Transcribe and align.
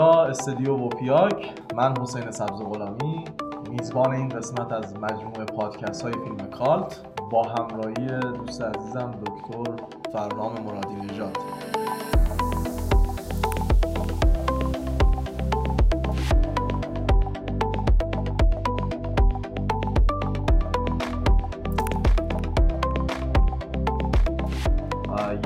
استدیو 0.00 0.76
وپیاک. 0.76 1.52
من 1.74 1.94
حسین 2.00 2.30
سبز 2.30 2.62
غلامی 2.62 3.24
میزبان 3.70 4.12
این 4.12 4.28
قسمت 4.28 4.72
از 4.72 4.96
مجموعه 4.96 5.44
پادکست 5.44 6.02
های 6.02 6.12
فیلم 6.12 6.50
کالت 6.50 7.00
با 7.30 7.42
همراهی 7.42 8.06
دوست 8.38 8.62
عزیزم 8.62 9.10
دکتر 9.10 9.84
فرنام 10.12 10.52
مرادی 10.64 10.94
نژاد. 10.94 11.36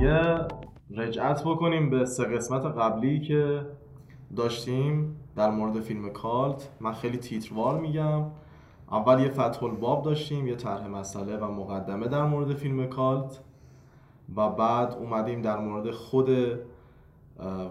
یه 0.03 0.39
رجعت 0.97 1.43
بکنیم 1.45 1.91
به 1.91 2.05
سه 2.05 2.25
قسمت 2.25 2.65
قبلی 2.67 3.21
که 3.21 3.67
داشتیم 4.37 5.17
در 5.37 5.51
مورد 5.51 5.81
فیلم 5.81 6.09
کالت. 6.11 6.69
من 6.81 6.93
خیلی 6.93 7.19
تیتروار 7.19 7.81
میگم. 7.81 8.25
اول 8.91 9.21
یه 9.21 9.29
فتح 9.29 9.65
الباب 9.65 10.03
داشتیم 10.03 10.47
یه 10.47 10.55
طرح 10.55 10.87
مسئله 10.87 11.37
و 11.37 11.53
مقدمه 11.53 12.09
در 12.09 12.25
مورد 12.25 12.55
فیلم 12.55 12.87
کالت 12.87 13.41
و 14.37 14.51
بعد 14.51 14.95
اومدیم 14.95 15.43
در 15.43 15.59
مورد 15.59 15.91
خود 15.91 16.59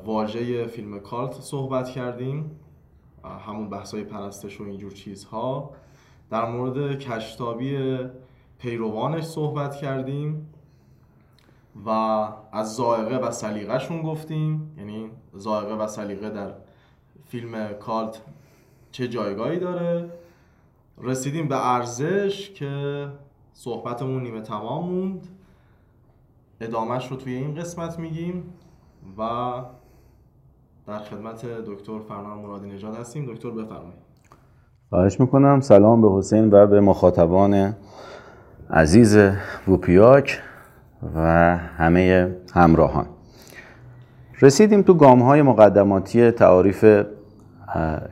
واژه 0.06 0.66
فیلم 0.66 1.00
کالت 1.00 1.34
صحبت 1.34 1.90
کردیم. 1.90 2.52
همون 3.48 3.70
بحثای 3.70 4.04
پرستش 4.04 4.62
و 4.62 4.64
اینجور 4.64 4.92
چیزها. 4.92 5.72
در 6.30 6.52
مورد 6.52 7.00
کشتابی 7.00 7.98
پیروانش 8.60 9.24
صحبت 9.24 9.76
کردیم 9.76 10.50
و 11.86 11.90
از 12.52 12.76
زائقه 12.76 13.18
و 13.18 13.32
سلیقهشون 13.32 14.02
گفتیم. 14.02 14.76
یعنی 14.78 15.05
زائقه 15.36 15.74
و 15.74 15.88
سلیقه 15.88 16.30
در 16.30 16.52
فیلم 17.28 17.74
کالت 17.80 18.22
چه 18.92 19.08
جایگاهی 19.08 19.60
داره؟ 19.60 20.10
رسیدیم 21.02 21.48
به 21.48 21.74
ارزش 21.74 22.50
که 22.50 23.08
صحبتمون 23.54 24.24
نیمه 24.24 24.42
تمام 24.42 24.90
موند. 24.90 25.28
ادامهش 26.62 27.12
رو 27.12 27.18
توی 27.18 27.34
این 27.34 27.56
قسمت 27.56 28.00
میگیم 28.00 28.54
و 29.18 29.52
در 30.88 31.00
خدمت 31.00 31.46
دکتر 31.46 32.00
فرمان 32.00 32.38
مرادی 32.38 32.68
نژاد 32.68 32.96
هستیم. 32.96 33.34
دکتر 33.34 33.50
بفرمایید. 33.50 34.06
خواهش 34.90 35.20
می‌کنم. 35.20 35.60
سلام 35.62 36.02
به 36.02 36.18
حسین 36.18 36.54
و 36.54 36.68
به 36.68 36.82
مخاطبان 36.82 37.76
عزیز 38.70 39.18
ووپیاک 39.68 40.40
و 41.16 41.20
همه 41.58 42.36
همراهان. 42.54 43.15
رسیدیم 44.42 44.82
تو 44.82 44.94
گام 44.94 45.22
های 45.22 45.42
مقدماتی 45.42 46.32
تعاریف 46.32 46.86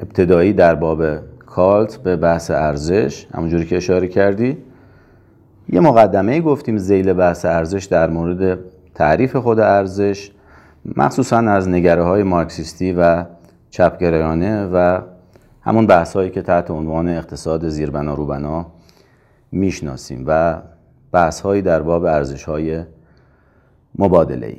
ابتدایی 0.01 0.53
در 0.53 0.75
باب 0.75 1.03
کالت 1.45 1.97
به 1.97 2.15
بحث 2.15 2.51
ارزش. 2.51 3.27
همونجوری 3.33 3.65
که 3.65 3.77
اشاره 3.77 4.07
کردی. 4.07 4.57
یه 5.69 5.79
مقدمه 5.79 6.41
گفتیم 6.41 6.77
زیل 6.77 7.13
بحث 7.13 7.45
ارزش 7.45 7.85
در 7.85 8.09
مورد 8.09 8.59
تعریف 8.95 9.35
خود 9.35 9.59
ارزش 9.59 10.31
مخصوصا 10.95 11.37
از 11.37 11.69
نگره 11.69 12.03
های 12.03 12.23
مارکسیستی 12.23 12.93
و 12.93 13.25
چپگرایانه 13.69 14.65
و 14.65 14.99
همون 15.61 15.87
بحث 15.87 16.15
هایی 16.15 16.29
که 16.29 16.41
تحت 16.41 16.71
عنوان 16.71 17.09
اقتصاد 17.09 17.69
زیربنا 17.69 18.13
روبنا 18.13 18.65
می‌شناسیم 19.51 20.23
و 20.27 20.61
بحث 21.11 21.41
هایی 21.41 21.61
در 21.61 21.81
باب 21.81 22.03
ارزش 22.03 22.43
های 22.43 22.83
مبادله 23.99 24.47
ای 24.47 24.57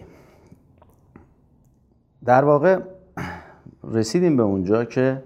در 2.24 2.44
واقع 2.44 2.78
رسیدیم 3.84 4.36
به 4.36 4.42
اونجا 4.42 4.84
که 4.84 5.22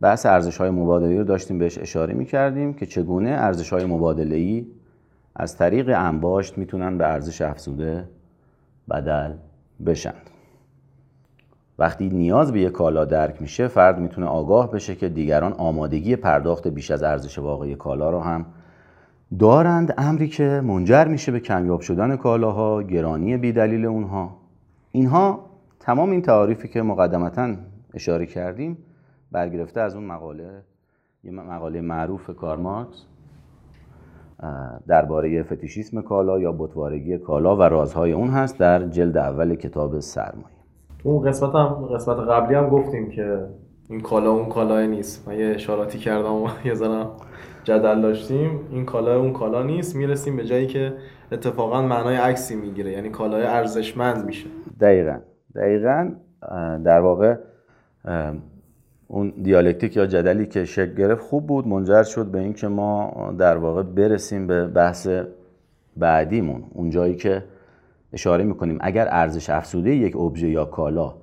بحث 0.00 0.26
ارزش 0.26 0.56
های 0.56 0.70
مبادله 0.70 1.18
رو 1.18 1.24
داشتیم 1.24 1.58
بهش 1.58 1.78
اشاره 1.78 2.14
می 2.14 2.24
کردیم 2.24 2.74
که 2.74 2.86
چگونه 2.86 3.30
ارزش 3.30 3.72
های 3.72 3.84
مبادله 3.84 4.64
از 5.36 5.56
طریق 5.56 5.92
انباشت 5.96 6.58
می‌تونن 6.58 6.98
به 6.98 7.06
ارزش 7.06 7.42
افزوده 7.42 8.08
بدل 8.90 9.32
بشند 9.86 10.30
وقتی 11.78 12.08
نیاز 12.08 12.52
به 12.52 12.60
یک 12.60 12.72
کالا 12.72 13.04
درک 13.04 13.42
میشه 13.42 13.68
فرد 13.68 13.98
می‌تونه 13.98 14.26
آگاه 14.26 14.72
بشه 14.72 14.94
که 14.94 15.08
دیگران 15.08 15.52
آمادگی 15.52 16.16
پرداخت 16.16 16.68
بیش 16.68 16.90
از 16.90 17.02
ارزش 17.02 17.38
واقعی 17.38 17.74
کالا 17.74 18.10
رو 18.10 18.20
هم 18.20 18.46
دارند. 19.38 19.94
امری 19.98 20.28
که 20.28 20.60
منجر 20.64 21.04
میشه 21.04 21.32
به 21.32 21.40
کمیاب 21.40 21.80
شدن 21.80 22.16
کالاها 22.16 22.82
گرانی 22.82 23.36
بیدلیل 23.36 23.86
اونها. 23.86 24.36
اینها 24.92 25.45
تمام 25.86 26.10
این 26.10 26.22
تعاریفی 26.22 26.68
که 26.68 26.82
مقدمتا 26.82 27.54
اشاره 27.94 28.26
کردیم 28.26 28.78
برگرفته 29.32 29.80
از 29.80 29.94
اون 29.94 30.04
مقاله 30.04 30.62
یه 31.24 31.30
مقاله 31.30 31.80
معروف 31.80 32.30
کارماکس 32.30 33.04
درباره 34.88 35.42
فتیشیسم 35.42 36.02
کالا 36.02 36.38
یا 36.38 36.52
بطوارگی 36.52 37.18
کالا 37.18 37.56
و 37.56 37.62
رازهای 37.62 38.12
اون 38.12 38.28
هست 38.28 38.58
در 38.58 38.88
جلد 38.88 39.16
اول 39.16 39.54
کتاب 39.54 40.00
سرمایه. 40.00 40.56
تو 40.98 41.08
اون 41.08 41.28
قسمت 41.28 41.54
هم 41.54 41.68
قسمت 41.68 42.16
قبلی 42.16 42.54
هم 42.54 42.68
گفتیم 42.68 43.10
که 43.10 43.46
این 43.88 44.00
کالا 44.00 44.30
اون 44.30 44.48
کالای 44.48 44.88
نیست. 44.88 45.28
من 45.28 45.38
یه 45.38 45.46
اشاراتی 45.46 45.98
کردم 45.98 46.32
و 46.32 46.48
یه 46.64 46.74
زنم 46.74 47.10
جدل 47.64 48.02
داشتیم. 48.02 48.60
این 48.70 48.84
کالا 48.84 49.20
اون 49.20 49.32
کالا 49.32 49.62
نیست. 49.62 49.96
می‌رسیم 49.96 50.36
به 50.36 50.44
جایی 50.44 50.66
که 50.66 50.92
اتفاقا 51.32 51.82
معنای 51.82 52.16
عکسی 52.16 52.56
می‌گیره. 52.56 52.90
یعنی 52.90 53.08
کالای 53.08 53.42
ارزشمند 53.42 54.26
میشه. 54.26 54.46
دقیقا. 54.80 55.18
دقیقا 55.56 56.10
در 56.84 57.00
واقع 57.00 57.36
اون 59.08 59.32
دیالکتیک 59.42 59.96
یا 59.96 60.06
جدلی 60.06 60.46
که 60.46 60.64
شکل 60.64 60.94
گرفت 60.94 61.22
خوب 61.22 61.46
بود 61.46 61.68
منجر 61.68 62.02
شد 62.02 62.26
به 62.26 62.38
اینکه 62.38 62.68
ما 62.68 63.34
در 63.38 63.56
واقع 63.56 63.82
برسیم 63.82 64.46
به 64.46 64.66
بحث 64.66 65.08
بعدیمون. 65.96 66.64
اون 66.74 66.90
جایی 66.90 67.14
که 67.14 67.44
اشاره 68.12 68.44
می‌کنیم 68.44 68.78
اگر 68.80 69.08
ارزش 69.10 69.50
افزوده 69.50 69.94
یک 69.94 70.16
ابژه 70.16 70.48
یا 70.48 70.64
کالا 70.64 71.14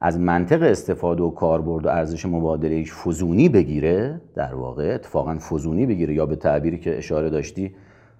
از 0.00 0.20
منطق 0.20 0.62
استفاده 0.62 1.22
و 1.22 1.30
کاربرد 1.30 1.86
و 1.86 1.88
ارزش 1.88 2.26
مبادله 2.26 2.84
فزونی 2.84 3.48
بگیره 3.48 4.20
در 4.34 4.54
واقع 4.54 4.94
اتفاقا 4.94 5.38
فزونی 5.38 5.86
بگیره 5.86 6.14
یا 6.14 6.26
به 6.26 6.36
تعبیری 6.36 6.78
که 6.78 6.98
اشاره 6.98 7.30
داشتی 7.30 7.74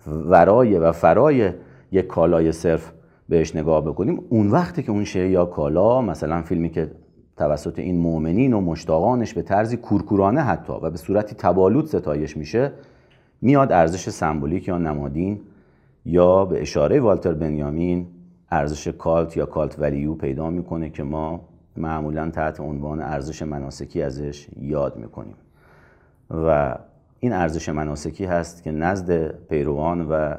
ورای 0.06 0.78
و 0.78 0.92
فرای 0.92 1.50
یک 1.92 2.06
کالای 2.06 2.52
صرف 2.52 2.92
بهش 3.28 3.56
نگاه 3.56 3.84
بکنیم. 3.84 4.20
اون 4.28 4.50
وقتی 4.50 4.82
که 4.82 4.90
اون 4.90 5.04
شی 5.04 5.28
یا 5.28 5.44
کالا 5.44 6.02
مثلا 6.02 6.42
فیلمی 6.42 6.70
که 6.70 6.90
توسط 7.36 7.78
این 7.78 7.98
مؤمنین 7.98 8.52
و 8.52 8.60
مشتاقانش 8.60 9.34
به 9.34 9.42
طرزی 9.42 9.76
کورکورانه 9.76 10.40
حتی 10.40 10.72
و 10.72 10.90
به 10.90 10.96
صورتی 10.96 11.34
تبالود 11.38 11.86
ستایش 11.86 12.36
میشه 12.36 12.72
میاد 13.40 13.72
ارزش 13.72 14.08
سمبولیک 14.08 14.68
یا 14.68 14.78
نمادین 14.78 15.40
یا 16.04 16.44
به 16.44 16.62
اشاره 16.62 17.00
والتر 17.00 17.32
بنیامین 17.32 18.06
ارزش 18.50 18.88
کالت 18.88 19.36
یا 19.36 19.46
کالت 19.46 19.78
ولیو 19.78 20.14
پیدا 20.14 20.50
می‌کنه 20.50 20.90
که 20.90 21.02
ما 21.02 21.40
معمولا 21.76 22.30
تحت 22.30 22.60
عنوان 22.60 23.00
ارزش 23.00 23.42
مناسکی 23.42 24.02
ازش 24.02 24.48
یاد 24.60 24.96
می‌کنیم. 24.96 25.34
و 26.30 26.78
این 27.20 27.32
ارزش 27.32 27.68
مناسکی 27.68 28.24
هست 28.24 28.62
که 28.62 28.70
نزد 28.70 29.38
پیروان 29.46 30.06
و 30.10 30.34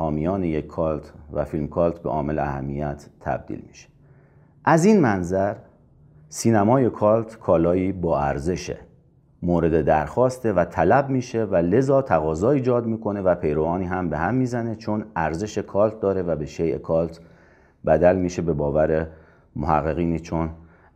حامیان 0.00 0.44
یک 0.44 0.66
کالت 0.66 1.12
و 1.32 1.44
فیلم 1.44 1.68
کالت 1.68 1.98
به 1.98 2.10
عامل 2.10 2.38
اهمیت 2.38 3.06
تبدیل 3.20 3.62
میشه. 3.68 3.88
از 4.64 4.84
این 4.84 5.00
منظر 5.00 5.54
سینمای 6.28 6.90
کالت 6.90 7.38
کالایی 7.38 7.92
با 7.92 8.20
ارزشه 8.20 8.78
مورد 9.42 9.82
درخواسته 9.82 10.52
و 10.52 10.64
طلب 10.64 11.08
میشه 11.08 11.44
و 11.44 11.56
لذا 11.56 12.02
تقاضا 12.02 12.50
ایجاد 12.50 12.86
می‌کنه 12.86 13.20
و 13.20 13.34
پیروانی 13.34 13.84
هم 13.84 14.10
به 14.10 14.18
هم 14.18 14.34
می‌زنه 14.34 14.74
چون 14.74 15.04
ارزش 15.16 15.58
کالت 15.58 16.00
داره 16.00 16.22
و 16.22 16.36
به 16.36 16.46
شیء 16.46 16.78
کالت 16.78 17.20
بدل 17.86 18.16
میشه 18.16 18.42
به 18.42 18.52
باور 18.52 19.06
محققینی 19.56 20.20
چون 20.20 20.50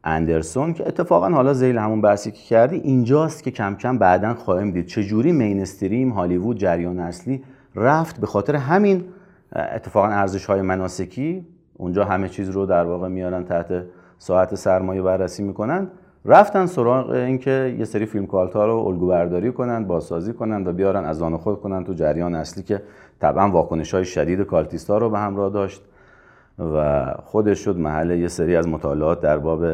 اندرسون 0.04 0.72
که 0.72 0.88
اتفاقا 0.88 1.28
حالا 1.28 1.52
زیل 1.52 1.78
همون 1.78 2.00
بحثی 2.00 2.30
که 2.30 2.42
کردی 2.42 2.76
اینجاست 2.76 3.42
که 3.42 3.50
کم 3.50 3.74
کم 3.74 3.98
بعدا 3.98 4.34
خواهیم 4.34 4.70
دید 4.70 4.86
چجوری 4.86 5.32
مینستریم 5.32 6.10
هالیوود 6.10 6.58
جریان 6.58 6.98
اصلی 6.98 7.42
رفت 7.76 8.20
به 8.20 8.26
خاطر 8.26 8.56
همین 8.56 9.04
اتفاقا 9.56 10.08
ارزش 10.08 10.46
های 10.46 10.62
مناسکی 10.62 11.46
اونجا 11.76 12.04
همه 12.04 12.28
چیز 12.28 12.50
رو 12.50 12.66
در 12.66 12.84
واقع 12.84 13.08
میارن 13.08 13.44
تحت 13.44 13.84
ساعت 14.18 14.54
سرمایه 14.54 15.02
بررسی 15.02 15.42
می‌کنن. 15.42 15.88
رفتن 16.24 16.66
سراغ 16.66 17.10
اینکه 17.10 17.76
یه 17.78 17.84
سری 17.84 18.06
فیلم 18.06 18.26
کالتا 18.26 18.66
رو 18.66 18.76
الگو 18.76 19.06
برداری 19.06 19.52
کنن 19.52 19.84
بازسازی 19.84 20.32
کنن 20.32 20.66
و 20.66 20.72
بیارن 20.72 21.04
از 21.04 21.22
آن 21.22 21.36
خود 21.36 21.60
کنن 21.60 21.84
تو 21.84 21.94
جریان 21.94 22.34
اصلی 22.34 22.62
که 22.62 22.82
طبعا 23.20 23.50
واکنش 23.50 23.94
های 23.94 24.04
شدید 24.04 24.40
کالتیستا 24.40 24.98
رو 24.98 25.10
به 25.10 25.18
همراه 25.18 25.52
داشت 25.52 25.82
و 26.58 27.04
خودش 27.24 27.64
شد 27.64 27.76
محل 27.76 28.10
یه 28.10 28.28
سری 28.28 28.56
از 28.56 28.68
مطالعات 28.68 29.20
در 29.20 29.38
باب 29.38 29.66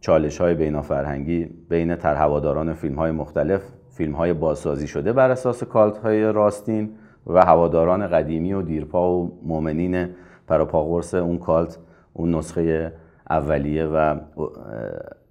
چالش 0.00 0.40
های 0.40 0.54
بین 0.54 0.80
فرهنگی 0.80 1.44
بین 1.68 1.96
ترهواداران 1.96 2.74
فیلم 2.74 2.94
های 2.94 3.10
مختلف 3.10 3.62
فیلم 3.98 4.14
های 4.14 4.32
بازسازی 4.32 4.86
شده 4.86 5.12
بر 5.12 5.30
اساس 5.30 5.64
کالت 5.64 5.98
های 5.98 6.32
راستین 6.32 6.90
و 7.26 7.44
هواداران 7.44 8.06
قدیمی 8.06 8.52
و 8.52 8.62
دیرپا 8.62 9.12
و 9.12 9.40
مؤمنین 9.42 10.08
پراپاگورس 10.48 11.14
اون 11.14 11.38
کالت 11.38 11.78
اون 12.12 12.34
نسخه 12.34 12.92
اولیه 13.30 13.86
و 13.86 14.16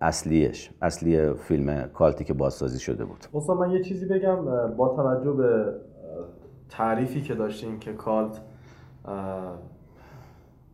اصلیش 0.01 0.71
اصلی 0.81 1.33
فیلم 1.33 1.89
کالتی 1.93 2.23
که 2.23 2.33
بازسازی 2.33 2.79
شده 2.79 3.05
بود. 3.05 3.25
استاد 3.33 3.57
من 3.57 3.71
یه 3.71 3.83
چیزی 3.83 4.05
بگم 4.05 4.45
با 4.77 4.95
توجه 4.95 5.31
به 5.31 5.73
تعریفی 6.69 7.21
که 7.21 7.35
داشتیم 7.35 7.79
که 7.79 7.93
کالت 7.93 8.41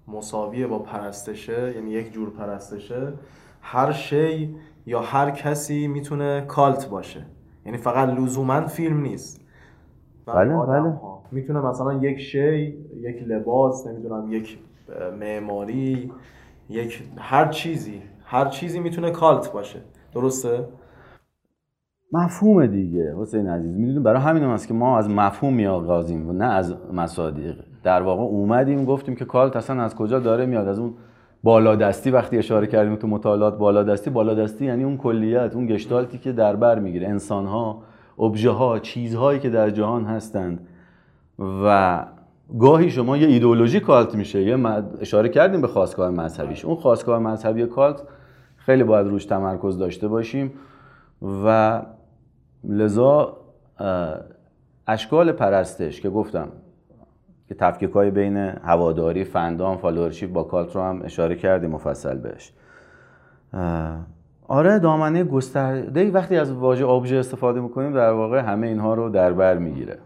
مساویه 0.07 0.68
با 0.68 0.80
پرستشه 0.80 1.74
یعنی 1.75 1.92
یک 1.92 2.13
جور 2.13 2.30
پرستشه 2.30 3.13
هر 3.62 3.92
شی 3.92 4.56
یا 4.86 5.00
هر 5.00 5.31
کسی 5.31 5.88
می‌تونه 5.88 6.45
کالت 6.48 6.90
باشه. 6.90 7.25
یعنی 7.65 7.77
فقط 7.77 8.10
لزوما 8.10 8.68
فیلم 8.68 9.01
نیست. 9.01 9.42
بله 10.25 10.56
بله. 10.56 10.94
می‌تونه 11.31 11.62
مثلا 11.62 11.94
یک 11.94 12.19
شی 12.19 12.77
یک 13.01 13.24
لباس 13.27 13.88
نمی‌دونم 13.88 14.33
یک 14.33 14.60
معماری 15.19 16.12
یک 16.69 17.04
هر 17.18 17.48
چیزی 17.48 18.01
هر 18.25 18.45
چیزی 18.45 18.80
می‌تونه 18.80 19.12
کالت 19.12 19.51
باشه. 19.51 19.80
درسته؟ 20.13 20.65
مفهوم 22.12 22.65
دیگه 22.65 23.15
حسین 23.18 23.48
عزیز. 23.48 23.75
می‌دونیم 23.75 24.04
برای 24.04 24.21
همین 24.21 24.44
هست 24.44 24.68
که 24.68 24.74
ما 24.74 24.98
از 24.98 25.09
مفهوم 25.09 25.54
میآغازیم 25.54 26.30
و 26.30 26.33
نه 26.33 26.45
از 26.45 26.75
مصادیق. 26.94 27.56
در 27.83 28.01
واقع 28.01 28.21
اومدیم 28.21 28.86
گفتیم 28.86 29.16
که 29.16 29.25
کالت 29.25 29.56
اصلا 29.56 29.83
از 29.83 29.95
کجا 29.95 30.19
داره 30.19 30.45
میاد؟ 30.45 30.68
از 30.68 30.80
اون 30.80 30.94
بالادستی 31.44 32.12
وقتی 32.12 32.38
اشاره 32.38 32.68
کردیم 32.68 32.95
تو 32.95 33.07
مطالعات 33.07 33.57
بالادستی 33.57 34.10
بالادستی 34.10 34.66
یعنی 34.66 34.84
اون 34.84 34.98
کلیت 34.98 35.56
اون 35.56 35.68
گشتالتی 35.68 36.18
که 36.18 36.31
در 36.31 36.56
بر 36.56 36.80
می‌گیره. 36.80 37.07
انسان 37.07 37.45
ها 37.45 37.84
ابژه 38.19 38.50
ها 38.50 38.80
چیزهایی 38.80 39.40
که 39.40 39.50
در 39.50 39.69
جهان 39.69 40.06
هستند. 40.06 40.68
و 41.40 42.06
گاهی 42.60 42.92
شما 42.92 43.18
یه 43.18 43.28
ایدئولوژی 43.28 43.80
cult 43.80 44.15
میشه 44.16 44.42
یه 44.42 44.57
اشاره 45.01 45.30
کردیم 45.30 45.62
به 45.62 45.68
خاستگاه 45.68 46.09
مذهبیش. 46.10 46.66
اون 46.66 46.75
خاستگاه 46.75 47.19
مذهبی 47.19 47.66
cult 47.65 48.01
خیلی 48.57 48.84
باید 48.84 49.07
روش 49.07 49.25
تمرکز 49.25 49.78
داشته 49.78 50.07
باشیم 50.07 50.54
و 51.45 51.81
لذا 52.63 53.38
اشکال 54.88 55.31
پرستش 55.31 56.01
که 56.01 56.10
گفتم 56.10 56.48
که 57.48 57.56
تفکیک 57.56 57.92
های 57.92 58.12
بین 58.12 58.38
هواداری 58.38 59.24
fandom 59.24 59.77
followership 59.77 60.33
با 60.34 60.44
cult 60.44 60.75
رو 60.75 60.81
هم 60.81 61.01
اشاره 61.04 61.36
کردیم 61.36 61.69
مفصل 61.69 62.18
بهش. 62.18 62.54
آره 64.48 64.80
دامنه 64.80 65.24
گسترده 65.24 66.12
وقتی 66.12 66.38
از 66.38 66.54
واژه 66.54 66.86
آبژه 66.86 67.16
استفاده 67.16 67.62
می‌کنیم 67.62 67.94
در 67.94 68.12
واقع 68.12 68.40
همه 68.40 68.68
اینها 68.68 68.94
رو 68.94 69.10
در 69.10 69.34
بر 69.34 69.57
می‌گیره. 69.57 69.98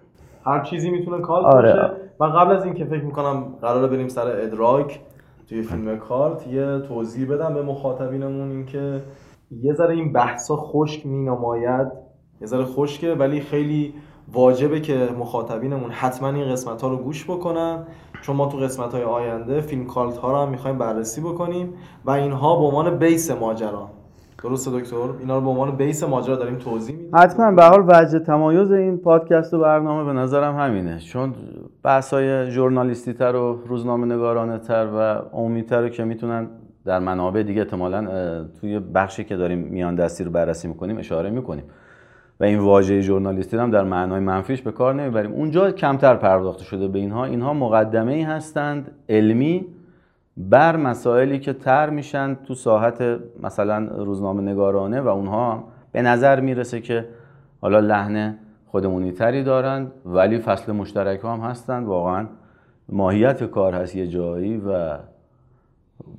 هر 0.45 0.63
چیزی 0.63 0.89
می‌تونه 0.89 1.21
کالت 1.21 1.45
آره. 1.45 1.73
باشه. 1.73 1.91
و 2.19 2.25
قبل 2.25 2.55
از 2.55 2.65
اینکه 2.65 2.85
فکر 2.85 3.03
می‌کنم 3.03 3.43
قرار 3.61 3.87
بریم 3.87 4.07
سر 4.07 4.27
ادراک 4.27 4.99
توی 5.49 5.61
فیلم 5.61 5.97
کارت 5.97 6.47
یه 6.47 6.79
توضیح 6.79 7.33
بدم 7.33 7.53
به 7.53 7.61
مخاطبینمون 7.61 8.51
اینکه 8.51 9.01
یه 9.51 9.73
ذره 9.73 9.93
این 9.95 10.13
بحثا 10.13 10.55
خشک 10.55 11.05
مینماید. 11.05 11.87
یه 12.41 12.47
ذره 12.47 12.63
خشکه 12.63 13.13
ولی 13.13 13.39
خیلی 13.39 13.93
واجبه 14.33 14.81
که 14.81 15.09
مخاطبینمون 15.19 15.91
حتما 15.91 16.29
این 16.29 16.51
قسمت 16.51 16.81
ها 16.81 16.87
رو 16.87 16.97
گوش 16.97 17.25
بکنن 17.25 17.83
چون 18.21 18.35
ما 18.35 18.47
تو 18.47 18.57
قسمت 18.57 18.93
های 18.93 19.03
آینده 19.03 19.61
فیلم 19.61 19.85
کالت 19.85 20.17
ها 20.17 20.31
رو 20.31 20.37
هم 20.37 20.49
می‌خوایم 20.49 20.77
بررسی 20.77 21.21
بکنیم 21.21 21.73
و 22.05 22.11
اینها 22.11 22.55
به 22.55 22.63
عنوان 22.63 22.97
بیس 22.97 23.31
ماجرا. 23.31 23.89
درسته 24.43 24.71
دکتر؟ 24.71 24.95
اینا 25.19 25.35
رو 25.35 25.41
به 25.41 25.49
عنوان 25.49 25.75
بیس 25.75 26.03
ماجرا 26.03 26.35
داریم 26.35 26.55
توضیح 26.55 26.95
میدیم. 26.95 27.11
حتما. 27.15 27.51
به 27.51 27.63
حال 27.63 27.83
وجه 27.87 28.19
تمایز 28.19 28.71
این 28.71 28.97
پادکست 28.97 29.53
و 29.53 29.59
برنامه 29.59 30.03
به 30.03 30.19
نظرم 30.19 30.55
همینه. 30.55 30.99
چون 30.99 31.33
بحث 31.83 32.13
های 32.13 32.51
ژورنالیستی 32.51 33.13
تر 33.13 33.35
و 33.35 33.59
روزنامه 33.67 34.05
نگارانه 34.05 34.57
تر 34.57 34.87
و 34.93 34.97
عمومی 35.37 35.65
که 35.91 36.03
می‌تونن 36.03 36.47
در 36.85 36.99
منابع 36.99 37.43
دیگه 37.43 37.61
احتمالا 37.61 38.07
توی 38.61 38.79
بخشی 38.79 39.23
که 39.23 39.35
داریم 39.35 39.59
میان 39.59 39.95
دستی 39.95 40.23
رو 40.23 40.31
بررسی 40.31 40.67
می‌کنیم 40.67 40.97
اشاره 40.97 41.29
می‌کنیم. 41.29 41.63
و 42.39 42.43
این 42.43 42.59
واژه 42.59 43.01
ژورنالیستی 43.01 43.57
هم 43.57 43.71
در 43.71 43.83
معنای 43.83 44.19
منفیش 44.19 44.61
به 44.61 44.71
کار 44.71 44.93
نمی‌بریم. 44.93 45.31
اونجا 45.31 45.71
کمتر 45.71 46.15
پرداخته 46.15 46.63
شده 46.63 46.87
به 46.87 46.99
اینها. 46.99 47.25
اینها 47.25 47.53
مقدمه 47.53 48.13
ای 48.13 48.21
هستند 48.21 48.91
علمی 49.09 49.65
بر 50.37 50.75
مسائلی 50.75 51.39
که 51.39 51.53
تر 51.53 51.89
میشن 51.89 52.37
تو 52.47 52.53
ساحت 52.53 53.19
مثلا 53.43 53.87
روزنامه 54.03 54.41
نگارانه 54.41 55.01
و 55.01 55.07
اونها 55.07 55.63
به 55.91 56.01
نظر 56.01 56.39
می‌رسه 56.39 56.81
که 56.81 57.05
حالا 57.61 57.79
لحن 57.79 58.35
خودمونی 58.67 59.11
تری 59.11 59.43
دارند 59.43 59.91
ولی 60.05 60.39
فصل 60.39 60.71
مشترک 60.71 61.19
هم 61.23 61.39
هستند. 61.39 61.87
واقعا 61.87 62.25
ماهیت 62.89 63.43
کار 63.43 63.73
هست 63.73 63.95
یه 63.95 64.07
جایی 64.07 64.57
و 64.57 64.97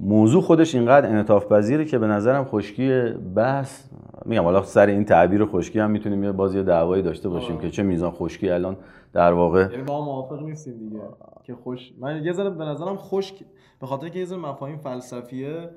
موضوع 0.01 0.43
خودش 0.43 0.75
اینقدر 0.75 1.09
انعطاف 1.09 1.47
پذیره 1.53 1.85
که 1.85 1.99
به 1.99 2.07
نظرم 2.07 2.45
خشکی 2.45 3.13
بحث 3.35 3.85
میگم 4.25 4.45
حالا 4.45 4.63
سر 4.63 4.87
این 4.87 5.05
تعبیر 5.05 5.47
خشکی 5.47 5.79
هم 5.79 5.91
می‌تونیم 5.91 6.25
یه 6.25 6.33
بازی 6.33 6.63
دعوایی 6.63 7.03
داشته 7.03 7.29
باشیم 7.29 7.59
که 7.59 7.71
چه 7.71 7.83
میزان 7.83 8.11
خشکی 8.11 8.51
الان 8.51 8.77
در 9.13 9.33
واقع 9.33 9.69
یعنی 9.73 9.83
با 9.83 10.05
موافق 10.05 10.43
نیستیم 10.43 10.79
دیگه 10.79 11.01
که 11.45 11.55
خوش 11.55 11.93
من 12.01 12.25
یه 12.25 12.33
ذره 12.33 12.51
به 12.51 12.65
نظرم 12.65 12.97
خشک 12.97 13.35
به 13.81 13.87
خاطر 13.87 14.09
که 14.09 14.19
یه 14.19 14.25
ذره 14.25 14.39
مفاهیم 14.39 14.79
فلسفیه. 14.79 15.71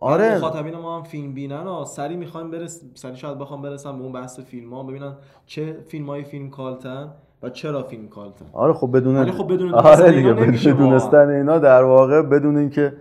آره. 0.00 0.36
مخاطبین 0.36 0.76
ما 0.76 0.96
هم 0.96 1.02
فیلم 1.02 1.34
بینن 1.34 1.66
و 1.66 1.84
سری 1.84 2.16
می‌خوایم 2.16 2.50
برس 2.50 2.84
سری 2.94 3.16
شاید 3.16 3.38
بخوام 3.38 3.62
برسم 3.62 3.98
به 3.98 4.02
اون 4.02 4.12
بحث 4.12 4.40
فیلم 4.40 4.74
ها 4.74 4.82
ببینن 4.82 5.14
چه 5.46 5.76
فیلم 5.88 6.06
های 6.06 6.24
فیلم 6.24 6.50
کالتن 6.50 7.12
و 7.42 7.50
چرا 7.50 7.82
فیلم 7.82 8.08
کالتن. 8.08 8.44
آره 8.52 8.72
خب 8.72 8.96
بدون 8.96 9.30
خب 9.30 9.52
بدون 9.52 9.74
آره 9.74 10.12
دیگه 10.12 10.32
بدون 10.32 11.30
اینا 11.30 11.58
در 11.58 11.82
واقع 11.82 12.22
بدون 12.22 12.56
اینکه 12.56 12.92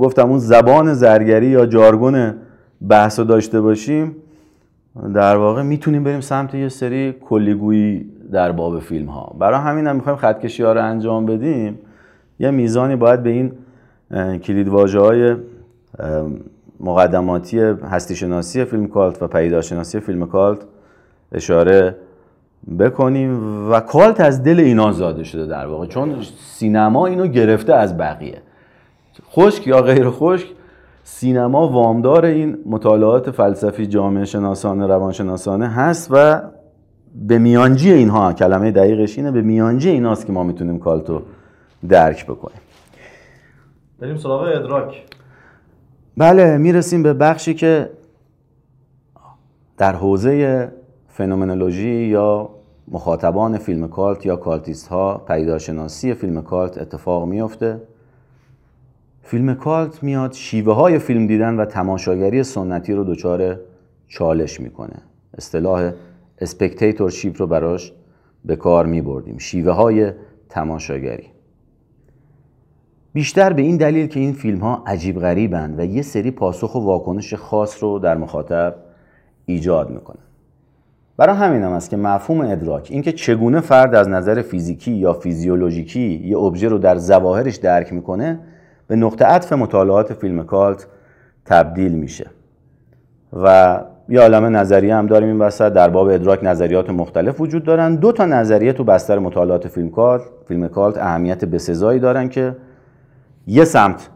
گفتم 0.00 0.28
اون 0.28 0.38
زبان 0.38 0.94
زرگری 0.94 1.46
یا 1.46 1.66
جارگون 1.66 2.34
بحث 2.88 3.20
داشته 3.20 3.60
باشیم 3.60 4.16
در 5.14 5.36
واقع 5.36 5.62
می‌تونیم 5.62 6.04
بریم 6.04 6.20
سمت 6.20 6.54
یه 6.54 6.68
سری 6.68 7.12
کلیگویی 7.12 8.10
در 8.32 8.52
باب 8.52 8.80
فیلم 8.80 9.06
ها 9.06 9.36
برای 9.38 9.60
همین 9.60 9.86
هم 9.86 9.96
می‌خوایم 9.96 10.18
خطکشی 10.18 10.62
ها 10.62 10.72
رو 10.72 10.84
انجام 10.84 11.26
بدیم. 11.26 11.78
یه 12.40 12.50
میزانی 12.50 12.96
باید 12.96 13.22
به 13.22 13.30
این 13.30 13.52
کلید 14.38 14.68
واجه 14.68 15.00
های 15.00 15.36
مقدماتی 16.80 17.58
هستی 17.90 18.16
شناسی 18.16 18.64
فیلم 18.64 18.86
کالت 18.86 19.22
و 19.22 19.26
پیداشناسی 19.26 20.00
فیلم 20.00 20.26
کالت 20.26 20.58
اشاره 21.32 21.96
بکنیم 22.78 23.70
و 23.70 23.80
کالت 23.80 24.20
از 24.20 24.42
دل 24.42 24.60
اینا 24.60 24.92
زاده 24.92 25.24
شده 25.24 25.46
در 25.46 25.66
واقع 25.66 25.86
چون 25.86 26.16
سینما 26.40 27.06
اینو 27.06 27.26
گرفته 27.26 27.74
از 27.74 27.96
بقیه. 27.96 28.42
خشک 29.30 29.66
یا 29.66 29.82
غیر 29.82 30.10
خشک 30.10 30.46
سینما 31.04 31.68
وامدار 31.68 32.24
این 32.24 32.58
مطالعات 32.66 33.30
فلسفی 33.30 33.86
جامعه 33.86 34.24
شناسانه 34.24 34.86
روانشناسانه 34.86 35.68
هست 35.68 36.08
و 36.10 36.42
به 37.14 37.38
میانجی 37.38 37.92
اینها 37.92 38.32
کلمه 38.32 38.70
دقیقش 38.70 39.18
اینه 39.18 39.30
به 39.30 39.42
میانجی 39.42 39.90
ایناست 39.90 40.26
که 40.26 40.32
ما 40.32 40.42
می‌تونیم 40.42 40.78
cult 40.78 41.13
و 41.13 41.22
درک 41.88 42.26
بکنیم. 42.26 42.60
بریم 43.98 44.16
سراغ 44.16 44.42
ادراک. 44.42 45.04
بله 46.16 46.56
می‌رسیم 46.56 47.02
به 47.02 47.12
بخشی 47.12 47.54
که 47.54 47.90
در 49.78 49.92
حوزه 49.92 50.68
فنومنولوژی 51.08 51.90
یا 51.90 52.50
مخاطبان 52.88 53.58
فیلم 53.58 53.88
cult 53.88 54.26
یا 54.26 54.36
cultist 54.36 54.88
ها 54.88 55.18
پدیدارشناسی 55.18 56.14
فیلم 56.14 56.42
cult 56.42 56.78
اتفاق 56.78 57.24
میفته. 57.24 57.80
فیلم 59.28 59.54
کالت 59.54 60.02
میاد 60.02 60.32
شیوه 60.32 60.74
های 60.74 60.98
فیلم 60.98 61.26
دیدن 61.26 61.56
و 61.56 61.64
تماشاگری 61.64 62.42
سنتی 62.42 62.92
رو 62.92 63.04
دچار 63.04 63.60
چالش 64.06 64.60
می‌کنه. 64.60 65.02
اصطلاح 65.38 65.92
شیپ 67.10 67.40
رو 67.40 67.46
براش 67.46 67.92
به 68.44 68.56
کار 68.56 68.86
می 68.86 69.00
بردیم 69.00 69.38
شیوه 69.38 69.72
های 69.72 70.12
تماشاگری. 70.48 71.26
بیشتر 73.12 73.52
به 73.52 73.62
این 73.62 73.76
دلیل 73.76 74.06
که 74.06 74.20
این 74.20 74.32
فیلم 74.32 74.58
ها 74.58 74.84
عجیب 74.86 75.18
غریبند 75.18 75.78
و 75.78 75.84
یه 75.84 76.02
سری 76.02 76.30
پاسخ 76.30 76.74
و 76.74 76.78
واکنش 76.78 77.34
خاص 77.34 77.82
رو 77.82 77.98
در 77.98 78.16
مخاطب 78.16 78.74
ایجاد 79.46 79.90
می‌کنن. 79.90 80.24
برای 81.16 81.36
همین 81.36 81.62
هم 81.62 81.72
است 81.72 81.90
که 81.90 81.96
مفهوم 81.96 82.40
ادراک 82.40 82.88
اینکه 82.90 83.12
چگونه 83.12 83.60
فرد 83.60 83.94
از 83.94 84.08
نظر 84.08 84.42
فیزیکی 84.42 84.92
یا 84.92 85.12
فیزیولوژیکی 85.12 86.22
یه 86.24 86.38
ابژه 86.38 86.68
رو 86.68 86.78
در 86.78 86.98
ظواهرش 86.98 87.56
درک 87.56 87.92
می‌کنه 87.92 88.40
به 88.88 88.96
نقطه 88.96 89.24
عطف 89.24 89.52
مطالعات 89.52 90.12
فیلم 90.12 90.42
کالت 90.42 90.86
تبدیل 91.44 91.92
میشه. 91.92 92.30
و 93.42 93.80
یه 94.08 94.20
عالم 94.20 94.56
نظریه 94.56 94.94
هم 94.94 95.06
داریم 95.06 95.28
این 95.28 95.38
وسط. 95.38 95.72
در 95.72 95.88
باب 95.88 96.08
ادراک 96.08 96.40
نظریات 96.42 96.90
مختلف 96.90 97.40
وجود 97.40 97.64
دارن. 97.64 97.94
دو 97.94 98.12
تا 98.12 98.26
نظریه 98.26 98.72
تو 98.72 98.84
بستر 98.84 99.18
مطالعات 99.18 99.68
فیلم 99.68 99.90
کالت 99.90 100.22
فیلم 100.48 100.68
کالت 100.68 100.98
اهمیت 100.98 101.44
بسزایی 101.44 102.00
دارن 102.00 102.28
که 102.28 102.56
یه 103.46 103.64
سمت 103.64 104.08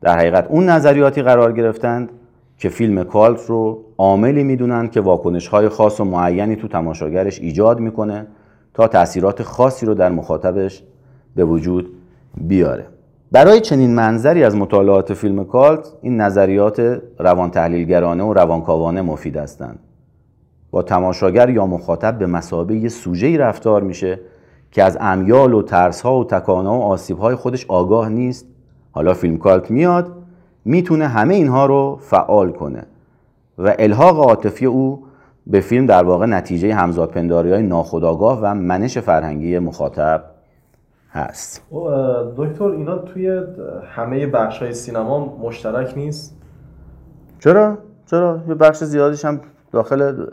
در 0.00 0.18
حقیقت 0.18 0.46
اون 0.48 0.68
نظریاتی 0.68 1.22
قرار 1.22 1.52
گرفتند 1.52 2.10
که 2.58 2.68
فیلم 2.68 3.04
کالت 3.04 3.46
رو 3.46 3.84
عاملی 3.98 4.44
می‌دونن 4.44 4.88
که 4.88 5.00
واکنش 5.00 5.48
های 5.48 5.68
خاص 5.68 6.00
و 6.00 6.04
معینی 6.04 6.56
تو 6.56 6.68
تماشاگرش 6.68 7.40
ایجاد 7.40 7.80
می‌کنه 7.80 8.26
تا 8.74 8.88
تاثیرات 8.88 9.42
خاصی 9.42 9.86
رو 9.86 9.94
در 9.94 10.08
مخاطبش 10.08 10.82
به 11.36 11.44
وجود 11.44 11.92
بیاره. 12.36 12.86
برای 13.34 13.60
چنین 13.60 13.94
منظری 13.94 14.44
از 14.44 14.56
مطالعات 14.56 15.14
فیلم 15.14 15.44
کالت 15.44 15.92
این 16.02 16.20
نظریات 16.20 17.00
روان 17.18 17.50
تحلیلگرانه 17.50 18.24
و 18.24 18.32
روانکاوانه 18.32 19.02
مفید 19.02 19.36
هستند. 19.36 19.78
با 20.70 20.82
تماشاگر 20.82 21.48
یا 21.48 21.66
مخاطب 21.66 22.18
به 22.18 22.26
مسابه 22.26 22.76
یه 22.76 22.88
سوژه‌ای 22.88 23.38
رفتار 23.38 23.82
میشه 23.82 24.20
که 24.70 24.82
از 24.82 24.98
امیال 25.00 25.54
و 25.54 25.62
ترسها 25.62 26.20
و 26.20 26.24
تکانه 26.24 26.68
و 26.68 26.72
آسیبهای 26.72 27.34
خودش 27.34 27.66
آگاه 27.68 28.08
نیست. 28.08 28.46
حالا 28.92 29.14
فیلم 29.14 29.36
کالت 29.36 29.70
میاد 29.70 30.12
می‌تونه 30.64 31.08
همه 31.08 31.34
اینها 31.34 31.66
رو 31.66 31.98
فعال 32.00 32.52
کنه 32.52 32.82
و 33.58 33.74
الحاق 33.78 34.18
عاطفی 34.18 34.66
او 34.66 35.04
به 35.46 35.60
فیلم 35.60 35.86
در 35.86 36.04
واقع 36.04 36.26
نتیجه 36.26 36.74
همزادپنداری 36.74 37.52
های 37.52 37.62
ناخودآگاه 37.62 38.38
و 38.42 38.54
منش 38.54 38.98
فرهنگی 38.98 39.58
مخاطب 39.58 40.33
هست 41.14 41.62
دکتر 42.36 42.64
اینا 42.64 42.98
توی 42.98 43.42
همه 43.94 44.26
بخش 44.26 44.58
های 44.58 44.72
سینما 44.72 45.38
مشترک 45.42 45.92
نیست؟ 45.96 46.36
چرا؟ 47.40 47.78
چرا؟ 48.10 48.40
یه 48.48 48.54
بخش 48.54 48.84
زیادیش 48.84 49.24
هم 49.24 49.40
داخل 49.72 50.26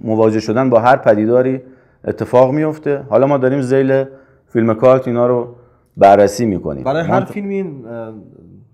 مواجه 0.00 0.40
شدن 0.40 0.70
با 0.70 0.80
هر 0.80 0.96
پدیداری 0.96 1.60
اتفاق 2.04 2.50
میفته 2.50 3.04
حالا 3.08 3.26
ما 3.26 3.38
داریم 3.38 3.60
زیل 3.60 4.04
فیلم 4.46 4.74
کارت 4.74 5.08
اینا 5.08 5.26
رو 5.26 5.54
بررسی 5.96 6.46
می‌کنیم 6.46 6.84
برای 6.84 7.02
هر 7.02 7.24
فیلمی 7.24 7.84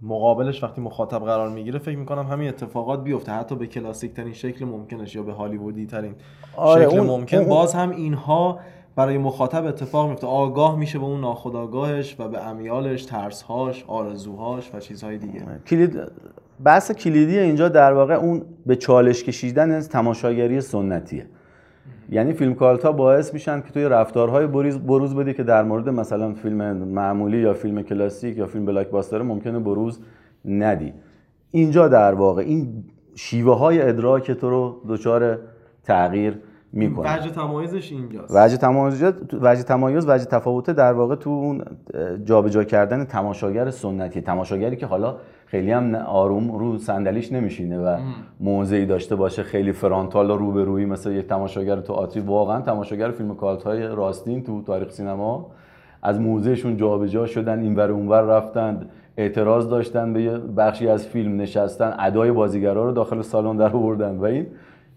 مقابلش 0.02 0.62
وقتی 0.62 0.80
مخاطب 0.80 1.18
قرار 1.18 1.48
می‌گیره 1.48 1.78
فکر 1.78 1.98
می‌کنم 1.98 2.26
همین 2.26 2.48
اتفاقات 2.48 3.04
بیفته 3.04 3.32
حتی 3.32 3.56
به 3.56 3.66
کلاسیک 3.66 4.14
ترین 4.14 4.32
شکل 4.32 4.64
ممکنش 4.64 5.16
یا 5.16 5.22
به 5.22 5.32
هالیوودی 5.32 5.86
ترین 5.86 6.14
آره 6.56 6.88
شکل 6.88 7.00
ممکن 7.00 7.44
باز 7.44 7.74
هم 7.74 7.90
اینها 7.90 8.58
برای 8.96 9.18
مخاطب 9.18 9.64
اتفاق 9.64 10.08
میفته. 10.08 10.26
آگاه 10.26 10.78
میشه 10.78 10.98
به 10.98 11.04
اون 11.04 11.20
ناخودآگاهش 11.20 12.16
و 12.18 12.28
به 12.28 12.46
امیالش 12.46 13.04
ترسهاش 13.04 13.84
آرزوهاش 13.88 14.70
و 14.74 14.80
چیزهای 14.80 15.18
دیگه. 15.18 15.42
کلید 15.66 16.00
بحث 16.64 16.92
کلیدی 16.92 17.38
اینجا 17.38 17.68
در 17.68 17.92
واقع 17.92 18.14
اون 18.14 18.42
به 18.66 18.76
چالش 18.76 19.24
کشیدن 19.24 19.80
تماشاگری 19.80 20.60
سنتیه. 20.60 21.26
یعنی 22.10 22.32
فیلم 22.32 22.54
کالتا 22.54 22.92
باعث 22.92 23.34
میشن 23.34 23.60
که 23.60 23.70
توی 23.72 23.84
رفتارهای 23.84 24.46
بروز 24.46 24.78
بروز 24.78 25.14
بده 25.14 25.32
که 25.32 25.42
در 25.42 25.62
مورد 25.62 25.88
مثلا 25.88 26.34
فیلم 26.34 26.72
معمولی 26.72 27.38
یا 27.38 27.54
فیلم 27.54 27.82
کلاسیک 27.82 28.36
یا 28.36 28.46
فیلم 28.46 28.66
بلاک 28.66 28.88
باستر 28.88 29.22
ممکنه 29.22 29.58
بروز 29.58 30.00
ندی. 30.44 30.92
اینجا 31.50 31.88
در 31.88 32.14
واقع 32.14 32.42
این 32.42 32.84
شیوه 33.14 33.58
های 33.58 33.82
ادراک 33.82 34.30
تو 34.30 34.50
رو 34.50 34.80
دچار 34.88 35.38
تغییر 35.84 36.38
می‌کنه. 36.76 37.16
وجه 37.16 37.30
تمایزش 37.30 37.92
اینجاست. 37.92 38.36
وجه 38.36 38.56
تمایز 38.56 39.02
وجه 39.32 39.62
تمایز 39.62 40.08
وجه 40.08 40.24
تفاوته 40.24 40.72
در 40.72 40.92
واقع 40.92 41.14
تو 41.14 41.30
اون 41.30 41.62
جابجا 42.24 42.64
کردن 42.64 43.04
تماشاگر 43.04 43.70
سنتی. 43.70 44.20
تماشاگری 44.20 44.76
که 44.76 44.86
حالا 44.86 45.16
خیلی 45.46 45.70
هم 45.70 45.94
آروم 45.94 46.58
رو 46.58 46.78
صندلیش 46.78 47.32
نمیشینه 47.32 47.78
و 47.78 47.96
موضعی 48.40 48.86
داشته 48.86 49.16
باشه 49.16 49.42
خیلی 49.42 49.72
فرانتال 49.72 50.30
رو 50.30 50.52
به 50.52 50.64
روی 50.64 50.84
مثل 50.84 51.12
یک 51.12 51.26
تماشاگر 51.26 51.80
تو 51.80 51.92
آتری 51.92 52.22
واقعا 52.22 52.60
تماشاگر 52.60 53.10
فیلم 53.10 53.34
کالت 53.34 53.62
های 53.62 53.82
راستین 53.82 54.42
تو 54.42 54.62
تاریخ 54.62 54.90
سینما 54.90 55.50
از 56.02 56.20
موضعشون 56.20 56.76
جابجا 56.76 57.26
شدن 57.26 57.60
اینور 57.60 57.90
اونور 57.90 58.20
رفتند 58.20 58.88
اعتراض 59.16 59.68
داشتن 59.68 60.12
به 60.12 60.38
بخشی 60.38 60.88
از 60.88 61.06
فیلم 61.06 61.40
نشستن 61.40 61.94
ادای 61.98 62.32
بازیگرا 62.32 62.84
رو 62.84 62.92
داخل 62.92 63.22
سالن 63.22 63.56
در 63.56 63.72
آوردن. 63.72 64.16
و 64.16 64.24
این 64.24 64.46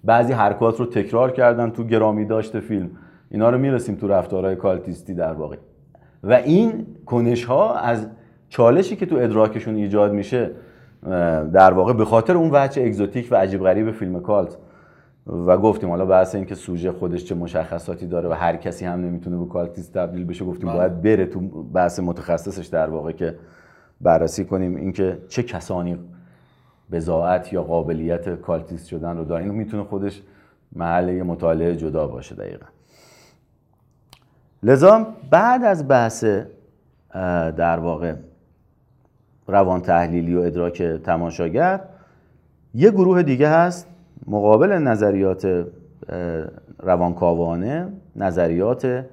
بعضی 0.03 0.33
حرکات 0.33 0.79
رو 0.79 0.85
تکرار 0.85 1.31
کردن 1.31 1.69
تو 1.69 1.83
گرامی 1.83 2.25
داشت 2.25 2.59
فیلم 2.59 2.89
اینا 3.31 3.49
رو 3.49 3.57
می‌رسیم 3.57 3.95
تو 3.95 4.07
رفتارهای 4.07 4.55
cultist 4.55 5.06
ی 5.06 5.13
در 5.13 5.33
واقع 5.33 5.57
و 6.23 6.33
این 6.33 6.85
کنش 7.05 7.45
ها 7.45 7.75
از 7.75 8.07
چالشی 8.49 8.95
که 8.95 9.05
تو 9.05 9.15
ادراکشون 9.15 9.75
ایجاد 9.75 10.13
میشه 10.13 10.51
در 11.53 11.73
واقع 11.73 11.93
به 11.93 12.05
خاطر 12.05 12.37
اون 12.37 12.49
وجه 12.53 12.83
اگزوتیک 12.83 13.27
و 13.31 13.35
عجیب 13.35 13.63
غریب 13.63 13.91
فیلم 13.91 14.19
cult 14.19 14.57
و 15.27 15.57
گفتیم 15.57 15.89
حالا 15.89 16.05
بحث 16.05 16.35
این 16.35 16.45
که 16.45 16.55
سوژه 16.55 16.91
خودش 16.91 17.25
چه 17.25 17.35
مشخصاتی 17.35 18.07
داره 18.07 18.29
و 18.29 18.33
هر 18.33 18.55
کسی 18.55 18.85
هم 18.85 18.99
نمی‌تونه 18.99 19.37
به 19.37 19.45
cultist 19.45 19.93
تبدیل 19.93 20.25
بشه 20.25 20.45
گفتیم. 20.45 20.73
باید 20.73 21.01
بره 21.01 21.25
تو 21.25 21.39
بحث 21.73 21.99
متخصصش 21.99 22.65
در 22.65 22.89
واقع 22.89 23.11
که 23.11 23.35
بررسی 24.01 24.45
کنیم 24.45 24.75
اینکه 24.75 25.17
چه 25.27 25.43
کسانی 25.43 25.97
بزاعت 26.91 27.53
یا 27.53 27.63
قابلیت 27.63 28.41
کالتیست 28.41 28.87
شدن 28.87 29.17
رو 29.17 29.23
داره 29.23 29.43
این 29.43 29.53
می‌تونه 29.53 29.83
خودش 29.83 30.21
محل 30.75 31.21
مطالعه 31.21 31.75
جدا 31.75 32.07
باشه 32.07 32.35
دقیقا. 32.35 32.65
لذا 34.63 35.07
بعد 35.29 35.63
از 35.63 35.87
بحث 35.87 36.25
در 37.57 37.79
واقع 37.79 38.15
روان 39.47 39.81
تحلیلی 39.81 40.35
و 40.35 40.39
ادراک 40.39 40.83
تماشاگر 40.83 41.81
یه 42.73 42.91
گروه 42.91 43.23
دیگه 43.23 43.49
هست 43.49 43.87
مقابل 44.27 44.71
نظریات 44.71 45.65
روانکاوانه 46.79 47.87
نظریات 48.15 49.05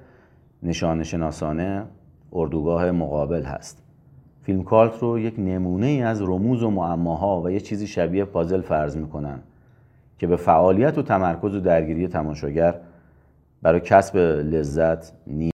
نشان 0.63 1.03
شناسانه 1.03 1.83
اردوگاه 2.33 2.91
مقابل 2.91 3.43
هست. 3.43 3.86
فیلم 4.47 4.63
کالت 4.63 4.99
رو 4.99 5.19
یک 5.19 5.35
نمونه 5.37 5.85
ای 5.85 6.01
از 6.01 6.21
رموز 6.21 6.63
و 6.63 6.69
معماها 6.69 7.41
و 7.41 7.51
یه 7.51 7.59
چیزی 7.59 7.87
شبیه 7.87 8.25
پازل 8.25 8.61
فرض 8.61 8.97
می‌کنن 8.97 9.39
که 10.17 10.27
به 10.27 10.35
فعالیت 10.35 10.97
و 10.97 11.01
تمرکز 11.01 11.55
و 11.55 11.59
درگیری 11.59 12.07
تماشاگر 12.07 12.75
برای 13.61 13.79
کسب 13.79 14.17
لذت 14.17 15.13
نیست. 15.27 15.53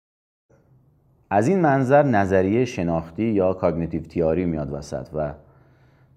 از 1.30 1.48
این 1.48 1.60
منظر 1.60 2.04
نظریه 2.04 2.66
شناختی 2.66 3.24
یا 3.24 3.54
کاگنیتیو 3.54 4.02
تیاری 4.02 4.46
میاد 4.46 4.74
وسط 4.74 5.08
و 5.14 5.34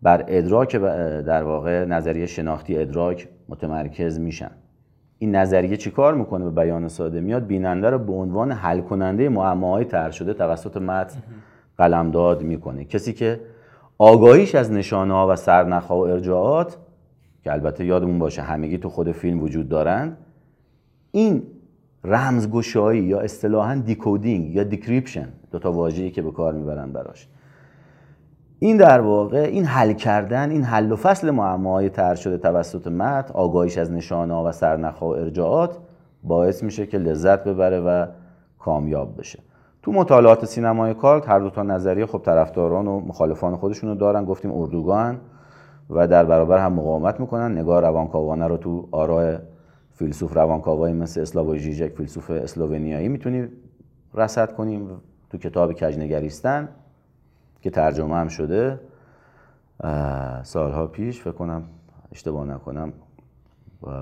بر 0.02 0.24
ادراک 0.28 0.76
در 1.26 1.42
واقع 1.42 1.84
نظریه 1.84 2.26
شناختی 2.26 2.78
ادراک 2.78 3.28
متمرکز 3.48 4.18
میشن. 4.20 4.50
این 5.18 5.36
نظریه 5.36 5.76
چیکار 5.76 6.14
می‌کنه 6.14 6.44
به 6.44 6.50
بیان 6.50 6.88
ساده؟ 6.88 7.20
میاد 7.20 7.46
بیننده 7.46 7.90
رو 7.90 7.98
به 7.98 8.12
عنوان 8.12 8.52
حل 8.52 8.80
کننده 8.80 9.28
معماهای 9.28 9.84
طرح 9.84 10.10
شده 10.10 10.34
توسط 10.34 10.76
متن 10.76 11.22
قلمداد 11.78 12.42
می‌کنه. 12.42 12.84
کسی 12.84 13.12
که 13.12 13.40
آگاهیش 13.98 14.54
از 14.54 14.72
نشانه 14.72 15.14
ها 15.14 15.28
و 15.28 15.36
سرنخها 15.36 15.98
و 15.98 16.00
ارجاعات 16.00 16.76
که 17.44 17.52
البته 17.52 17.84
یادمون 17.84 18.18
باشه 18.18 18.42
همگی 18.42 18.78
تو 18.78 18.88
خود 18.88 19.12
فیلم 19.12 19.42
وجود 19.42 19.68
دارن 19.68 20.16
این 21.12 21.42
رمزگشایی 22.04 23.02
یا 23.02 23.20
اصطلاحا 23.20 23.74
decoding 23.74 24.54
یا 24.54 24.64
decryption 24.64 25.28
دو 25.50 25.58
تا 25.58 25.72
واژه‌ای 25.72 26.10
که 26.10 26.22
به 26.22 26.30
کار 26.30 26.54
می‌برن 26.54 26.92
براش. 26.92 27.28
این 28.58 28.76
در 28.76 29.00
واقع 29.00 29.38
این 29.38 29.64
حل 29.64 29.92
کردن 29.92 30.50
این 30.50 30.62
حل 30.62 30.92
و 30.92 30.96
فصل 30.96 31.30
معماهای 31.30 31.88
طرح 31.88 32.14
شده 32.14 32.38
توسط 32.38 32.86
متن 32.86 33.34
آگاهیش 33.34 33.78
از 33.78 33.92
نشانه 33.92 34.34
ها 34.34 34.44
و 34.44 34.52
سرنخها 34.52 35.06
و 35.06 35.16
ارجاعات 35.16 35.78
باعث 36.22 36.62
میشه 36.62 36.86
که 36.86 36.98
لذت 36.98 37.44
ببره 37.44 37.80
و 37.80 38.06
کامیاب 38.58 39.18
بشه. 39.18 39.38
تو 39.86 39.92
مطالعات 39.92 40.44
سینمای 40.44 40.94
کالت 40.94 41.28
هر 41.28 41.38
دو 41.38 41.50
تا 41.50 41.62
نظریه 41.62 42.06
خب 42.06 42.18
طرفداران 42.18 42.86
و 42.86 43.00
مخالفان 43.00 43.56
خودشونو 43.56 43.94
دارن 43.94 44.24
گفتیم 44.24 44.52
اردوگان 44.54 45.20
و 45.90 46.08
در 46.08 46.24
برابر 46.24 46.58
هم 46.58 46.72
مقاومت 46.72 47.20
می‌کنن. 47.20 47.52
نگاه 47.58 47.80
روانکاوانه 47.80 48.46
رو 48.46 48.56
تو 48.56 48.88
آراء 48.92 49.38
فیلسوف 49.92 50.36
روانکاوایی 50.36 50.94
مثل 50.94 51.20
اسلاوی 51.20 51.58
ژیژک 51.58 51.96
فیلسوف 51.96 52.30
اسلوونیایی 52.30 53.08
می‌تونیم 53.08 53.52
رصد 54.14 54.54
کنیم 54.54 54.88
تو 55.30 55.38
کتاب 55.38 55.72
کجنگریستن 55.72 56.68
که 57.60 57.70
ترجمه 57.70 58.14
هم 58.14 58.28
شده. 58.28 58.80
سالها 60.42 60.86
پیش 60.86 61.20
فکر 61.20 61.32
کنم 61.32 61.62
اشتباه 62.12 62.46
نکنم 62.46 62.92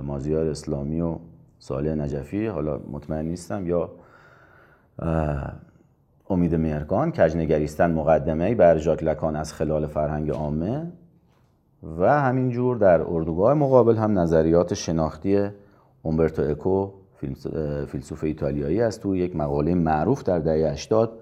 مازیار 0.03 0.47
اسلامی 0.47 1.01
و 1.01 1.17
صالح 1.59 1.95
نجفی 1.95 2.47
حالا 2.47 2.81
مطمئن 2.93 3.25
نیستم 3.25 3.67
یا 3.67 3.91
امید 6.31 6.55
مهرگان 6.55 7.13
کجنگریستن 7.13 7.93
مقدمه 7.93 8.55
بر 8.55 8.79
ژاک 8.79 9.03
لکان 9.03 9.37
از 9.37 9.53
خلال 9.53 9.87
فرهنگ 9.87 10.31
عامه 10.31 10.93
و 11.99 12.21
همینجور 12.21 12.77
در 12.77 13.03
اردوگاه 13.03 13.55
مقابل 13.55 13.97
هم 13.97 14.19
نظریات 14.19 14.75
شناختی 14.75 15.49
اومبرتو 16.03 16.43
اکو 16.43 16.91
فیلسوف 17.87 18.25
ایتالیایی 18.25 18.81
است. 18.81 19.03
تو 19.03 19.17
یک 19.17 19.37
مقاله 19.37 19.75
معروف 19.75 20.23
در 20.23 20.39
دهه 20.39 20.73
80 20.73 21.13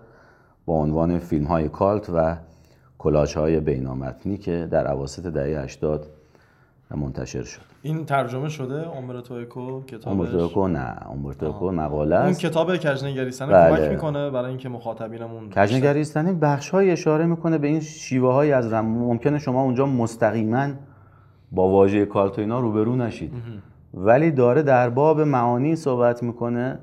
با 0.66 0.74
عنوان 0.74 1.18
فیلم 1.18 1.44
های 1.44 1.68
کالت 1.68 2.10
و 2.14 2.36
کلاج 2.98 3.38
های 3.38 3.60
بینامتنی 3.60 4.36
که 4.36 4.68
در 4.70 4.86
عواسط 4.86 5.26
دهه 5.26 5.62
80 5.62 6.06
منتشر 6.96 7.42
شد. 7.42 7.60
این 7.82 8.04
ترجمه 8.04 8.48
شده 8.48 8.88
اومبرتو 8.88 9.34
اکو؟ 9.34 9.82
کتابش؟ 9.82 10.34
اکو 10.34 10.68
نه. 10.68 10.96
اومبرتو 11.08 11.46
اکو 11.46 11.72
مقاله 11.72 12.16
است. 12.16 12.44
اون 12.44 12.50
کتاب 12.50 12.76
کجنگریستن 12.76 13.46
بله. 13.46 13.76
کمک 13.76 13.90
می‌کنه 13.90 14.30
برای 14.30 14.48
اینکه 14.48 14.68
مخاطبینمون 14.68 15.50
کجنگریستن 15.50 16.38
بخش 16.38 16.70
های 16.70 16.90
اشاره 16.90 17.26
می‌کنه 17.26 17.58
به 17.58 17.66
این 17.66 17.80
شیوه 17.80 18.32
های 18.32 18.52
از 18.52 18.72
رم... 18.72 18.84
ممکنه 18.84 19.38
شما 19.38 19.62
اونجا 19.62 19.86
مستقیما 19.86 20.68
با 21.52 21.68
واژه 21.68 22.06
کالتو 22.06 22.40
اینا 22.40 22.60
روبرو 22.60 22.96
نشید. 22.96 23.32
ولی 23.94 24.30
داره 24.30 24.62
در 24.62 24.90
باب 24.90 25.20
معانی 25.20 25.76
صحبت 25.76 26.22
می‌کنه 26.22 26.78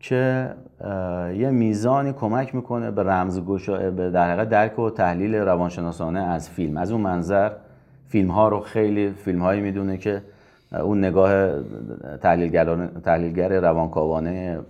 که 0.00 0.50
یه 1.36 1.50
میزانی 1.50 2.12
کمک 2.12 2.54
می‌کنه 2.54 2.90
به 2.90 3.02
رمزگشا 3.02 3.90
به 3.90 4.10
در 4.10 4.44
درک 4.44 4.78
و 4.78 4.90
تحلیل 4.90 5.34
روانشناسانه 5.34 6.20
از 6.20 6.50
فیلم. 6.50 6.76
از 6.76 6.92
اون 6.92 7.00
منظر 7.00 7.50
فیلم 8.14 8.30
ها 8.30 8.48
رو 8.48 8.60
خیلی 8.60 9.10
فیلم 9.10 9.42
هایی 9.42 9.60
می‌دونه 9.60 9.96
که 9.96 10.22
اون 10.72 10.98
نگاه 10.98 11.62
تحلیلگر, 12.16 12.86
تحلیلگر 12.86 13.60
روانکاوانه 13.60 14.60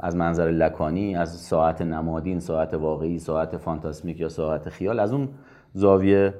از 0.00 0.16
منظر 0.16 0.50
لکانی 0.50 1.16
از 1.16 1.40
ساعت 1.40 1.82
نمادین 1.82 2.40
ساعت 2.40 2.74
واقعی 2.74 3.18
ساعت 3.18 3.56
فانتاسمیک 3.56 4.20
یا 4.20 4.28
ساعت 4.28 4.68
خیال 4.68 5.00
از 5.00 5.12
اون 5.12 5.28
زاویه 5.74 6.34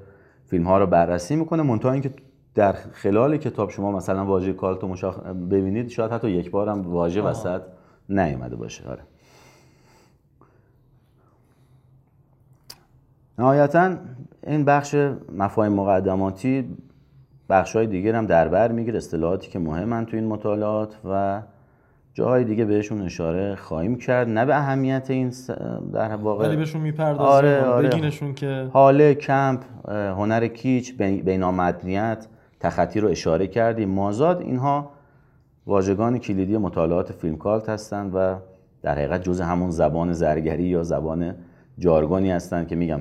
فیلم 0.46 0.64
ها 0.64 0.78
رو 0.78 0.86
بررسی 0.86 1.36
می‌کنه 1.36 1.62
منتها 1.62 1.92
اینکه 1.92 2.10
در 2.54 2.72
خلال 2.72 3.36
کتاب 3.36 3.70
شما 3.70 3.92
مثلا 3.92 4.24
واژه 4.24 4.52
کالتو 4.52 4.88
مشاخ 4.88 5.18
ببینید 5.26 5.88
شاید 5.88 6.12
حتی 6.12 6.30
یک 6.30 6.50
بار 6.50 6.68
هم 6.68 6.82
واژه 6.82 7.22
وسط 7.22 7.62
نیومده 8.08 8.56
باشه. 8.56 8.88
آره. 8.88 9.02
نهایتا 13.38 13.96
این 14.46 14.64
بخش 14.64 14.94
مفاهیم 15.36 15.72
مقدماتی 15.72 16.76
بخش 17.48 17.76
های 17.76 17.86
دیگر 17.86 18.14
هم 18.14 18.26
در 18.26 18.48
بر 18.48 18.72
می‌گیره 18.72 18.96
اصطلاحاتی 18.96 19.50
که 19.50 19.58
مهمن 19.58 20.06
تو 20.06 20.16
این 20.16 20.26
مطالعات 20.26 20.96
و 21.10 21.42
جاهای 22.14 22.44
دیگه 22.44 22.64
بهشون 22.64 23.02
اشاره 23.02 23.54
خواهیم 23.54 23.96
کرد 23.96 24.28
نه 24.28 24.44
به 24.44 24.56
اهمیت 24.56 25.10
این 25.10 25.32
در 25.92 26.16
واقع 26.16 26.46
ولی 26.46 26.56
بهشون 26.56 26.80
می‌پردازیم 26.80 27.26
آره 27.26 27.62
آره. 27.62 27.88
بگینشون 27.88 28.34
که 28.34 28.68
حاله 28.72 29.14
کمپ 29.14 29.64
هنر 29.88 30.46
کیچ 30.46 30.96
بینامدنیت 30.96 32.26
تخطی 32.60 33.00
رو 33.00 33.08
اشاره 33.08 33.46
کردیم 33.46 33.88
مازاد 33.88 34.40
اینها 34.40 34.90
واژگان 35.66 36.18
کلیدی 36.18 36.56
مطالعات 36.56 37.12
فیلمکالت 37.12 37.68
هستند 37.68 38.12
و 38.14 38.36
در 38.82 38.92
حقیقت 38.92 39.22
جز 39.22 39.40
همون 39.40 39.70
زبان 39.70 40.12
زرگری 40.12 40.64
یا 40.64 40.82
زبان 40.82 41.34
جارگونی 41.78 42.30
هستند 42.30 42.68
که 42.68 42.76
میگم 42.76 43.00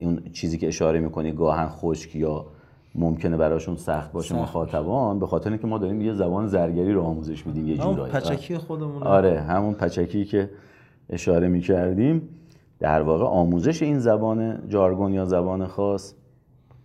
اون 0.00 0.22
چیزی 0.32 0.58
که 0.58 0.68
اشاره 0.68 1.00
می‌کنی 1.00 1.32
گاهن 1.32 1.68
خشک 1.68 2.16
یا 2.16 2.46
ممکنه 2.94 3.36
براشون 3.36 3.76
سخت 3.76 4.12
باشه 4.12 4.34
مخاطبان 4.36 5.18
به 5.18 5.26
خاطر 5.26 5.50
اینکه 5.50 5.66
ما 5.66 5.78
داریم 5.78 6.00
یه 6.00 6.12
زبان 6.12 6.46
زرگری 6.46 6.92
رو 6.92 7.02
آموزش 7.02 7.46
میدیم 7.46 7.68
یه 7.68 7.76
جورایی. 7.76 8.12
پچکی 8.12 8.56
خودمون 8.56 9.02
آره 9.02 9.40
همون 9.40 9.74
پچکی 9.74 10.24
که 10.24 10.50
اشاره 11.10 11.48
می‌کردیم. 11.48 12.28
در 12.78 13.02
واقع 13.02 13.24
آموزش 13.24 13.82
این 13.82 13.98
زبان 13.98 14.68
جارگون 14.68 15.14
یا 15.14 15.24
زبان 15.24 15.66
خاص 15.66 16.14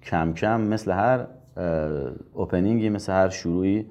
کم 0.03 0.33
کم 0.33 0.61
مثل 0.61 0.91
هر 0.91 1.25
اوپنینگی 2.33 2.89
مثل 2.89 3.11
هر 3.11 3.29
شروعی 3.29 3.85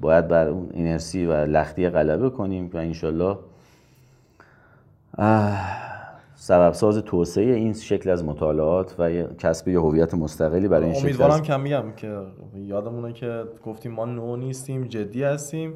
باید 0.00 0.28
بر 0.28 0.48
اون 0.48 0.70
اینرسی 0.72 1.26
و 1.26 1.32
لختی 1.32 1.88
غلبه 1.88 2.30
کنیم 2.30 2.70
و 2.74 2.76
انشالله 2.76 3.38
سبب 6.46 6.72
ساز 6.72 6.98
توسعه 6.98 7.54
این 7.54 7.72
شکل 7.72 8.10
از 8.10 8.24
مطالعات 8.24 8.94
و 8.98 9.10
کسب 9.22 9.68
یه 9.68 9.80
هویت 9.80 10.14
مستقلی 10.14 10.68
برای 10.68 10.84
این 10.84 10.94
شکل 10.94 11.04
امیدوارم 11.04 11.42
کم 11.42 11.60
میگم 11.60 11.92
که 11.96 12.20
یادمونه 12.54 13.12
که 13.12 13.44
گفتیم 13.64 13.92
ما 13.92 14.04
نو 14.04 14.36
نیستیم 14.36 14.84
جدی 14.84 15.22
هستیم. 15.22 15.74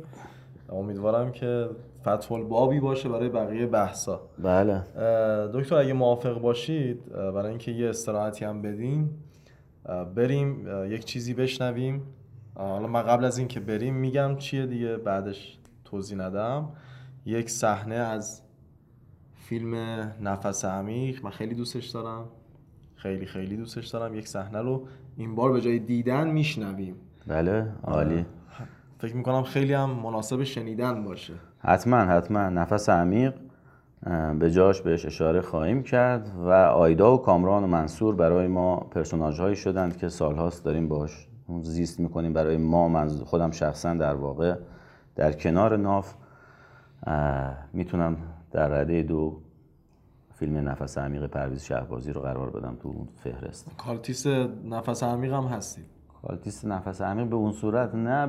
امیدوارم 0.69 1.33
که 1.33 1.69
فتح 2.03 2.43
بابی 2.43 2.81
باشه 2.81 3.09
برای 3.09 3.29
بقیه 3.29 3.67
بحثا. 3.67 4.21
بله. 4.39 4.83
دکتر 5.55 5.77
اگه 5.77 5.93
موافق 5.93 6.41
باشید 6.41 7.13
برای 7.13 7.49
اینکه 7.49 7.71
یه 7.71 7.89
استراحتی 7.89 8.45
هم 8.45 8.63
بدیم 8.63 9.25
بریم 10.15 10.67
یک 10.87 11.05
چیزی 11.05 11.35
بشنویم. 11.35 12.03
حالا 12.55 12.87
من 12.87 13.03
قبل 13.03 13.25
از 13.25 13.39
اینکه 13.39 13.61
بریم 13.61 13.95
میگم 13.95 14.37
چیه 14.37 14.67
دیگه 14.67 14.97
بعدش 14.97 15.59
توضیح 15.85 16.19
ندم. 16.19 16.69
یک 17.27 17.51
صحنه 17.51 17.95
از 17.95 18.43
فیلم 19.51 19.75
نفس 20.23 20.65
عمیق 20.65 21.25
من 21.25 21.31
خیلی 21.31 21.55
دوستش 21.55 21.87
دارم. 21.87 22.25
خیلی 22.97 23.27
خیلی 23.27 23.57
دوستش 23.57 23.87
دارم. 23.87 24.15
یک 24.15 24.29
صحنه 24.29 24.59
رو 24.59 24.87
این 25.17 25.35
بار 25.35 25.53
به 25.53 25.61
جای 25.61 25.79
دیدن 25.79 26.31
میشنویم. 26.31 26.95
بله 27.27 27.67
عالی. 27.85 28.27
فکر 28.99 29.17
می‌کنم 29.17 29.43
خیلی 29.43 29.73
هم 29.73 29.91
مناسب 29.91 30.43
شنیدن 30.43 31.05
باشه. 31.05 31.35
حتما 31.59 31.97
حتما. 31.97 32.49
نفس 32.49 32.89
عمیق 32.89 33.35
به 34.39 34.51
جاش 34.51 34.83
بهش 34.83 35.07
اشاره 35.07 35.41
خواهیم 35.41 35.83
کرد 35.83 36.33
و 36.37 36.51
آیدا 36.51 37.15
و 37.15 37.23
کامران 37.23 37.65
و 37.65 37.67
منصور 37.67 38.15
برای 38.15 38.47
ما 38.47 38.77
پرسوناج 38.77 39.41
هایی 39.41 39.57
شدند 39.57 39.97
که 39.97 40.09
سالهاست 40.09 40.65
داریم 40.65 40.89
باش 40.89 41.29
زیست 41.63 42.01
می‌کنیم. 42.01 42.33
برای 42.33 42.57
ما 42.57 42.89
من 42.89 43.09
خودم 43.09 43.51
شخصا 43.51 43.95
در 43.95 44.15
واقع 44.15 44.55
در 45.17 45.33
کنار 45.33 45.77
ناف 45.77 46.15
می‌تونم 47.73 48.17
در 48.51 48.69
رده 48.69 49.03
دو 49.03 49.41
فیلم 50.35 50.69
نفس 50.69 50.99
عمیق 50.99 51.27
پرویز 51.27 51.65
شهبازی 51.65 52.13
رو 52.13 52.21
قرار 52.21 52.51
بدم 52.51 52.77
تو 52.83 52.89
اون 52.89 53.09
فهرست. 53.25 53.71
کارتیس 53.79 54.27
نفس 54.65 55.03
عمیق 55.03 55.33
هم 55.33 55.45
هستی. 55.45 55.83
کارتیس 56.23 56.65
نفس 56.65 57.01
عمیق 57.01 57.27
به 57.27 57.37
اون 57.37 57.53
صورت 57.53 57.95
نه 57.95 58.27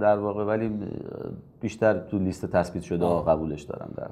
در 0.00 0.18
واقع 0.18 0.44
ولی 0.44 0.70
بیشتر 1.60 1.98
تو 1.98 2.18
لیست 2.18 2.46
تثبیت 2.46 2.82
شده 2.82 3.04
آه. 3.04 3.26
قبولش 3.26 3.62
دارم 3.62 3.94
در 3.96 4.10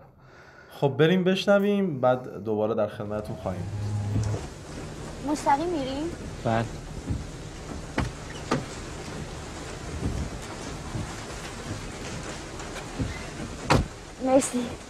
خب 0.71 0.89
بریم 0.89 1.25
بشنویم 1.25 2.01
بعد 2.01 2.45
دوباره 2.45 2.75
در 2.75 2.87
خدمتتون 2.87 3.37
خواهیم 3.37 3.67
مستقیم 5.29 5.69
میریم؟ 5.69 6.05
بله. 6.45 6.65
مرسی. 14.25 14.90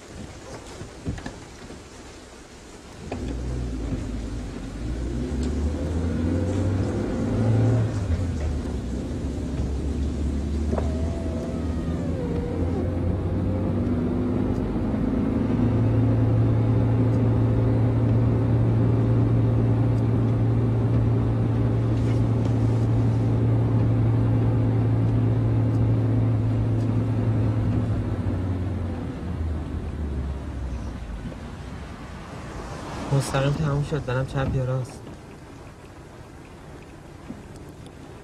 مستقیم 33.30 33.52
تموم 33.52 33.84
شد. 33.90 34.04
برم 34.04 34.26
چپ 34.26 34.56
یا 34.56 34.64
راست. 34.64 35.00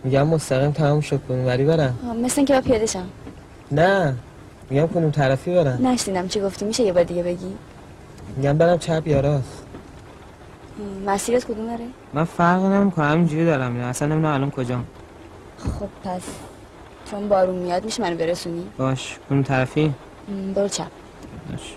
میگم 0.05 0.27
مستقیم 0.27 0.71
تموم 0.71 1.01
شد. 1.01 1.21
کنون 1.29 1.45
وری 1.45 1.65
برم 1.65 1.95
مثل 2.23 2.35
اینکه 2.37 2.55
با 2.55 2.61
پیاده 2.61 2.87
شم. 2.87 3.07
نه. 3.73 4.15
میگم 4.71 4.87
کنون 4.87 5.11
طرفی 5.11 5.55
برم 5.55 5.87
نشنیدم 5.87 6.29
چی 6.29 6.41
گفتی. 6.41 6.65
میشه 6.65 6.83
یه 6.83 6.93
بار 6.93 7.05
دیگه 7.05 7.23
بگی؟ 7.23 7.57
میگم 8.37 8.59
برم 8.59 8.79
چپ 8.79 9.07
یا 9.07 9.21
راست. 9.21 9.65
مسیرت 11.07 11.45
کدوم 11.45 11.67
داره؟ 11.67 11.87
من 12.15 12.25
فرق 12.25 12.63
نمی‌کنم 12.63 13.11
همینجوری 13.11 13.45
دارم 13.45 13.77
اصلا 13.77 14.09
نمی‌دونم 14.09 14.35
الان 14.35 14.51
کجام. 14.51 14.85
خب 15.59 15.89
پس 16.05 16.23
چون 17.11 17.29
بارون 17.29 17.57
میاد 17.57 17.85
میشه 17.85 18.03
منو 18.03 18.17
برسونی؟ 18.17 18.67
باش. 18.79 19.19
کنون 19.29 19.43
طرفی. 19.43 19.95
برو 20.55 20.69
چپ 20.69 20.91
باش 21.51 21.77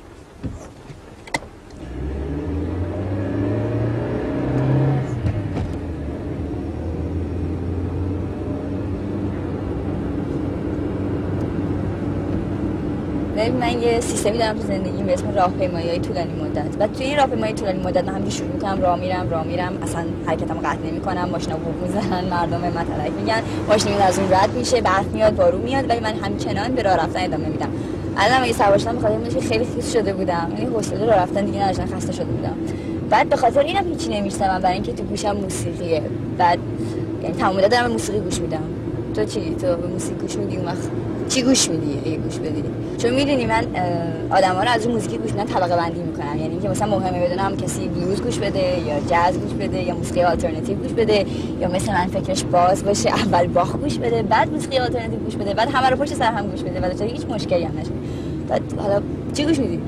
یه 13.82 14.00
سیستمی 14.00 14.38
دارم 14.38 14.60
تو 14.60 14.68
زندگی 14.68 15.04
به 15.04 15.14
اسم 15.14 15.36
راهپیمایی 15.36 16.00
طولانی 16.00 16.34
مدت. 16.42 16.66
و 16.80 16.88
توی 16.88 17.16
راهپیمایی 17.16 17.54
طولانی 17.54 17.84
مدت 17.84 18.04
من 18.04 18.10
همینجوری 18.10 18.38
شروع 18.38 18.52
می‌کنم 18.54 18.82
راه 18.82 19.00
میرم 19.00 19.30
راه 19.30 19.44
میرم. 19.44 19.74
اصلا 19.84 20.04
حرکتمو 20.26 20.60
قطع 20.60 20.88
نمی‌کنم. 20.92 21.30
ماشینا 21.32 21.58
بوق 21.58 21.74
می‌زنن 21.84 22.26
مردم 22.26 22.62
به 22.62 22.70
من 22.70 22.86
میگن. 23.20 23.42
ماشین 23.68 23.94
از 23.94 24.20
اون 24.20 24.32
رد 24.32 24.54
میشه 24.58 24.82
برف 24.82 25.06
میاد 25.06 25.36
بارون 25.36 25.62
میاد. 25.62 25.90
ولی 25.90 26.00
من 26.00 26.14
همچنان 26.14 26.76
به 26.76 26.82
راه 26.82 26.96
رفتن 26.96 27.24
ادامه 27.24 27.50
میدم. 27.50 27.70
الان 28.18 28.44
اگه 28.44 28.54
سوار 28.54 28.78
شدم 28.78 28.96
بخاطر 28.96 29.14
اینکه 29.14 29.42
خیلی 29.42 29.66
خیس 29.76 29.94
شده 29.94 30.14
بودم. 30.14 30.52
یعنی 30.58 30.66
حوصله 30.66 31.06
راه 31.06 31.16
رفتن 31.16 31.46
دیگه 31.46 31.64
نداشتم 31.64 31.96
خسته 31.96 32.14
شده 32.14 32.26
بودم. 32.26 32.56
بعد 33.10 33.30
به 33.30 33.36
خاطر 33.36 33.60
اینم 33.60 33.88
هیچی 33.88 34.10
نمیشتم 34.10 34.60
برای 34.60 34.74
اینکه 34.74 34.94
تو 34.94 35.04
گوشم 35.04 35.32
موسیقیه. 35.32 36.02
بعد 36.38 36.60
یعنی 37.24 37.36
تمام 37.36 37.62
دارم 37.62 37.92
موسیقی 37.92 38.20
گوش 38.20 38.42
میدم. 38.42 38.64
تو 39.16 39.26
چی؟ 39.26 39.56
تو 39.62 39.76
به 39.76 39.88
موسیقی 39.88 40.16
گوش 40.22 40.36
میدی 40.36 40.58
وقت؟ 40.58 40.90
چی 41.30 41.42
گوش 41.42 41.70
میدی؟ 41.70 42.18
گوش 42.18 42.38
بدی. 42.38 42.64
چون 42.98 43.12
می‌دونی 43.12 43.46
من 43.46 43.64
آدما 44.30 44.64
رو 44.64 44.70
از 44.70 44.86
اون 44.86 44.96
موزیک 44.96 45.22
گوش 45.22 45.32
میدن 45.32 45.46
طبقه 45.46 45.76
بندی 45.76 46.02
می‌کنم 46.02 46.38
یعنی 46.38 46.50
اینکه 46.50 46.70
مثلا 46.70 47.00
مهمه 47.00 47.28
بدونم 47.28 47.58
کسی 47.58 47.88
بلوز 47.88 48.22
گوش 48.22 48.40
بده 48.40 48.60
یا 48.60 49.00
جاز 49.00 49.40
گوش 49.40 49.54
بده 49.54 49.84
یا 49.84 49.96
موسیقی 49.96 50.24
آلترناتیو 50.24 50.78
گوش 50.78 50.92
بده 50.92 51.26
یا 51.60 51.68
مثلا 51.68 51.96
من 51.96 52.08
فکرش 52.08 52.44
باز 52.44 52.84
باشه 52.84 53.10
اول 53.10 53.48
باخ 53.48 53.76
گوش 53.76 53.98
بده 53.98 54.24
بعد 54.24 54.52
موسیقی 54.52 54.78
آلترناتیو 54.78 55.20
گوش 55.20 55.36
بده 55.36 55.54
بعد 55.54 55.70
همه 55.74 55.90
رو 55.90 55.96
پشت 55.96 56.14
سر 56.14 56.32
هم 56.32 56.48
گوش 56.48 56.62
بده. 56.62 56.80
و 56.80 57.04
هیچ 57.04 57.26
مشکلی 57.26 57.64
هم 57.64 57.80
نشه. 57.80 57.92
بعد 58.50 58.62
حالا 58.78 59.02
چی 59.34 59.46
گوش 59.46 59.60
میدی؟ 59.60 59.80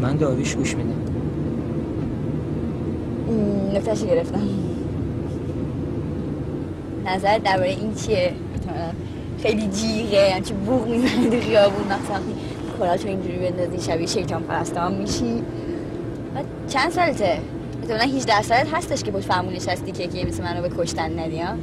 من 0.00 0.16
داریش 0.16 0.54
گوش 0.54 0.74
میدم. 0.74 0.90
نکتهش 3.74 4.04
گرفتم. 4.04 4.40
نظر 7.06 7.38
درباره 7.38 7.70
این 7.70 7.94
چیه؟ 7.94 8.32
خیلی 9.46 9.68
جیغه 9.68 10.32
همچی 10.34 10.54
بوغ 10.54 10.88
می‌زنه 10.88 11.30
تو 11.30 11.40
خیابون 11.40 11.84
مثلا 11.84 12.20
کلاتو 12.78 13.08
اینجوری 13.08 13.38
بندازی 13.38 13.86
شبیه 13.90 14.06
شیطان 14.06 14.42
پرسته 14.42 14.80
هم 14.80 14.92
میشی. 14.92 15.42
بعد 16.34 16.44
چند 16.68 16.92
سالته؟ 16.92 17.38
احتمالا 17.82 18.04
18 18.04 18.42
سالت 18.42 18.74
هستش 18.74 19.02
که 19.02 19.10
بود 19.10 19.22
فهمونیش 19.22 19.68
هستی 19.68 19.92
که 19.92 20.06
که 20.06 20.26
مثل 20.26 20.42
منو 20.42 20.62
به 20.62 20.70
کشتن 20.78 21.18
ندی 21.18 21.38
ها؟ 21.38 21.54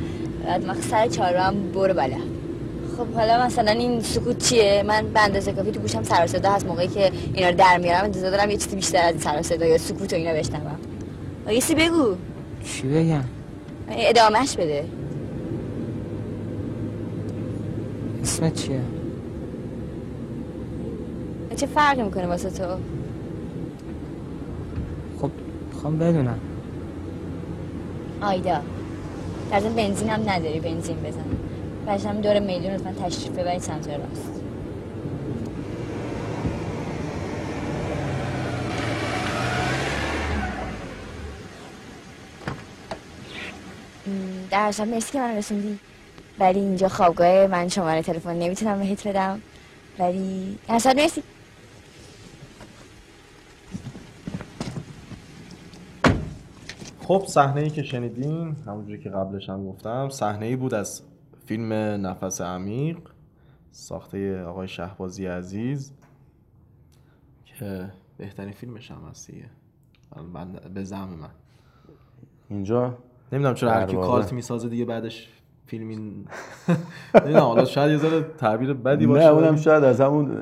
بعد 0.45 0.65
من 0.65 0.81
سر 0.81 1.07
چهار 1.07 1.35
هم 1.35 1.71
برو 1.71 1.93
بالا. 1.93 2.17
خب 2.97 3.07
حالا 3.15 3.45
مثلا 3.45 3.71
این 3.71 4.01
سکوت 4.01 4.49
چیه؟ 4.49 4.83
من 4.87 5.07
به 5.13 5.19
اندازه 5.19 5.53
کافی 5.53 5.71
تو 5.71 5.79
گوشم 5.79 6.03
سر 6.03 6.23
و 6.23 6.27
صدا 6.27 6.51
هست 6.51 6.65
موقعی 6.65 6.87
که 6.87 7.11
اینا 7.33 7.49
رو 7.49 7.55
در 7.55 7.77
میارم 7.77 8.03
انتظار 8.03 8.31
دارم 8.31 8.51
یه 8.51 8.57
چیزی 8.57 8.75
بیشتر 8.75 9.03
از 9.03 9.21
سر 9.21 9.39
و 9.39 9.43
صدا 9.43 9.65
یا 9.65 9.77
سکوت 9.77 10.13
و 10.13 10.15
اینا 10.15 10.33
بشنوم. 10.33 10.77
یه 11.49 11.59
سی 11.59 11.75
بگو. 11.75 12.15
چی 12.65 12.87
بگم؟ 12.87 13.23
ادامهش 13.89 14.55
بده. 14.55 14.85
اسمت 18.23 18.53
چیه؟ 18.53 18.81
چه 21.55 21.65
فرقی 21.65 22.03
می‌کنه 22.03 22.27
واسه 22.27 22.49
تو؟ 22.49 22.63
خب 25.21 25.31
می‌خوام 25.73 25.97
بدونم. 25.97 26.39
آیدا 28.21 28.61
در 29.51 29.59
بنزین 29.59 30.09
هم 30.09 30.29
نداری 30.29 30.59
بنزین 30.59 30.97
بزن. 30.97 31.25
هم 32.09 32.21
دور 32.21 32.39
میدون 32.39 32.71
لطفا 32.71 32.93
تشریف 33.05 33.31
ببرید 33.31 33.61
سمت 33.61 33.89
راست. 33.89 34.41
در 44.51 44.85
مرسی 44.85 45.11
که 45.11 45.19
من 45.19 45.37
رسوندی. 45.37 45.79
ولی 46.39 46.59
اینجا 46.59 46.87
خوابگاه 46.87 47.47
من 47.47 47.67
شماره 47.67 48.01
تلفن 48.01 48.35
نمی‌تونم 48.35 48.79
بهت 48.79 49.07
بدم. 49.07 49.41
ولی 49.99 50.59
در 50.67 50.75
اصل 50.75 50.95
مرسی. 50.95 51.23
خب 56.99 57.25
صحنه 57.27 57.61
ای 57.61 57.69
که 57.69 57.83
شنیدین 57.83 58.55
همونجوری 58.67 59.03
که 59.03 59.09
قبلش 59.09 59.49
هم 59.49 59.67
گفتم 59.67 60.09
صحنه 60.09 60.45
ای 60.45 60.55
بود 60.55 60.73
از 60.73 61.01
فیلم 61.45 61.73
نفس 62.07 62.41
عمیق 62.41 62.97
ساخته 63.71 64.43
آقای 64.43 64.67
شهبازی 64.67 65.25
عزیز 65.25 65.93
که 67.45 67.91
بهترین 68.17 68.51
فیلمش 68.51 68.91
هم 68.91 69.07
هست 69.09 69.31
دیگه. 69.31 69.49
من 70.33 70.51
به 70.73 70.83
زعم 70.83 71.09
من. 71.09 71.29
اینجا؟ 72.49 72.97
نمی‌دونم 73.31 73.55
چرا 73.55 73.71
هر 73.71 73.85
کی. 73.85 73.95
کالت 73.95 74.33
می‌سازه 74.33 74.69
دیگه 74.69 74.85
بعدش 74.85 75.29
فیلمی 75.65 75.95
نمی‌دونم 77.15 77.43
حالا 77.43 77.65
شاید 77.65 77.91
یه 77.91 77.97
ذره 77.97 78.25
تعبیر 78.37 78.73
بدی 78.73 79.07
باشه 79.07 79.25
نه 79.25 79.31
اونم 79.31 79.55
شاید 79.55 79.83
از 79.83 80.01
همون 80.01 80.37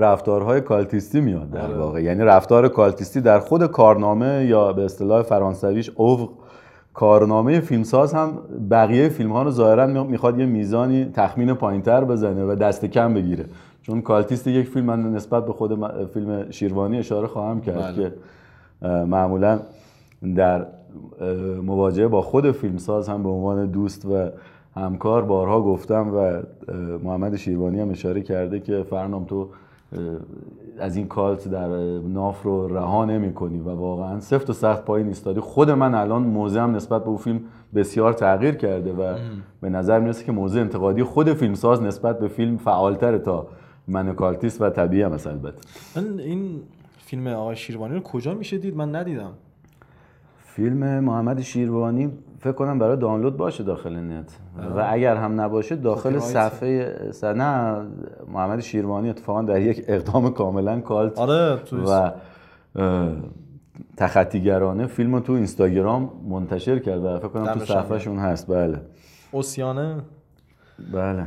رفتارهای 0.00 0.60
کالتیستی 0.60 1.20
میاد 1.20 1.50
در 1.50 1.60
آره. 1.60 1.76
واقع 1.76 2.02
یعنی 2.02 2.22
رفتار 2.24 2.68
کالتیستی 2.68 3.20
در 3.20 3.38
خود 3.38 3.66
کارنامه 3.66 4.44
یا 4.44 4.72
به 4.72 4.84
اصطلاح 4.84 5.22
فرانسویش 5.22 5.90
اوو 5.94 6.28
کارنامه 6.94 7.60
فیلمساز 7.60 8.14
هم 8.14 8.38
بقیه 8.70 9.08
فیلم 9.08 9.32
ها 9.32 9.42
رو 9.42 9.50
ظاهرا 9.50 10.04
می‌خواد 10.04 10.38
یه 10.38 10.46
میزانی 10.46 11.04
تخمین 11.04 11.54
پایینتر 11.54 12.04
بزنه 12.04 12.44
و 12.44 12.54
دست 12.54 12.84
کم 12.84 13.14
بگیره 13.14 13.44
چون 13.82 14.02
cultist 14.02 14.46
یک 14.46 14.68
فیلم 14.68 14.86
من 14.86 15.12
نسبت 15.12 15.46
به 15.46 15.52
خود 15.52 15.92
فیلم 16.06 16.50
شیروانی 16.50 16.98
اشاره 16.98 17.26
خواهم 17.26 17.60
کرد 17.60 17.96
بله. 17.96 18.10
که 18.10 18.14
معمولا 19.04 19.60
در 20.36 20.66
مواجهه 21.62 22.08
با 22.08 22.22
خود 22.22 22.50
فیلمساز 22.50 23.08
هم 23.08 23.22
به 23.22 23.28
عنوان 23.28 23.66
دوست 23.66 24.06
و 24.06 24.30
همکار 24.74 25.22
بارها 25.22 25.62
گفتم 25.62 26.14
و 26.14 26.42
محمد 27.04 27.36
شیروانی 27.36 27.80
هم 27.80 27.90
اشاره 27.90 28.20
کرده 28.20 28.60
که 28.60 28.82
فرنام 28.82 29.24
تو 29.24 29.48
از 30.78 30.96
این 30.96 31.06
cult 31.06 31.48
در 31.48 31.68
ناف 31.98 32.42
رو 32.42 32.76
رها 32.76 33.04
نمی 33.04 33.32
کنی 33.32 33.58
و 33.58 33.68
واقعا 33.68 34.20
سفت 34.20 34.50
و 34.50 34.52
سخت 34.52 34.84
پای 34.84 34.96
این 34.96 35.08
ایستادی. 35.08 35.40
خود 35.40 35.70
من 35.70 35.94
الان 35.94 36.22
موضعم 36.22 36.76
نسبت 36.76 37.02
به 37.02 37.08
اون 37.08 37.16
فیلم 37.16 37.40
بسیار 37.74 38.12
تغییر 38.12 38.54
کرده 38.54 38.92
و 38.92 39.14
به 39.60 39.68
نظر 39.68 40.00
می‌رسه 40.00 40.24
که 40.24 40.32
موضع 40.32 40.60
انتقادی 40.60 41.02
خود 41.02 41.32
فیلمساز 41.32 41.82
نسبت 41.82 42.18
به 42.18 42.28
فیلم 42.28 42.56
فعالتره 42.56 43.18
تا 43.18 43.46
من 43.88 44.14
cultist 44.14 44.62
و 44.62 44.70
طبیعی 44.70 45.02
هم 45.02 45.12
البته. 45.12 45.58
من 45.96 46.20
این 46.20 46.60
فیلم 46.98 47.26
آقای 47.26 47.56
شیروانی 47.56 47.94
رو 47.94 48.00
کجا 48.00 48.34
میشه 48.34 48.58
دید 48.58 48.76
من 48.76 48.94
ندیدم. 48.96 49.30
فیلم 50.58 51.00
محمد 51.04 51.40
شیروانی 51.40 52.10
فکر 52.38 52.52
کنم 52.52 52.78
برای 52.78 52.96
دانلود 52.96 53.36
باشه 53.36 53.64
داخل 53.64 53.96
نت. 53.96 54.38
و 54.76 54.86
اگر 54.90 55.16
هم 55.16 55.40
نباشه 55.40 55.76
داخل. 55.76 56.18
صفحه 56.18 57.08
س- 57.12 57.24
نه 57.24 57.82
محمد 58.32 58.60
شیروانی 58.60 59.10
اتفاقا 59.10 59.42
در 59.42 59.60
یک 59.60 59.84
اقدام 59.88 60.30
کاملا 60.30 60.80
کالت 60.80 61.18
آره 61.18 61.58
و 61.86 62.10
تخطیگرانه 63.96 64.86
فیلم 64.86 65.14
رو 65.14 65.20
تو 65.20 65.32
اینستاگرام 65.32 66.10
منتشر 66.28 66.78
کرد 66.78 67.04
و 67.04 67.18
فکر 67.18 67.28
کنم 67.28 67.52
تو 67.54 67.64
صفحهشون 67.64 68.18
هست. 68.18 68.46
بله. 68.46 68.80
اوسیانه. 69.30 69.96
بله. 70.92 71.26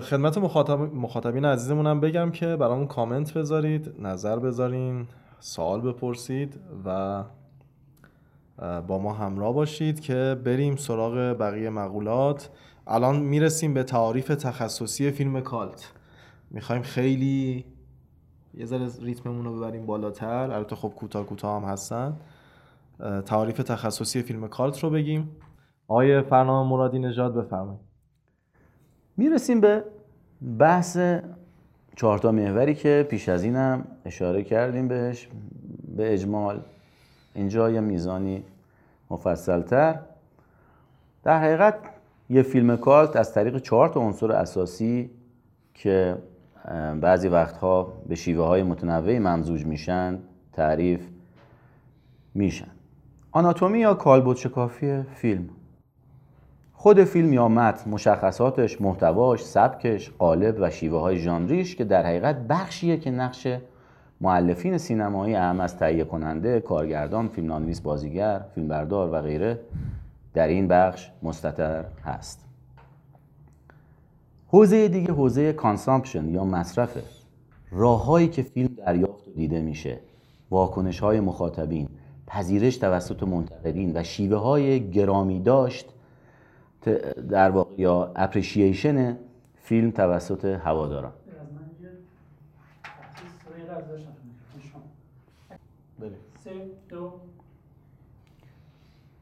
خدمت 0.00 0.38
مخاطب... 0.38 0.80
مخاطبین 0.80 1.44
عزیزمون 1.44 1.86
هم 1.86 2.00
بگم 2.00 2.30
که 2.30 2.56
برامون 2.56 2.86
کامنت 2.86 3.34
بذارید 3.34 3.94
نظر 4.02 4.38
بذارین 4.38 5.06
سوال 5.40 5.80
بپرسید 5.80 6.60
و 6.86 7.22
با 8.58 8.98
ما 8.98 9.12
همراه 9.12 9.54
باشید 9.54 10.00
که 10.00 10.36
بریم 10.44 10.76
سراغ 10.76 11.14
بقیه 11.38 11.70
مقولات. 11.70 12.50
الان 12.86 13.20
می‌رسیم 13.20 13.74
به 13.74 13.82
تعاریف 13.82 14.28
تخصصی 14.28 15.10
فیلم 15.10 15.40
کالت. 15.40 15.92
می‌خوایم 16.50 16.82
خیلی 16.82 17.64
یه 18.54 18.66
ذره 18.66 18.88
ریتممون 19.02 19.44
رو 19.44 19.56
ببریم 19.56 19.86
بالاتر. 19.86 20.50
البته 20.50 20.76
خب 20.76 20.88
کوتاه 20.88 21.26
کوتاه 21.26 21.62
هم 21.62 21.68
هستن. 21.68 22.16
تعاریف 23.26 23.56
تخصصی 23.56 24.22
فیلم 24.22 24.48
کالت 24.48 24.84
رو 24.84 24.90
بگیم. 24.90 25.30
آقای 25.88 26.22
فرنام 26.22 26.68
مرادی 26.68 26.98
نژاد 26.98 27.34
بفرمایید. 27.34 27.80
می‌رسیم 29.16 29.60
به 29.60 29.84
بحث 30.58 30.98
چهارتا 31.96 32.32
محوری 32.32 32.74
که 32.74 33.06
پیش 33.10 33.28
از 33.28 33.44
اینم 33.44 33.84
اشاره 34.04 34.42
کردیم 34.42 34.88
بهش 34.88 35.28
به 35.96 36.12
اجمال. 36.12 36.60
اینجا 37.36 37.70
یه 37.70 37.80
میزانی 37.80 38.44
مفصلتر. 39.10 39.98
در 41.22 41.38
حقیقت 41.38 41.74
یه 42.30 42.42
فیلم 42.42 42.76
کالت 42.76 43.16
از 43.16 43.34
طریق 43.34 43.58
چهار 43.58 43.88
تا 43.88 44.00
عنصر 44.00 44.32
اساسی 44.32 45.10
که 45.74 46.16
بعضی 47.00 47.28
وقتها 47.28 47.92
به 48.08 48.14
شیوه 48.14 48.44
های 48.44 48.62
متنوعی 48.62 49.18
ممزوج 49.18 49.66
میشن 49.66 50.18
تعریف 50.52 51.08
میشن. 52.34 52.68
آناتومی 53.32 53.78
یا 53.78 53.94
کالبد 53.94 54.36
شکافی 54.36 55.02
فیلم؟ 55.02 55.48
خود 56.72 57.04
فیلم 57.04 57.32
یا 57.32 57.48
متن 57.48 57.90
مشخصاتش 57.90 58.80
محتواش 58.80 59.44
سبکش 59.44 60.10
قالب 60.10 60.56
و 60.60 60.70
شیوه 60.70 61.00
های 61.00 61.18
ژانریش 61.18 61.76
که 61.76 61.84
در 61.84 62.06
حقیقت 62.06 62.36
بخشیه 62.36 62.96
که 62.96 63.10
نقش 63.10 63.48
مؤلفین 64.20 64.78
سینمایی 64.78 65.34
اعم 65.34 65.60
از 65.60 65.76
تهیه 65.76 66.04
کننده 66.04 66.60
کارگردان 66.60 67.28
فیلمنامه‌نویس 67.28 67.80
بازیگر 67.80 68.44
فیلمبردار 68.54 69.12
و 69.12 69.22
غیره 69.22 69.60
در 70.34 70.48
این 70.48 70.68
بخش 70.68 71.10
مستتر 71.22 71.84
هست. 72.04 72.44
حوزه 74.48 74.88
دیگه 74.88 75.12
حوزه 75.12 75.52
consumption 75.52 76.28
یا 76.28 76.44
مصرفه 76.44 77.02
راههایی 77.70 78.28
که 78.28 78.42
فیلم 78.42 78.68
دریافت 78.68 79.28
و 79.28 79.30
دیده 79.30 79.62
میشه 79.62 79.98
واکنش 80.50 81.00
های 81.00 81.20
مخاطبین 81.20 81.88
پذیرش 82.26 82.76
توسط 82.76 83.22
منتقدین 83.22 83.96
و 83.96 84.02
شیوه 84.02 84.36
های 84.36 84.90
گرامی 84.90 85.40
داشت 85.40 85.86
در 87.30 87.50
واقع 87.50 87.74
یا 87.78 88.12
appreciation 88.16 89.16
فیلم 89.62 89.90
توسط 89.90 90.44
هواداران 90.44 91.12
از 91.40 91.52
من 91.52 91.60
یه 91.82 91.90
تحصیل 92.84 93.28
سوری 93.44 93.62
از 93.62 93.88
داشتم 93.88 94.12
شما. 94.72 94.82
بریم 95.98 96.18
سه 96.44 96.50
دو 96.88 97.12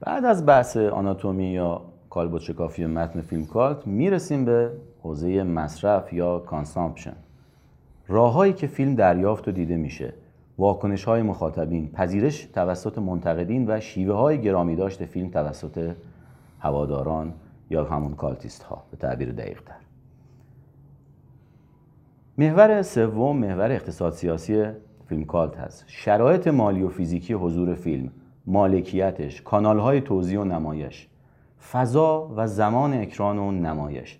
بعد 0.04 0.24
از 0.24 0.46
بحث 0.46 0.76
آناتومی 0.76 1.46
یا 1.46 1.82
کالبد 2.10 2.38
شکافی 2.38 2.86
متن 2.86 3.20
فیلم 3.20 3.46
کالت 3.46 3.86
می‌رسیم 3.86 4.44
به 4.44 4.70
حوزه 5.02 5.42
مصرف 5.42 6.12
یا 6.12 6.38
کانسامپشن. 6.38 7.16
راههایی 8.08 8.52
که 8.52 8.66
فیلم 8.66 8.94
دریافت 8.94 9.48
و 9.48 9.52
دیده 9.52 9.76
میشه 9.76 10.14
واکنش 10.58 11.04
های 11.04 11.22
مخاطبین 11.22 11.88
پذیرش 11.88 12.44
توسط 12.44 12.98
منتقدین 12.98 13.64
و 13.70 13.80
شیوه 13.80 14.14
های 14.14 14.40
گرامی 14.40 14.76
داشت 14.76 15.04
فیلم 15.04 15.28
توسط 15.28 15.92
هواداران 16.60 17.32
یا 17.70 17.84
همون 17.84 18.14
cultist 18.14 18.62
ها 18.62 18.84
به 18.90 18.96
تعبیر 18.96 19.32
دقیق 19.32 19.62
تر 19.62 19.74
محور 22.38 22.82
سوم 22.82 23.36
محور 23.36 23.72
اقتصاد 23.72 24.12
سیاسی 24.12 24.64
فیلم 25.06 25.24
cult 25.24 25.56
هست. 25.56 25.84
شرایط 25.86 26.48
مالی 26.48 26.82
و 26.82 26.88
فیزیکی 26.88 27.32
حضور 27.32 27.74
فیلم. 27.74 28.10
مالکیتش 28.46 29.42
کانال 29.42 30.00
توزیع 30.00 30.40
و 30.40 30.44
نمایش 30.44 31.08
فضا 31.72 32.30
و 32.36 32.46
زمان 32.46 32.94
اکران 32.94 33.38
و 33.38 33.52
نمایش 33.52 34.18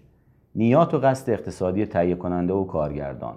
نیات 0.54 0.94
و 0.94 0.98
قصد 0.98 1.30
اقتصادی 1.30 1.87
تهیه 1.87 2.14
کننده 2.14 2.52
و 2.52 2.64
کارگردان 2.64 3.34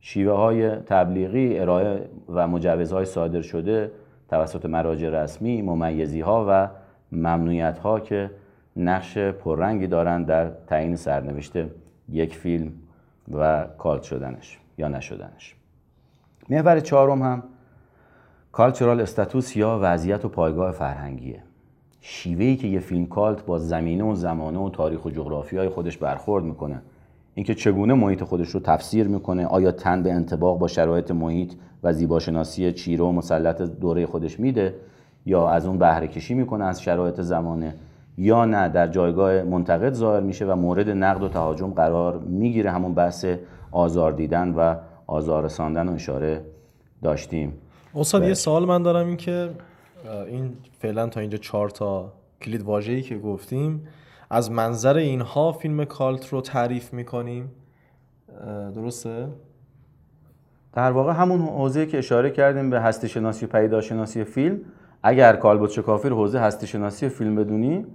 شیوه 0.00 0.32
های 0.32 0.70
تبلیغی 0.70 1.58
ارائه 1.58 2.08
و 2.28 2.48
مجوزهای 2.48 3.04
صادر 3.04 3.42
شده 3.42 3.90
توسط 4.28 4.66
مراجع 4.66 5.08
رسمی 5.08 5.62
ممیزی 5.62 6.20
ها 6.20 6.46
و 6.48 6.68
ممنوعیت 7.12 7.78
ها 7.78 8.00
که 8.00 8.30
نقش 8.76 9.18
پررنگی 9.18 9.86
دارند 9.86 10.26
در 10.26 10.50
تعیین 10.50 10.96
سرنوشت 10.96 11.52
یک 12.08 12.36
فیلم 12.36 12.72
و 13.32 13.66
کالت 13.78 14.02
شدنش 14.02 14.58
یا 14.78 14.88
نشدنش. 14.88 15.56
محور 16.50 16.80
چهارم 16.80 17.22
هم 17.22 17.42
کالچرال 18.54 19.00
استاتوس 19.00 19.56
یا 19.56 19.78
وضعیت 19.82 20.24
و 20.24 20.28
پایگاه 20.28 20.72
فرهنگیه. 20.72 21.42
شیوهی 22.00 22.56
که 22.56 22.68
یه 22.68 22.80
فیلم 22.80 23.06
کالت 23.06 23.46
با 23.46 23.58
زمینه 23.58 24.04
و 24.04 24.14
زمانه 24.14 24.58
و 24.58 24.70
تاریخ 24.70 25.04
و 25.04 25.10
جغرافی 25.10 25.56
های 25.56 25.68
خودش 25.68 25.98
برخورد 25.98 26.44
می‌کنه. 26.44 26.82
اینکه 27.34 27.54
چگونه 27.54 27.94
محیط 27.94 28.22
خودش 28.22 28.48
رو 28.48 28.60
تفسیر 28.60 29.08
می‌کنه 29.08 29.46
آیا 29.46 29.72
تن 29.72 30.02
به 30.02 30.12
انتباق 30.12 30.58
با 30.58 30.68
شرایط 30.68 31.10
محیط 31.10 31.52
و 31.82 31.92
زیباشناسی 31.92 32.72
چیره 32.72 33.04
و 33.04 33.12
مسلط 33.12 33.62
دوره 33.62 34.06
خودش 34.06 34.40
میده 34.40 34.74
یا 35.26 35.48
از 35.48 35.66
اون 35.66 35.78
بهره 35.78 36.08
کشی 36.08 36.34
می‌کنه 36.34 36.64
از 36.64 36.82
شرایط 36.82 37.20
زمانه 37.20 37.74
یا 38.18 38.44
نه 38.44 38.68
در 38.68 38.86
جایگاه 38.86 39.42
منتقد 39.42 39.92
ظاهر 39.92 40.20
میشه 40.20 40.46
و 40.46 40.54
مورد 40.54 40.90
نقد 40.90 41.22
و 41.22 41.28
تهاجم 41.28 41.70
قرار 41.70 42.18
می‌گیره. 42.18 42.70
همون 42.70 42.94
بحث 42.94 43.26
آزار 43.72 44.12
دیدن 44.12 44.50
و 44.50 44.74
آزار 45.06 45.44
رساندن 45.44 45.88
و 45.88 45.92
اشاره 45.92 46.44
داشتیم. 47.02 47.52
استاد 47.96 48.20
بله. 48.20 48.28
یه 48.28 48.34
سوال 48.34 48.64
من 48.64 48.82
دارم 48.82 49.06
این 49.06 49.16
که 49.16 49.50
این 50.26 50.52
فعلا 50.78 51.06
تا 51.06 51.20
اینجا 51.20 51.38
چهار 51.38 51.70
تا 51.70 52.12
کلید 52.42 52.62
واژه‌ای 52.62 53.02
که 53.02 53.18
گفتیم 53.18 53.88
از 54.30 54.50
منظر 54.50 54.96
اینها 54.96 55.52
فیلم 55.52 55.84
کالت 55.84 56.28
رو 56.28 56.40
تعریف 56.40 56.92
می‌کنیم 56.92 57.52
درسته؟ 58.74 59.28
در 60.72 60.90
واقع 60.90 61.12
همون 61.12 61.40
حوزه 61.40 61.86
که 61.86 61.98
اشاره 61.98 62.30
کردیم 62.30 62.70
به 62.70 62.80
هستی 62.80 63.08
شناسی 63.08 63.46
و 63.46 63.48
پیداشناسی 63.48 64.24
فیلم 64.24 64.60
اگر 65.02 65.36
کالبوت 65.36 65.70
شکافی 65.70 66.08
رو 66.08 66.16
حوزه 66.16 66.38
هستی 66.38 66.66
شناسی 66.66 67.08
فیلم 67.08 67.34
بدونی 67.34 67.86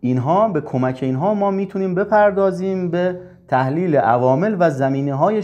اینها 0.00 0.48
به 0.48 0.60
کمک 0.60 0.98
اینها 1.02 1.34
ما 1.34 1.50
می‌تونیم 1.50 1.94
بپردازیم 1.94 2.90
به 2.90 3.20
تحلیل 3.48 3.96
عوامل 3.96 4.56
و 4.58 4.70
زمینه 4.70 5.14
های 5.14 5.42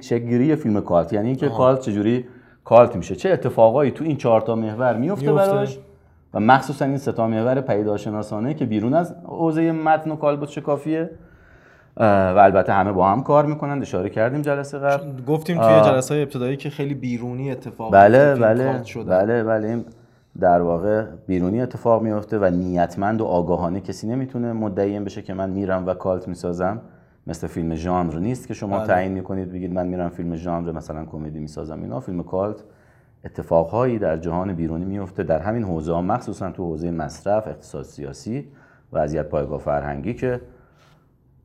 شگیری 0.00 0.56
فیلم 0.56 0.80
کالت 0.80 1.12
یعنی 1.12 1.26
اینکه 1.28 1.48
کالت 1.48 1.80
چجوری 1.80 2.24
کالت 2.68 2.96
میشه. 2.96 3.16
چه 3.16 3.30
اتفاقایی 3.30 3.90
تو 3.90 4.04
این 4.04 4.16
چهار 4.16 4.40
تا 4.40 4.54
محور 4.54 4.96
میفته. 4.96 5.32
براش؟ 5.32 5.78
و 6.34 6.40
مخصوصا 6.40 6.84
این 6.84 6.98
سه 6.98 7.12
تا 7.12 7.26
محور 7.26 7.60
پیداشناسانه 7.60 8.54
که 8.54 8.66
بیرون 8.66 8.94
از 8.94 9.14
حوزه 9.24 9.72
متن 9.72 10.10
و 10.10 10.16
کالبوت 10.16 10.48
شکافیه. 10.48 11.10
و 11.96 12.38
البته 12.38 12.72
همه 12.72 12.92
با 12.92 13.08
هم 13.08 13.22
کار 13.22 13.46
می‌کنن. 13.46 13.82
اشاره 13.82 14.10
کردیم 14.10 14.42
جلسه 14.42 14.78
قبل. 14.78 15.24
گفتیم 15.26 15.56
توی. 15.56 15.90
جلسه 15.90 16.14
های 16.14 16.22
ابتدایی 16.22 16.56
که 16.56 16.70
خیلی 16.70 16.94
بیرونی 16.94 17.50
اتفاق 17.50 17.92
بله 17.92 18.34
بله. 18.34 18.84
شدن. 18.84 19.18
بله 19.18 19.44
بله. 19.44 19.84
در 20.40 20.62
واقع 20.62 21.04
بیرونی 21.26 21.62
اتفاق 21.62 22.02
میفته 22.02 22.38
و 22.38 22.44
نیتمند 22.44 23.20
و 23.20 23.24
آگاهانه 23.24 23.80
کسی 23.80 24.06
نمی‌تونه 24.06 24.52
مدعی 24.52 25.00
بشه 25.00 25.22
که 25.22 25.34
من 25.34 25.50
میرم 25.50 25.86
و 25.86 25.94
کالت 25.94 26.28
می‌سازم. 26.28 26.80
مثل 27.28 27.46
فیلم 27.46 27.74
ژانر 27.74 28.18
نیست 28.18 28.48
که 28.48 28.54
شما 28.54 28.78
بله. 28.78 28.86
تعیین 28.86 29.12
می‌کنید 29.12 29.52
بگید 29.52 29.72
من 29.72 29.86
میرم 29.86 30.08
فیلم 30.08 30.36
ژانر 30.36 30.72
مثلا 30.72 31.04
کمدی 31.04 31.38
می‌سازم 31.38 31.80
اینا. 31.80 32.00
فیلم 32.00 32.22
کالت 32.22 32.56
اتفاقهایی 33.24 33.98
در 33.98 34.16
جهان 34.16 34.54
بیرونی 34.54 34.84
میفته 34.84 35.22
در 35.22 35.38
همین 35.38 35.62
حوزه 35.62 35.92
ها 35.92 36.02
مخصوصا 36.02 36.50
تو 36.50 36.64
حوزه 36.64 36.90
مصرف 36.90 37.48
اقتصاد 37.48 37.84
سیاسی 37.84 38.48
وضعیت 38.92 39.28
پایگاه 39.28 39.58
فرهنگی 39.58 40.14
که 40.14 40.40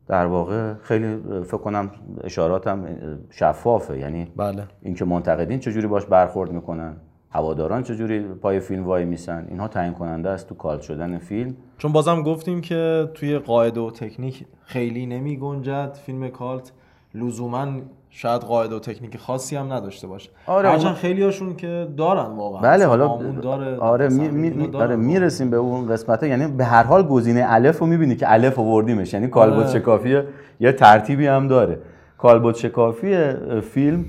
در 0.07 0.25
واقع 0.25 0.73
خیلی 0.73 1.17
فکر 1.43 1.57
کنم 1.57 1.91
اشاراتم 2.23 2.85
شفافه. 3.29 3.97
یعنی 3.99 4.31
بله. 4.35 4.63
اینکه 4.81 5.05
منتقدین 5.05 5.59
چجوری 5.59 5.87
باش 5.87 6.05
برخورد 6.05 6.51
می‌کنن. 6.51 6.93
هواداران 7.33 7.83
چجوری 7.83 8.19
پای 8.19 8.59
فیلم 8.59 8.85
وای 8.85 9.05
میسن؟ 9.05 9.45
اینها 9.49 9.67
تعیین 9.67 9.93
کننده 9.93 10.29
است 10.29 10.49
تو 10.49 10.55
کال 10.55 10.79
شدن 10.79 11.17
فیلم. 11.17 11.55
چون 11.77 11.91
بازم 11.91 12.23
گفتیم 12.23 12.61
که 12.61 13.09
توی 13.13 13.37
قاعده 13.37 13.79
و 13.79 13.91
تکنیک 13.91 14.45
خیلی 14.65 15.05
نمی 15.05 15.37
گنجد. 15.37 15.93
فیلم 16.05 16.29
کالت 16.29 16.71
لزوما 17.15 17.67
شاید 18.09 18.41
قاعده 18.41 18.75
و 18.75 18.79
تکنیک 18.79 19.17
خاصی 19.17 19.55
هم 19.55 19.73
نداشته 19.73 20.07
باشه. 20.07 20.29
آره، 20.47 20.69
هرچند 20.69 20.93
خیلی 20.93 21.23
هاشون 21.23 21.55
که 21.55 21.87
دارن 21.97 22.25
واقعا. 22.25 22.61
بله 22.61 22.85
حالا 22.85 23.19
داره 23.41 23.77
آره 23.77 24.09
می, 24.09 24.69
آره. 24.73 24.95
می‌رسیم 24.95 25.49
به 25.49 25.57
اون 25.57 25.87
قسمت 25.87 26.23
یعنی 26.23 26.47
به 26.47 26.65
هر 26.65 26.83
حال 26.83 27.03
گزینه 27.03 27.45
الف 27.47 27.79
رو 27.79 27.85
می‌بینی 27.85 28.15
که 28.15 28.31
الف 28.33 28.59
آوردیمش. 28.59 29.13
یعنی 29.13 29.27
کالبوت 29.27 29.65
آره. 29.65 29.79
شکافی 29.79 30.21
یه 30.59 30.71
ترتیبی 30.71 31.27
هم 31.27 31.47
داره. 31.47 31.79
کالبوت 32.17 32.55
شکافی 32.55 33.31
فیلم 33.61 34.05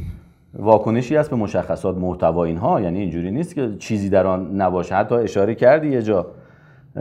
واکنشی 0.59 1.17
است 1.17 1.31
به 1.31 1.37
مشخصات 1.37 1.97
محتوا 1.97 2.45
اینها. 2.45 2.81
یعنی 2.81 3.01
اینجوری 3.01 3.31
نیست 3.31 3.55
که 3.55 3.77
چیزی 3.79 4.09
در 4.09 4.27
آن 4.27 4.61
نباشه. 4.61 4.95
حتی 4.95 5.15
اشاره 5.15 5.55
کردی 5.55 5.89
یه 5.89 6.03
جا 6.03 6.27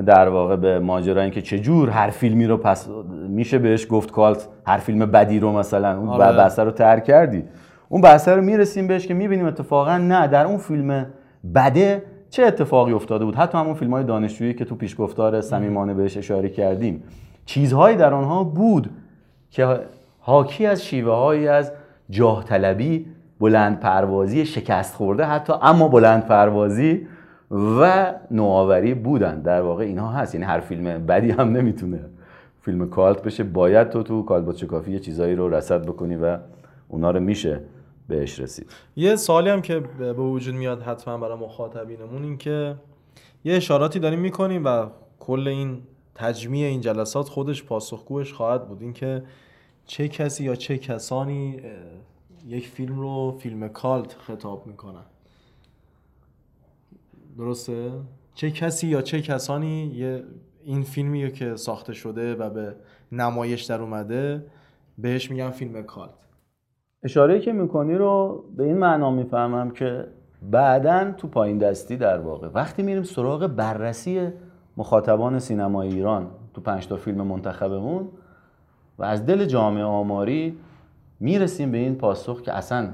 در 0.05 0.29
واقع 0.29 0.55
به 0.55 0.79
ماجرا 0.79 1.21
اینکه 1.21 1.41
چجور 1.41 1.89
هر 1.89 2.09
فیلمی 2.09 2.45
رو 2.45 2.57
پس 2.57 2.89
میشه 3.27 3.59
بهش 3.59 3.87
گفت 3.89 4.11
کالت 4.11 4.47
هر 4.67 4.77
فیلم 4.77 5.05
بدی 5.05 5.39
رو 5.39 5.51
مثلا 5.51 5.97
اون 5.97 6.09
آره. 6.09 6.37
بحثه 6.37 6.63
رو 6.63 6.71
ترک 6.71 7.03
کردی. 7.03 7.43
اون 7.89 8.01
بحثه 8.01 8.31
رو 8.31 8.41
می‌رسیم 8.41 8.87
بهش 8.87 9.07
که 9.07 9.13
می‌بینیم 9.13 9.45
اتفاقا 9.45 9.97
نه 9.97 10.27
در 10.27 10.45
اون 10.45 10.57
فیلم 10.57 11.05
بده 11.55 12.03
چه 12.29 12.43
اتفاقی 12.43 12.93
افتاده 12.93 13.25
بود؟ 13.25 13.35
حتی 13.35 13.57
همون 13.57 13.73
فیلم 13.73 13.91
های 13.91 14.03
دانشجویی 14.03 14.53
که 14.53 14.65
تو 14.65 14.75
پیشگفتار 14.75 15.41
صمیمانه 15.41 15.93
بهش 15.93 16.17
اشاره 16.17 16.49
کردیم. 16.49 17.03
چیزهایی 17.45 17.97
در 17.97 18.13
آنها 18.13 18.43
بود 18.43 18.89
که 19.51 19.79
حاکی 20.19 20.65
از 20.65 20.85
شیوه 20.85 21.13
هایی 21.13 21.47
از 21.47 21.71
جاه 22.09 22.43
طلبی 22.43 23.05
بلند 23.39 23.79
پروازی 23.79 24.45
شکست 24.45 24.95
خورده 24.95 25.23
حتی 25.23 25.53
اما 25.61 25.87
بلند 25.87 26.25
پروازی 26.25 27.07
و 27.51 28.13
نوآوری 28.31 28.93
بودن. 28.93 29.41
در 29.41 29.61
واقع 29.61 29.83
اینها 29.83 30.11
هست. 30.11 30.35
یعنی 30.35 30.45
هر 30.47 30.59
فیلم 30.59 31.05
بدی 31.05 31.31
هم 31.31 31.51
نمی‌تونه 31.51 31.99
فیلم 32.61 32.89
کالت 32.89 33.23
بشه. 33.23 33.43
باید 33.43 33.89
تو 33.89 34.03
تو 34.03 34.23
کالبوت 34.23 34.57
شکافی 34.57 34.91
یه 34.91 34.99
چیزایی 34.99 35.35
رو 35.35 35.49
رصد 35.49 35.85
بکنی 35.85 36.15
و 36.15 36.37
اونا 36.87 37.11
رو 37.11 37.19
میشه 37.19 37.59
بهش 38.07 38.39
رسید. 38.39 38.71
یه 38.95 39.15
سوالی 39.15 39.49
هم 39.49 39.61
که 39.61 39.79
به 39.79 40.13
وجود 40.13 40.55
میاد 40.55 40.81
حتما 40.81 41.17
برای 41.17 41.37
مخاطبینمون 41.37 42.23
این 42.23 42.37
که 42.37 42.75
یه 43.43 43.55
اشاراتی 43.55 43.99
داریم 43.99 44.19
می‌کنیم 44.19 44.65
و 44.65 44.85
کل 45.19 45.47
این 45.47 45.77
تجمیع 46.15 46.67
این 46.67 46.81
جلسات 46.81 47.29
خودش 47.29 47.63
پاسخگوش 47.63 48.33
خواهد 48.33 48.67
بود. 48.67 48.81
اینکه 48.81 49.23
چه 49.85 50.07
کسی 50.07 50.43
یا 50.43 50.55
چه 50.55 50.77
کسانی 50.77 51.59
یک 52.45 52.67
فیلم 52.67 52.99
رو 52.99 53.31
فیلم 53.39 53.67
کالت 53.67 54.13
خطاب 54.13 54.67
می‌کنن. 54.67 55.05
درسته؟ 57.37 57.91
چه 58.33 58.51
کسی 58.51 58.87
یا 58.87 59.01
چه 59.01 59.21
کسانی 59.21 59.85
یه 59.85 60.23
این 60.63 60.83
فیلمی 60.83 61.31
که 61.31 61.55
ساخته 61.55 61.93
شده 61.93 62.35
و 62.35 62.49
به 62.49 62.75
نمایش 63.11 63.63
در 63.63 63.81
اومده 63.81 64.45
بهش 64.97 65.31
میگن 65.31 65.49
فیلم 65.49 65.83
cult. 65.83 66.13
اشاره 67.03 67.39
که 67.39 67.53
می‌کنی 67.53 67.95
رو 67.95 68.43
به 68.57 68.63
این 68.63 68.77
معنا 68.77 69.11
می‌فهمم 69.11 69.71
که 69.71 70.07
بعدا 70.41 71.11
تو 71.11 71.27
پایین 71.27 71.57
دستی 71.57 71.97
در 71.97 72.19
واقع. 72.19 72.47
وقتی 72.47 72.83
میریم 72.83 73.03
سراغ 73.03 73.47
بررسی 73.47 74.29
مخاطبان 74.77 75.39
سینمای 75.39 75.87
ایران 75.87 76.31
تو 76.53 76.61
پنج 76.61 76.87
تا 76.87 76.95
فیلم 76.95 77.21
منتخبمون 77.21 78.09
و 78.97 79.03
از 79.03 79.25
دل 79.25 79.45
جامعه 79.45 79.83
آماری 79.83 80.57
می‌رسیم 81.23 81.71
به 81.71 81.77
این 81.77 81.95
پاسخ 81.95 82.41
که 82.41 82.53
اصلا 82.53 82.89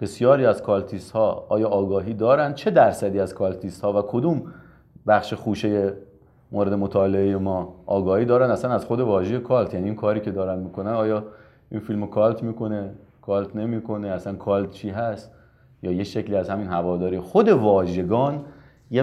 بسیاری 0.00 0.46
از 0.46 0.62
cultist 0.62 1.10
ها 1.10 1.46
آیا 1.48 1.68
آگاهی 1.68 2.14
دارن؟ 2.14 2.54
چه 2.54 2.70
درصدی 2.70 3.20
از 3.20 3.34
cultist 3.34 3.84
ها 3.84 3.92
و 3.92 4.02
کدوم 4.02 4.42
بخش 5.06 5.34
خوشه 5.34 5.92
مورد 6.52 6.72
مطالعه 6.72 7.36
ما 7.36 7.74
آگاهی 7.86 8.24
دارن؟ 8.24 8.50
اصلا 8.50 8.72
از 8.72 8.84
خود 8.84 9.00
واژه 9.00 9.38
کالت 9.38 9.74
یعنی 9.74 9.86
این 9.86 9.94
کاری 9.94 10.20
که 10.20 10.30
دارن 10.30 10.58
می‌کنن 10.58 10.90
آیا 10.90 11.24
این 11.70 11.80
فیلم 11.80 12.06
کالت 12.06 12.42
می‌کنه؟ 12.42 12.90
کالت 13.22 13.56
نمی‌کنه؟ 13.56 14.08
اصلا 14.08 14.34
کالت 14.34 14.70
چی 14.70 14.90
هست؟ 14.90 15.30
یا 15.82 15.92
یه 15.92 16.04
شکلی 16.04 16.36
از 16.36 16.50
همین 16.50 16.66
هواداری 16.66 17.20
خود 17.20 17.48
واژگان 17.48 18.44
یه 18.90 19.02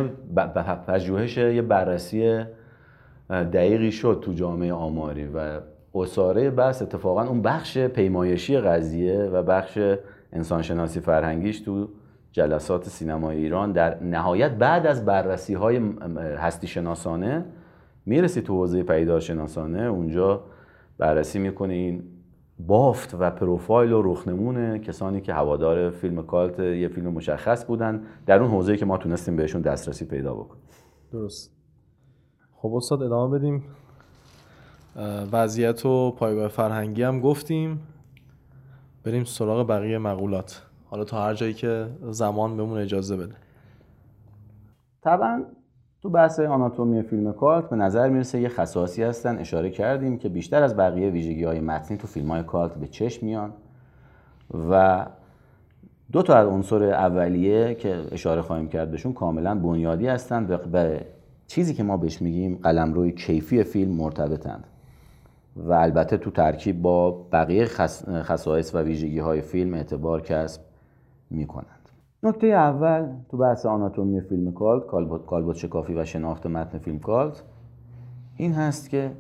پژوهش 0.88 1.38
یه 1.38 1.62
بررسی 1.62 2.44
دقیقی 3.30 3.92
شد 3.92 4.20
تو 4.22 4.34
جامعه 4.34 4.74
آماری 4.74 5.28
و 5.28 5.60
اصاره 5.96 6.50
بحث 6.50 6.82
اتفاقا 6.82 7.24
اون 7.24 7.42
بخش 7.42 7.78
پیمایشی 7.78 8.58
قضیه 8.58 9.24
و 9.24 9.44
بخش 9.44 9.80
انسانشناسی 10.34 11.00
فرهنگیش 11.00 11.60
تو 11.60 11.88
جلسات 12.32 12.90
سینمای 12.90 13.38
ایران 13.38 13.72
در 13.72 14.04
نهایت 14.04 14.52
بعد 14.52 14.86
از 14.86 15.06
بررسی 15.06 15.54
های 15.54 15.78
هستی 16.38 16.68
شناسانه 16.68 17.46
می‌رسی 18.06 18.42
تو 18.42 18.54
حوزه 18.54 18.84
پیدار 18.84 19.20
شناسانه 19.20 19.82
اونجا 19.82 20.44
بررسی 20.98 21.40
می‌کنه 21.40 21.74
این 21.74 22.04
بافت 22.60 23.16
و 23.20 23.32
پروفایل 23.32 23.92
و 23.92 24.02
رخنمون 24.02 24.78
کسانی 24.78 25.22
که 25.22 25.34
هوادار 25.34 25.90
فیلم 25.90 26.24
کالت 26.24 26.60
یه 26.60 26.88
فیلم 26.88 27.14
مشخص 27.14 27.66
بودن 27.66 28.04
در 28.26 28.40
اون 28.40 28.52
حوزه‌ای 28.52 28.78
که 28.78 28.86
ما 28.86 28.98
تونستیم 28.98 29.36
بهشون 29.36 29.62
دسترسی 29.62 30.06
پیدا 30.06 30.34
بکنیم. 30.34 30.64
درست. 31.12 31.56
خب 32.56 32.74
استاد 32.76 33.02
ادامه 33.02 33.38
بدیم. 33.38 33.64
وضعیت 35.32 35.86
و 35.86 36.12
پایگاه 36.12 36.48
فرهنگی 36.48 37.04
هم 37.04 37.20
گفتیم. 37.20 37.80
بریم 39.04 39.24
سراغ 39.24 39.68
بقیه 39.68 39.98
مقولات. 39.98 40.62
حالا 40.86 41.04
تا 41.04 41.24
هر 41.24 41.34
جایی 41.34 41.54
که 41.54 41.88
زمان 42.10 42.58
بهمون 42.58 42.78
اجازه 42.78 43.18
بده. 43.18 43.36
طبعا 45.04 45.44
تو 46.02 46.10
بحث 46.10 46.40
آناتومی 46.40 47.02
فیلم 47.02 47.34
کالت 47.34 47.70
به 47.70 47.76
نظر 47.76 48.10
می‌رسه 48.10 48.42
یه 48.42 48.50
خصاصی 48.50 49.04
هستن. 49.04 49.38
اشاره 49.38 49.70
کردیم 49.70 50.18
که 50.18 50.30
بیشتر 50.30 50.64
از 50.64 50.78
بقیه 50.78 51.10
ویژگی 51.10 51.44
های 51.44 51.60
متنی 51.60 51.98
تو 51.98 52.08
فیلم 52.08 52.32
های 52.32 52.44
کالت 52.44 52.76
به 52.76 52.88
چشم 52.88 53.26
میان 53.26 53.54
و 54.70 55.06
دو 56.12 56.22
تا 56.22 56.36
از 56.36 56.48
عنصر 56.48 56.84
اولیه 56.84 57.76
که 57.76 58.04
اشاره 58.12 58.42
خواهیم 58.42 58.68
کرد 58.68 58.92
بهشون 58.92 59.14
کاملا 59.14 59.56
بنیادی 59.56 60.08
هستند 60.08 60.52
و 60.52 60.58
به 60.58 61.06
چیزی 61.48 61.74
که 61.74 61.84
ما 61.84 61.98
بهش 61.98 62.22
میگیم 62.22 62.60
قلمروی 62.64 63.12
کیفی 63.12 63.64
فیلم 63.64 63.92
مرتبطند. 63.92 64.68
و 65.56 65.74
البته 65.74 66.18
تو 66.18 66.32
ترکیب 66.32 66.82
با 66.82 67.12
بقیه 67.32 67.66
خص- 67.66 68.10
خصایص 68.10 68.76
و 68.76 68.78
ویژگی 68.78 69.20
های 69.20 69.42
فیلم 69.42 69.74
اعتبار 69.74 70.22
کسب 70.22 70.62
می‌کنند. 71.30 71.90
نکته 72.24 72.48
اول 72.48 73.08
تو 73.30 73.38
بحث 73.38 73.66
آناتومی 73.66 74.22
فیلم 74.22 74.52
کالت 74.52 74.86
کالبد 75.26 75.56
شکافی 75.56 75.94
و 75.94 76.06
شناخت 76.06 76.46
متن 76.46 76.78
فیلم 76.78 77.00
کالت 77.00 77.44
این 78.38 78.54
هست 78.54 78.90
که 78.90 79.12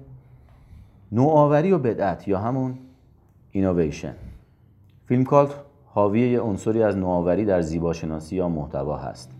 نوآوری 1.12 1.72
و 1.72 1.78
بدعت 1.78 2.28
یا 2.28 2.39
همون 2.39 2.78
اینویشن 3.52 4.13
فیلم 5.06 5.24
کالت 5.24 5.50
حاوی 5.86 6.32
یه 6.32 6.39
عنصری 6.39 6.84
از 6.84 6.98
نوآوری 6.98 7.46
در 7.46 7.62
زیباشناسی 7.62 8.36
یا 8.36 8.50
محتوا 8.50 8.98
هست 8.98 9.32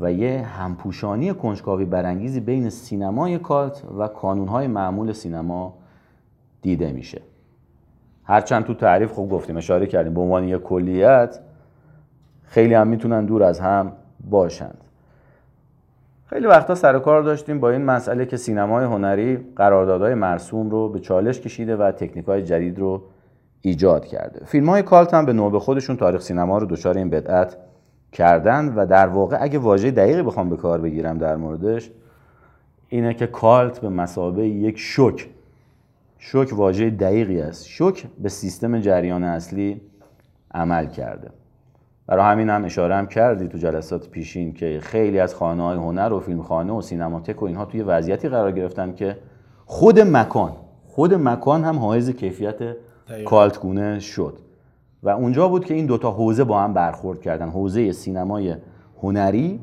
و 0.00 0.12
یه 0.12 0.42
همپوشانی 0.42 1.34
کنجکاوی 1.34 1.84
برانگیزی 1.84 2.40
بین 2.40 2.70
سینمای 2.70 3.38
کالت 3.38 3.82
و 3.98 4.08
کانونهای 4.08 4.66
معمول 4.66 5.12
سینما 5.12 5.74
دیده 6.66 6.92
میشه. 6.92 7.22
هرچند 8.24 8.64
تو 8.64 8.74
تعریف 8.74 9.12
خوب 9.12 9.30
گفتیم 9.30 9.56
اشاره 9.56 9.86
کردیم 9.86 10.14
به 10.14 10.20
عنوان 10.20 10.44
یک 10.44 10.62
کلیت 10.62 11.38
خیلی 12.44 12.74
هم 12.74 12.88
می‌تونن 12.88 13.24
دور 13.24 13.42
از 13.42 13.60
هم 13.60 13.92
باشند. 14.30 14.84
خیلی 16.26 16.46
وقتا 16.46 16.74
سر 16.74 16.98
کار 16.98 17.22
داشتیم 17.22 17.60
با 17.60 17.70
این 17.70 17.84
مسئله 17.84 18.26
که 18.26 18.36
سینمای 18.36 18.84
هنری 18.84 19.38
قراردادهای 19.56 20.14
مرسوم 20.14 20.70
رو 20.70 20.88
به 20.88 21.00
چالش 21.00 21.40
کشیده 21.40 21.76
و 21.76 21.92
تکنیک 21.92 22.24
های 22.24 22.42
جدید 22.42 22.78
رو 22.78 23.02
ایجاد 23.60 24.06
کرده. 24.06 24.44
فیلم 24.44 24.68
های 24.68 24.82
کالت 24.82 25.14
هم 25.14 25.26
به 25.26 25.32
نوبه 25.32 25.58
خودشون 25.58 25.96
تاریخ 25.96 26.20
سینما 26.20 26.58
رو 26.58 26.66
دچار 26.66 26.98
این 26.98 27.10
بدعت 27.10 27.56
کردن 28.12 28.74
و 28.76 28.86
در 28.86 29.06
واقع 29.06 29.36
اگه 29.40 29.58
واژه 29.58 29.90
دقیقی 29.90 30.22
بخوام 30.22 30.48
به 30.48 30.56
کار 30.56 30.80
بگیرم 30.80 31.18
در 31.18 31.36
موردش 31.36 31.90
اینه 32.88 33.14
که 33.14 33.26
کالت 33.26 33.78
به 33.78 33.88
مسابه 33.88 34.48
یک 34.48 34.78
شوک 34.78 35.28
شوک 36.18 36.52
واژه 36.52 36.90
دقیقی 36.90 37.40
است. 37.40 37.66
شوک 37.66 38.06
به 38.22 38.28
سیستم 38.28 38.80
جریان 38.80 39.24
اصلی 39.24 39.80
عمل 40.54 40.86
کرده. 40.86 41.30
برای 42.06 42.24
همین 42.24 42.50
هم 42.50 42.64
اشاره 42.64 42.94
هم 42.94 43.06
کردی 43.06 43.48
تو 43.48 43.58
جلسات 43.58 44.08
پیشین 44.08 44.54
که 44.54 44.80
خیلی 44.82 45.18
از 45.18 45.34
خانه 45.34 45.62
های 45.62 45.76
هنر 45.76 46.12
و 46.12 46.20
فیلمخانه 46.20 46.72
و 46.72 46.80
سینماتک 46.80 47.42
و 47.42 47.44
اینها 47.44 47.64
توی 47.64 47.82
وضعیتی 47.82 48.28
قرار 48.28 48.52
گرفتن 48.52 48.92
که 48.92 49.18
خود 49.66 50.00
مکان 50.00 50.52
خود 50.86 51.14
مکان 51.14 51.64
هم 51.64 51.78
حائز 51.78 52.10
کیفیت. 52.10 52.76
کالتگونه 53.24 54.00
شد. 54.00 54.38
و 55.02 55.08
اونجا 55.08 55.48
بود 55.48 55.64
که 55.64 55.74
این 55.74 55.86
دوتا 55.86 56.10
حوزه 56.10 56.44
با 56.44 56.60
هم 56.60 56.74
برخورد 56.74 57.20
کردن 57.20 57.48
حوزه 57.48 57.92
سینمای 57.92 58.56
هنری 59.02 59.60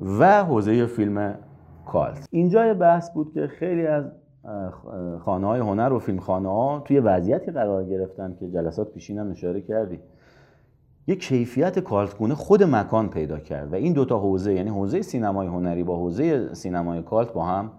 و 0.00 0.44
حوزه 0.44 0.86
فیلم 0.86 1.34
کالت. 1.86 2.26
اینجا 2.30 2.74
بحث 2.74 3.10
بود 3.10 3.32
که 3.34 3.46
خیلی 3.46 3.86
از 3.86 4.04
خانه 5.20 5.46
های 5.46 5.60
هنر 5.60 5.92
و 5.92 5.98
فیلمخانه 5.98 6.48
ها 6.48 6.82
توی 6.84 7.00
وضعیتی 7.00 7.50
قرار 7.50 7.84
گرفتن 7.84 8.36
که 8.40 8.50
جلسات 8.50 8.92
پیشین 8.92 9.18
هم 9.18 9.30
اشاره 9.30 9.60
کردی. 9.60 10.00
یک 11.06 11.20
کیفیت 11.20 11.78
کالتگونه 11.78 12.34
خود 12.34 12.62
مکان 12.62 13.10
پیدا 13.10 13.38
کرد 13.38 13.72
و 13.72 13.74
این 13.74 13.92
دوتا 13.92 14.18
حوزه 14.18 14.54
یعنی 14.54 14.70
حوزه 14.70 15.02
سینمای 15.02 15.46
هنری 15.46 15.84
با 15.84 15.96
حوزه 15.96 16.54
سینمای 16.54 17.02
کالت 17.02 17.32
با 17.32 17.44
هم 17.44 17.70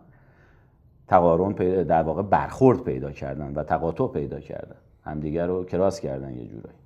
تقارن 1.07 1.53
در 1.83 2.03
واقع 2.03 2.21
برخورد 2.21 2.83
پیدا 2.83 3.11
کردن 3.11 3.53
و 3.53 3.63
تقاطع 3.63 4.07
پیدا 4.07 4.39
کردن. 4.39 4.75
همدیگر 5.03 5.47
رو 5.47 5.63
کراس 5.63 5.99
کردن 5.99 6.33
یه 6.37 6.45
جورایی. 6.45 6.77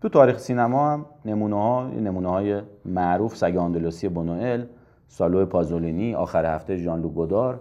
تو 0.00 0.08
تاریخ 0.08 0.38
سینما 0.38 0.90
هم 0.90 1.06
نمونه 1.24 1.56
ها 1.56 1.86
نمونه 1.86 2.28
های 2.28 2.62
معروف 2.84 3.36
سگ 3.36 3.56
آندلوسی 3.56 4.08
بونوئل 4.08 4.64
سالو 5.08 5.46
پازولینی 5.46 6.14
آخر 6.14 6.54
هفته 6.54 6.76
ژان 6.76 7.02
لوک 7.02 7.12
گودار 7.12 7.60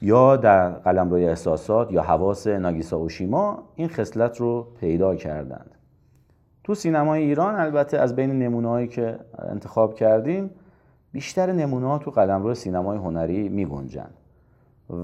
یا 0.00 0.36
در 0.36 0.70
قلمروی 0.70 1.28
احساسات 1.28 1.92
یا 1.92 2.02
حواس 2.02 2.46
ناگیسا 2.46 2.96
اوشیما 2.96 3.62
این 3.74 3.88
خصلت 3.88 4.40
رو 4.40 4.66
پیدا 4.80 5.14
کردند. 5.14 5.74
تو 6.64 6.74
سینمای 6.74 7.22
ایران 7.22 7.54
البته 7.54 7.98
از 7.98 8.16
بین 8.16 8.38
نمونه‌هایی 8.38 8.88
که 8.88 9.18
انتخاب 9.38 9.94
کردیم 9.94 10.50
بیشتر 11.12 11.52
نمونه 11.52 11.98
تو 11.98 12.10
قلمرو 12.10 12.54
سینمای 12.54 12.98
هنری 12.98 13.48
می 13.48 13.66
گنجن 13.66 14.10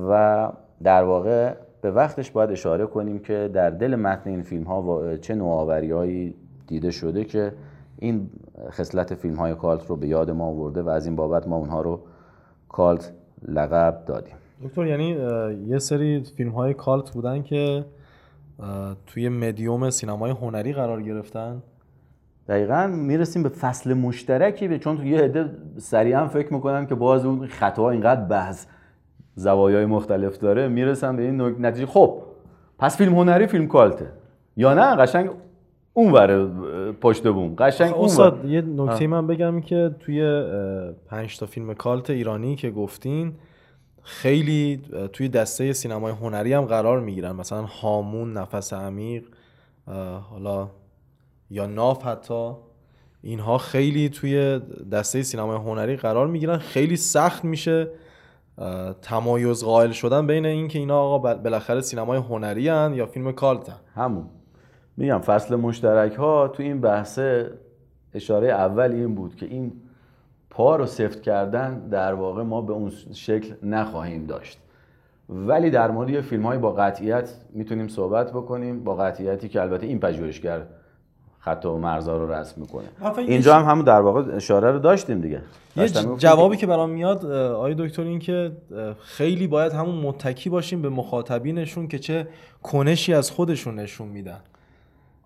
و 0.09 0.49
در 0.83 1.05
واقع 1.05 1.55
به 1.81 1.91
وقتش 1.91 2.31
باید 2.31 2.51
اشاره 2.51 2.87
کنیم 2.87 3.19
که 3.19 3.51
در 3.55 3.71
دل 3.71 3.97
متن 3.97 4.31
این 4.31 4.43
فیلم 4.43 4.65
ها 4.65 5.17
چه 5.17 5.35
نوآوری‌هایی 5.35 6.35
دیده 6.67 6.91
شده 6.91 7.25
که 7.25 7.53
این 7.99 8.31
خصلت 8.71 9.15
فیلم 9.15 9.35
های 9.35 9.55
کالت 9.55 9.87
رو 9.87 9.97
به 9.97 10.09
یاد 10.09 10.31
ما 10.31 10.47
آورده 10.47 10.83
و 10.83 10.89
از 10.89 11.07
این 11.07 11.17
بابت 11.17 11.49
ما 11.49 11.57
اونها 11.57 11.81
رو 11.81 12.01
کالت 12.69 13.13
لقب 13.49 14.03
دادیم. 14.07 14.35
دکتر 14.65 14.87
یعنی 14.87 15.17
یه 15.67 15.79
سری 15.79 16.21
فیلم 16.37 16.51
های 16.51 16.75
کالت 16.75 17.11
بودن 17.11 17.43
که 17.43 17.85
توی 19.07 19.29
مدیوم 19.29 19.91
سینمای 19.91 20.31
هنری 20.31 20.73
قرار 20.73 21.03
گرفتن. 21.03 21.63
دقیقا 22.49 22.87
می‌رسیم 22.87 23.43
به 23.43 23.49
فصل 23.49 23.95
مشترکی 23.95 24.69
به 24.69 24.79
چون 24.79 24.97
تو 24.97 25.05
یه 25.05 25.21
عده 25.21 25.51
سریعا 25.77 26.27
فکر 26.27 26.55
می‌کنن 26.55 26.87
که 26.87 26.95
باز 26.95 27.27
اون 27.27 27.47
خطاها 27.47 27.91
اینقدر 27.91 28.21
بحث 28.21 28.67
زوایای 29.35 29.87
مختلف 29.87 30.39
داره. 30.39 30.69
می‌رسن 30.69 31.17
به 31.17 31.23
این 31.23 31.41
نتیجه. 31.41 31.87
خب 31.87 32.23
پس 32.79 32.97
فیلم 32.97 33.15
هنری 33.15 33.47
فیلم 33.47 33.69
کالته. 33.69 34.07
یا 34.57 34.75
نه؟ 34.75 34.97
قشنگ 34.97 35.31
اون 35.95 36.13
وره 36.13 36.47
پشت 37.01 37.29
بوم. 37.29 37.55
قشنگ 37.59 37.93
اون 37.93 37.99
ور. 37.99 38.05
استاد 38.05 38.45
یه 38.45 38.61
نکته 38.61 39.07
من 39.07 39.27
بگم 39.27 39.61
که 39.61 39.91
توی 40.01 40.43
پنج 41.07 41.39
تا 41.39 41.47
فیلم 41.47 41.75
کالت 41.75 42.11
ایرانی 42.11 42.57
که 42.57 42.71
گفتین 42.71 43.33
خیلی 44.07 44.83
توی 45.13 45.29
دسته 45.29 45.73
سینمای 45.73 46.13
هنری 46.13 46.53
هم 46.53 46.65
قرار 46.65 47.01
می‌گیرن. 47.01 47.33
مثلا 47.33 47.63
هامون 47.63 48.33
نفس 48.33 48.73
عمیق 48.73 49.25
حالا 50.31 50.71
یا 51.51 51.67
ناف 51.67 52.07
حتی. 52.07 52.53
اینها 53.23 53.59
خیلی 53.59 54.09
توی 54.09 54.61
دسته 54.93 55.23
سینمای 55.23 55.57
هنری 55.57 55.97
قرار 55.97 56.27
می‌گیرن. 56.27 56.59
خیلی 56.59 56.97
سخت 56.97 57.45
میشه 57.45 57.89
تمایز 59.03 59.65
قائل 59.65 59.91
شدن 59.91 60.27
بین 60.27 60.47
اینکه 60.47 60.79
اینا 60.79 60.99
آقا 60.99 61.35
بالاخره 61.35 61.81
سینمای 61.81 62.19
هنری 62.19 62.69
هن 62.69 62.95
یا 62.95 63.07
فیلم 63.07 63.33
کالتن 63.33 63.77
همون. 63.95 64.27
میگم 64.97 65.19
فصل 65.19 65.57
مشترک 65.57 66.15
ها 66.15 66.49
تو 66.49 66.63
این 66.63 66.81
بحثه 66.81 67.51
اشاره 68.15 68.49
اول 68.49 68.93
این 68.93 69.15
بود 69.15 69.37
که 69.37 69.47
این 69.47 69.73
پا 70.57 70.77
رو 70.77 70.87
سفت 70.87 71.23
کردن 71.23 71.89
در 71.89 72.15
واقع 72.15 72.43
ما 72.43 72.61
به 72.61 72.73
اون 72.73 72.93
شکل 73.15 73.55
نخواهیم 73.63 74.27
داشت. 74.27 74.59
ولی 75.29 75.71
در 75.71 75.91
مورد 75.91 76.11
یه 76.11 76.21
فیلم 76.21 76.47
های 76.47 76.59
با 76.59 76.73
قطعیت 76.73 77.35
می‌تونیم 77.53 77.89
صحبت 77.89 78.33
بکنیم 78.33 78.85
با 78.85 78.95
قطعیتی 78.95 79.49
که 79.49 79.61
البته 79.61 79.87
این 79.87 80.01
پژوهشگر 80.01 80.63
خط 81.39 81.65
و 81.65 81.79
مرزا 81.79 82.17
رو 82.17 82.33
رسم 82.33 82.61
می‌کنه. 82.61 82.85
اینجا 83.19 83.59
هم 83.59 83.71
همون 83.71 83.85
در 83.85 84.01
واقع 84.01 84.37
اشاره 84.37 84.73
رو 84.73 84.79
داشتیم 84.79 85.21
دیگه. 85.21 85.43
یه 85.77 85.89
جوابی 86.19 86.57
که 86.57 86.67
برام 86.67 86.91
میاد 86.91 87.27
آقای 87.27 87.75
دکتر 87.79 88.03
این 88.03 88.19
که 88.19 88.53
خیلی 89.01 89.47
باید 89.47 89.73
همون 89.73 89.95
متکی 89.95 90.51
باشیم 90.51 90.83
به 90.83 90.89
مخاطبینشون 90.89 91.89
که 91.89 91.99
چه 91.99 92.29
کنشی 92.63 93.15
از 93.15 93.31
خودشون 93.31 93.75
نشون 93.75 94.09
میدن. 94.09 94.41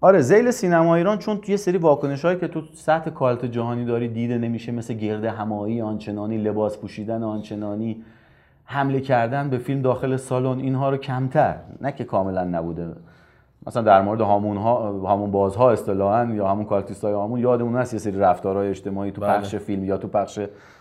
آره 0.03 0.21
زیل 0.21 0.51
سینما 0.51 0.95
ایران 0.95 1.19
چون 1.19 1.39
توی 1.39 1.51
یه 1.51 1.57
سری 1.57 1.79
واکنش 1.79 2.25
هایی 2.25 2.39
که 2.39 2.49
تو 2.49 2.63
سطح 2.75 3.11
کالت 3.11 3.45
جهانی 3.45 3.85
داری 3.85 4.09
دیده 4.09 4.39
نمیشه 4.39 4.73
مثل 4.73 4.95
گرد 4.95 5.25
همایی 5.25 5.81
آنچنانی 5.81 6.39
لباس 6.39 6.79
پوشیدن 6.79 7.23
آنچنانی 7.23 8.05
حمله 8.65 9.01
کردن 9.01 9.51
به 9.51 9.59
فیلم 9.59 9.83
داخل 9.83 10.17
سالن 10.17 10.59
اینها 10.59 10.91
رو 10.91 10.97
کمتر. 10.97 11.57
نه 11.81 11.93
که 11.93 12.05
کاملا 12.05 12.45
نبوده. 12.45 12.89
مثلا 13.67 13.83
در 13.83 14.03
مورد 14.03 14.21
هامون 14.21 14.57
ها 14.57 14.93
هامون 14.93 15.31
بازها 15.31 15.71
اصطلاحا 15.71 16.25
یا 16.25 16.49
همون 16.49 16.65
cultist 16.65 17.05
های 17.05 17.13
هامون 17.13 17.41
یادمون 17.41 17.77
هست 17.77 17.93
یه 17.93 17.99
سری 17.99 18.19
رفتارهای 18.19 18.69
اجتماعی 18.69 19.11
تو 19.11 19.21
بله. 19.21 19.39
پخش 19.39 19.55
فیلم 19.55 19.85
یا 19.85 19.97
تو 19.97 20.09
پخش 20.09 20.41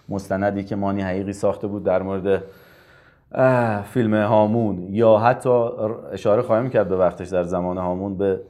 مستندی 0.10 0.64
که 0.64 0.76
مانی 0.76 1.02
حقیقی 1.02 1.34
ساخته 1.34 1.68
بود 1.68 1.84
در 1.84 2.02
مورد 2.02 2.44
فیلم 3.84 4.14
هامون. 4.16 4.88
یا 4.90 5.18
حتی 5.18 5.50
اشاره 6.12 6.42
خواهیم 6.42 6.70
کرد 6.70 6.90
به 6.90 6.96
وقتش 6.96 7.28
در 7.28 7.44
زمان 7.44 7.78
هامون 7.78 8.18
به 8.18 8.42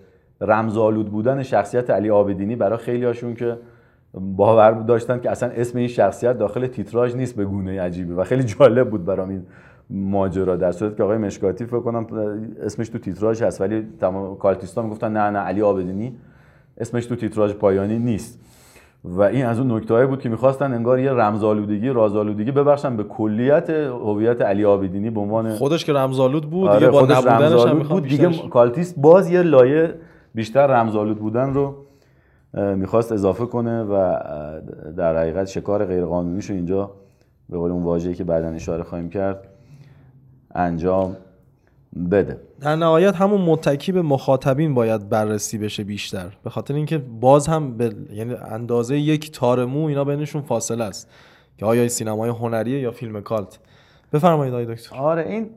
رمزآلود 0.42 1.12
بودن 1.12 1.44
شخصیت 1.44 1.90
علی 1.90 2.10
عابدینی 2.10 2.56
برای 2.56 2.78
خیلی 2.78 3.06
هاشون 3.06 3.34
که 3.36 3.58
باور 4.14 4.72
داشتن 4.72 5.20
که 5.20 5.32
اصلا 5.32 5.50
اسم 5.50 5.78
این 5.78 5.88
شخصیت 5.88 6.38
داخل 6.38 6.68
تیتراژ 6.68 7.16
نیست 7.16 7.36
به 7.36 7.46
گونه 7.46 7.82
عجیبی 7.82 8.14
و 8.14 8.24
خیلی 8.24 8.44
جالب 8.44 8.90
بود 8.90 9.06
برام 9.06 9.30
این 9.30 9.44
ماجرا. 9.90 10.56
در 10.56 10.72
صورتی 10.72 10.96
که 10.96 11.04
آقای 11.04 11.18
مشکاتی 11.18 11.66
فکر 11.66 11.80
کنم 11.80 12.08
اسمش 12.64 12.90
تو 12.90 12.98
تیتراژ 12.98 13.42
هست 13.42 13.62
ولی 13.62 13.88
تمام 14.00 14.38
cultist 14.38 14.76
ا 14.76 14.82
می‌گفتن 14.82 15.12
نه 15.12 15.30
نه 15.30 15.40
علی 15.40 15.62
عابدینی 15.62 16.16
اسمش 16.78 17.06
تو 17.06 17.16
تیتراژ 17.16 17.54
پایانی 17.54 18.00
نیست. 18.00 18.40
و 19.04 19.22
این 19.22 19.46
از 19.46 19.60
اون 19.60 19.72
نکته 19.72 20.06
بود 20.06 20.22
که 20.22 20.30
می‌خواستن 20.30 20.74
انگار 20.74 21.00
یه 21.00 21.12
رمزآلودگی 21.12 21.90
رازآلودگی 21.90 22.52
ببخشن 22.52 22.98
به 22.98 23.04
کلیت 23.04 23.70
هویت 23.70 24.42
علی 24.42 24.66
عابدینی 24.66 25.10
به 25.10 25.20
عنوان 25.20 25.50
خودش 25.50 25.86
که 25.86 25.94
رمزآلود 25.94 26.50
بود 26.50 26.70
آره، 26.70 26.80
دیگه 26.80 26.92
با 26.92 27.02
نبودنش 27.02 27.66
هم 27.66 27.80
بود. 27.80 28.04
دیگه 28.04 28.48
cultist 28.50 29.00
باز 29.00 29.32
یه 29.32 29.42
لایه 29.42 29.94
بیشتر 30.36 30.68
رمزآلود 30.68 31.20
بودن 31.20 31.54
رو 31.54 31.76
می‌خواست 32.54 33.12
اضافه 33.12 33.46
کنه 33.46 33.84
و 33.84 34.20
در 34.98 35.18
حقیقت 35.18 35.48
شکار 35.48 35.86
غیرقانونیش 35.86 36.50
رو 36.50 36.56
اینجا 36.56 36.92
به 37.50 37.58
قول 37.58 37.72
اون 37.72 37.84
واژه‌ای 37.84 38.16
که 38.16 38.24
بعدا 38.24 38.48
اشاره 38.48 38.84
خواهیم 38.84 39.10
کرد 39.10 39.48
انجام 40.56 41.18
بده. 42.12 42.38
در 42.62 42.76
نهایت 42.76 43.16
همون 43.16 43.42
متکی 43.42 43.92
به 43.92 44.02
مخاطبین 44.02 44.74
باید 44.74 45.10
بررسی 45.10 45.58
بشه 45.58 45.84
بیشتر 45.84 46.38
به 46.44 46.50
خاطر 46.50 46.74
اینکه 46.74 46.98
باز 46.98 47.48
هم 47.48 47.78
به 47.78 47.96
یعنی 48.14 48.34
اندازه 48.34 48.98
یک 48.98 49.32
تار 49.32 49.66
مو 49.66 49.86
اینا 49.86 50.04
بینشون 50.04 50.42
فاصله 50.42 50.84
است. 50.84 51.10
که 51.58 51.66
آیا 51.66 51.82
این 51.82 51.90
سینمای 51.90 52.30
هنریه 52.30 52.80
یا 52.80 52.92
فیلم 52.92 53.22
کالت؟ 53.22 53.60
بفرمایید 54.14 54.54
آقای 54.54 54.66
دکتر. 54.66 54.96
آره 54.96 55.30
این 55.30 55.50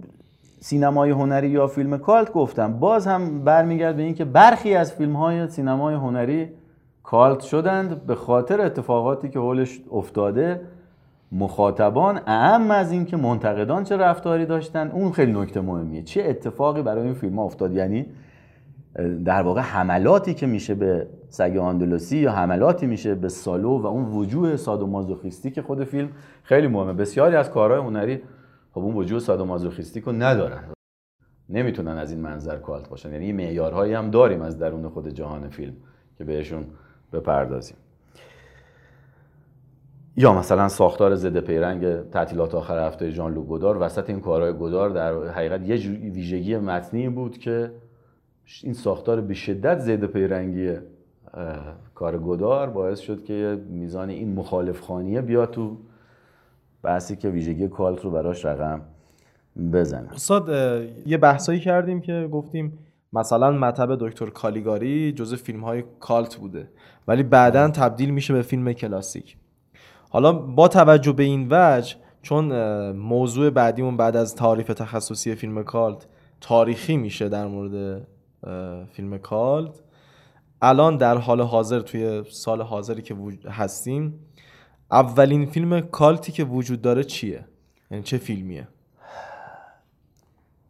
سینمای 0.62 1.10
هنری 1.10 1.48
یا 1.48 1.66
فیلم 1.66 1.98
کالت 1.98 2.32
گفتم. 2.32 2.72
باز 2.72 3.06
هم 3.06 3.44
برمیگرد 3.44 3.96
به 3.96 4.02
اینکه 4.02 4.24
برخی 4.24 4.74
از 4.74 4.92
فیلم 4.92 5.16
های 5.16 5.48
سینمای 5.48 5.94
هنری 5.94 6.48
کالت 7.02 7.40
شدند 7.40 8.06
به 8.06 8.14
خاطر 8.14 8.60
اتفاقاتی 8.60 9.28
که 9.28 9.38
حولش 9.38 9.80
افتاده. 9.92 10.60
مخاطبان 11.32 12.20
اهم 12.26 12.70
از 12.70 12.92
اینکه 12.92 13.16
منتقدان 13.16 13.84
چه 13.84 13.96
رفتاری 13.96 14.46
داشتن 14.46 14.90
اون 14.90 15.12
خیلی 15.12 15.32
نکته 15.32 15.60
مهمیه. 15.60 16.02
چه 16.02 16.24
اتفاقی 16.28 16.82
برای 16.82 17.04
این 17.04 17.14
فیلم 17.14 17.38
افتاد؟ 17.38 17.72
یعنی 17.72 18.06
در 19.24 19.42
واقع 19.42 19.60
حملاتی 19.60 20.34
که 20.34 20.46
میشه 20.46 20.74
به 20.74 21.06
سگ 21.28 21.56
آندلوسی 21.56 22.18
یا 22.18 22.32
حملاتی 22.32 22.86
میشه 22.86 23.14
به 23.14 23.28
سالو 23.28 23.78
و 23.78 23.86
اون 23.86 24.04
وجوه 24.04 24.56
سادومازوخیستی 24.56 25.50
که 25.50 25.62
خود 25.62 25.84
فیلم 25.84 26.08
خیلی 26.42 26.66
مهمه. 26.66 26.92
بسیاری 26.92 27.36
از 27.36 27.50
کارهای 27.50 27.80
هنری 27.80 28.22
خب 28.72 28.80
اون 28.80 28.94
وجوه 28.94 29.18
سادومازوخیستیک 29.18 30.04
رو 30.04 30.12
ندارن. 30.12 30.64
نمی‌تونن 31.48 31.98
از 31.98 32.10
این 32.10 32.20
منظر 32.20 32.56
کالت 32.56 32.88
باشن. 32.88 33.12
یعنی 33.12 33.32
معیارهایی 33.32 33.94
هم 33.94 34.10
داریم 34.10 34.42
از 34.42 34.58
درون 34.58 34.88
خود 34.88 35.08
جهان 35.08 35.48
فیلم 35.48 35.74
که 36.18 36.24
بهشون 36.24 36.66
بپردازیم. 37.12 37.76
یا 40.16 40.32
مثلا 40.32 40.68
ساختار 40.68 41.14
ضد 41.14 41.38
پیرنگ 41.38 42.10
تعطیلات 42.10 42.54
آخر 42.54 42.86
هفته 42.86 43.10
ژان 43.10 43.34
لوک 43.34 43.46
گودار 43.46 43.82
وسط 43.82 44.10
این 44.10 44.20
کارهای 44.20 44.52
گودار 44.52 44.90
در 44.90 45.28
حقیقت 45.28 45.62
یه 45.62 45.76
ویژگی 46.10 46.56
متنی 46.56 47.08
بود 47.08 47.38
که 47.38 47.72
این 48.62 48.74
ساختار 48.74 49.20
به 49.20 49.34
شدت 49.34 49.78
ضد 49.78 50.04
پیرنگی 50.04 50.76
کار 51.94 52.18
گودار 52.18 52.70
باعث 52.70 53.00
شد 53.00 53.24
که 53.24 53.60
میزان 53.68 54.10
این 54.10 54.34
مخالف 54.34 54.80
خانیه 54.80 55.20
بیاد 55.20 55.50
تو 55.50 55.76
بحثی 56.82 57.16
که 57.16 57.28
ویژگی 57.28 57.68
کالت 57.68 58.00
رو 58.04 58.10
براش 58.10 58.44
رقم 58.44 58.80
بزنه 59.72 60.12
استاد 60.12 60.48
یه 61.06 61.18
بحثایی 61.18 61.60
کردیم 61.60 62.00
که 62.00 62.28
گفتیم 62.32 62.78
مثلا 63.12 63.50
مطب 63.50 63.96
دکتر 64.08 64.26
کالیگاری 64.26 65.12
جز 65.12 65.34
فیلم 65.34 65.64
های 65.64 65.84
کالت 66.00 66.36
بوده 66.36 66.68
ولی 67.08 67.22
بعدا 67.22 67.68
تبدیل 67.68 68.10
میشه 68.10 68.34
به 68.34 68.42
فیلم 68.42 68.72
کلاسیک. 68.72 69.36
حالا 70.10 70.32
با 70.32 70.68
توجه 70.68 71.12
به 71.12 71.22
این 71.22 71.46
وجه 71.50 71.96
چون 72.22 72.52
موضوع 72.90 73.50
بعدیمون 73.50 73.96
بعد 73.96 74.16
از 74.16 74.34
تعریف 74.34 74.66
تخصصی 74.66 75.34
فیلم 75.34 75.62
کالت 75.62 76.06
تاریخی 76.40 76.96
میشه 76.96 77.28
در 77.28 77.46
مورد 77.46 78.06
فیلم 78.92 79.18
کالت 79.18 79.80
الان 80.62 80.96
در 80.96 81.16
حال 81.16 81.40
حاضر 81.40 81.80
توی 81.80 82.24
سال 82.30 82.62
حاضری 82.62 83.02
که 83.02 83.16
هستیم 83.48 84.14
اولین 84.92 85.46
فیلم 85.46 85.80
کالتی 85.80 86.32
که 86.32 86.44
وجود 86.44 86.82
داره 86.82 87.04
چیه؟ 87.04 87.44
یعنی 87.90 88.02
چه 88.02 88.18
فیلمیه؟ 88.18 88.68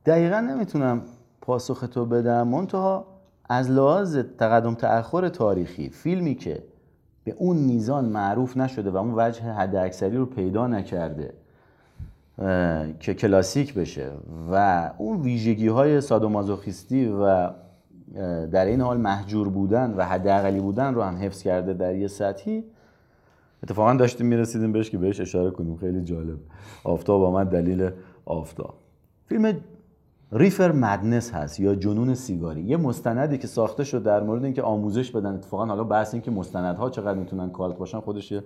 دقیقا 0.07 0.41
نمی‌تونم 0.41 1.03
پاسخ 1.41 1.81
تو 1.81 2.07
بدم 2.07 2.49
منتها 2.49 3.07
از 3.49 3.70
لحاظ 3.70 4.18
تقدم 4.39 4.75
تأخر 4.75 5.29
تاریخی 5.29 5.89
فیلمی 5.89 6.35
که 6.35 6.62
به 7.25 7.35
اون 7.39 7.57
میزان 7.57 8.05
معروف 8.05 8.57
نشده 8.57 8.91
و 8.91 8.97
اون 8.97 9.14
وجه 9.16 9.43
حد 9.43 9.77
اکثری 9.77 10.16
رو 10.16 10.27
پیدا 10.27 10.66
نکرده 10.66 11.35
که 13.01 13.14
کلاسیک 13.14 13.75
بشه 13.75 14.11
و 14.53 14.91
اون 14.99 15.20
ویژگی 15.20 15.68
های 15.68 16.01
سادومازوخیستی 16.01 17.07
و 17.07 17.51
در 18.53 18.64
این 18.64 18.81
حال 18.81 18.97
محجور 18.97 19.49
بودن 19.49 19.95
و 19.97 20.05
حداقلی 20.05 20.61
بودن 20.61 20.95
رو 20.95 21.03
هم 21.03 21.16
حفظ 21.16 21.43
کرده 21.43 21.75
در 21.75 21.95
یه 21.95 22.09
سطحی 22.09 22.64
اتفاقا 23.63 23.95
داشتیم 23.95 24.27
می‌رسیدیم 24.27 24.73
بهش 24.73 24.91
که 24.91 24.99
بهش 24.99 25.21
اشاره 25.21 25.51
کنیم. 25.51 25.77
خیلی 25.77 26.01
جالب. 26.01 26.39
آفتاب 26.85 27.23
آمد 27.23 27.47
دلیل 27.47 27.91
آفتاب. 28.25 28.75
فیلم 29.27 29.57
ریفر 30.33 30.73
مدنس 30.73 31.31
هست 31.31 31.61
یا 31.61 31.75
جنون 31.75 32.15
سیگاری. 32.15 32.63
یه 32.63 32.77
مستندی 32.77 33.39
که 33.39 33.47
ساخته 33.47 33.85
شد 33.85 34.03
در 34.03 34.23
مورد 34.23 34.45
اینکه 34.45 34.63
آموزش 34.63 35.11
بدن. 35.11 35.35
اتفاقا 35.35 35.67
حالا 35.67 35.85
بحث 35.85 36.15
این 36.15 36.23
که 36.23 36.31
مستندها 36.31 36.91
چقدر 36.91 37.19
می‌تونن 37.19 37.51
کالت 37.51 37.77
باشن 37.79 38.01
خودش 38.01 38.33
یه 38.33 38.45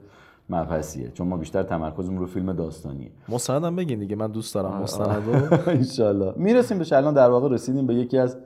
مبحثیه. 0.51 1.11
چون 1.11 1.29
ما 1.29 1.37
بیشتر 1.37 1.63
تمرکزمون 1.63 2.19
رو 2.19 2.27
فیلم 2.27 2.53
داستانیه. 2.53 3.11
مستندم 3.29 3.77
بگین 3.77 3.99
دیگه 3.99 4.17
من 4.17 4.31
دوست 4.31 4.55
دارم 4.55 4.83
مستندو. 4.83 5.57
انشالله. 5.71 6.33
می‌رسیم 6.37 6.79
بهش. 6.79 6.93
الان 6.93 7.15
در 7.15 7.31
واقع 7.31 7.49
رسیدیم 7.49 7.87
به 7.87 7.95
یکی 7.95 8.19
از 8.19 8.37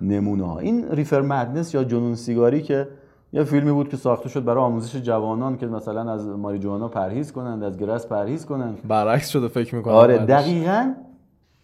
نمونه 0.00 0.46
ها 0.46 0.58
این 0.58 0.90
ریفر 0.90 1.20
مدنس 1.20 1.74
یا 1.74 1.84
جنون 1.84 2.14
سیگاری 2.14 2.62
که 2.62 2.88
یه 3.32 3.44
فیلمی 3.44 3.72
بود 3.72 3.88
که 3.88 3.96
ساخته 3.96 4.28
شد 4.28 4.44
برای 4.44 4.64
آموزش 4.64 4.96
جوانان 4.96 5.56
که 5.56 5.66
مثلا 5.66 6.12
از 6.12 6.26
ماریجوانا 6.26 6.88
پرهیز 6.88 7.32
کنند 7.32 7.62
از 7.62 7.76
گرس 7.76 8.06
پرهیز 8.06 8.46
کنند. 8.46 8.78
برعکس 8.88 9.28
شده 9.28 9.48
فکر 9.48 9.74
می‌کنم 9.74 9.94
آره 9.94 10.18
دقیقا 10.18 10.94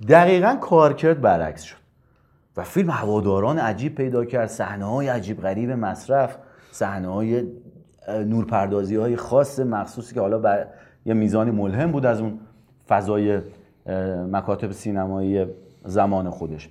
دقیقا 0.09 0.57
کارکرد 0.61 1.21
برعکس 1.21 1.63
شد. 1.63 1.77
و 2.57 2.63
فیلم 2.63 2.91
هواداران 2.91 3.59
عجیب 3.59 3.95
پیدا 3.95 4.25
کرد 4.25 4.49
صحنه 4.49 4.85
های 4.85 5.09
عجیب 5.09 5.41
غریب 5.41 5.71
مصرف 5.71 6.39
صحنه 6.71 7.09
های 7.09 7.45
نورپردازی 8.09 8.97
های 8.97 9.17
خاص 9.17 9.61
مخصوصی 9.61 10.15
که 10.15 10.21
حالا 10.21 10.39
بر 10.39 10.67
یه 11.07 11.15
میزانی 11.15 11.51
ملهم 11.51 11.93
بود 11.93 12.07
از 12.07 12.21
اون 12.21 12.39
فضای 12.89 13.41
مکاتب 14.31 14.71
سینمایی 14.73 15.47
زمان 15.85 16.31
خودش. 16.31 16.71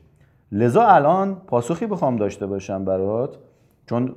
لذا 0.51 0.83
الان 0.83 1.35
پاسخی 1.35 1.87
بخوام 1.87 2.15
داشته 2.15 2.47
باشم 2.47 2.85
برات 2.85 3.37
چون 3.85 4.15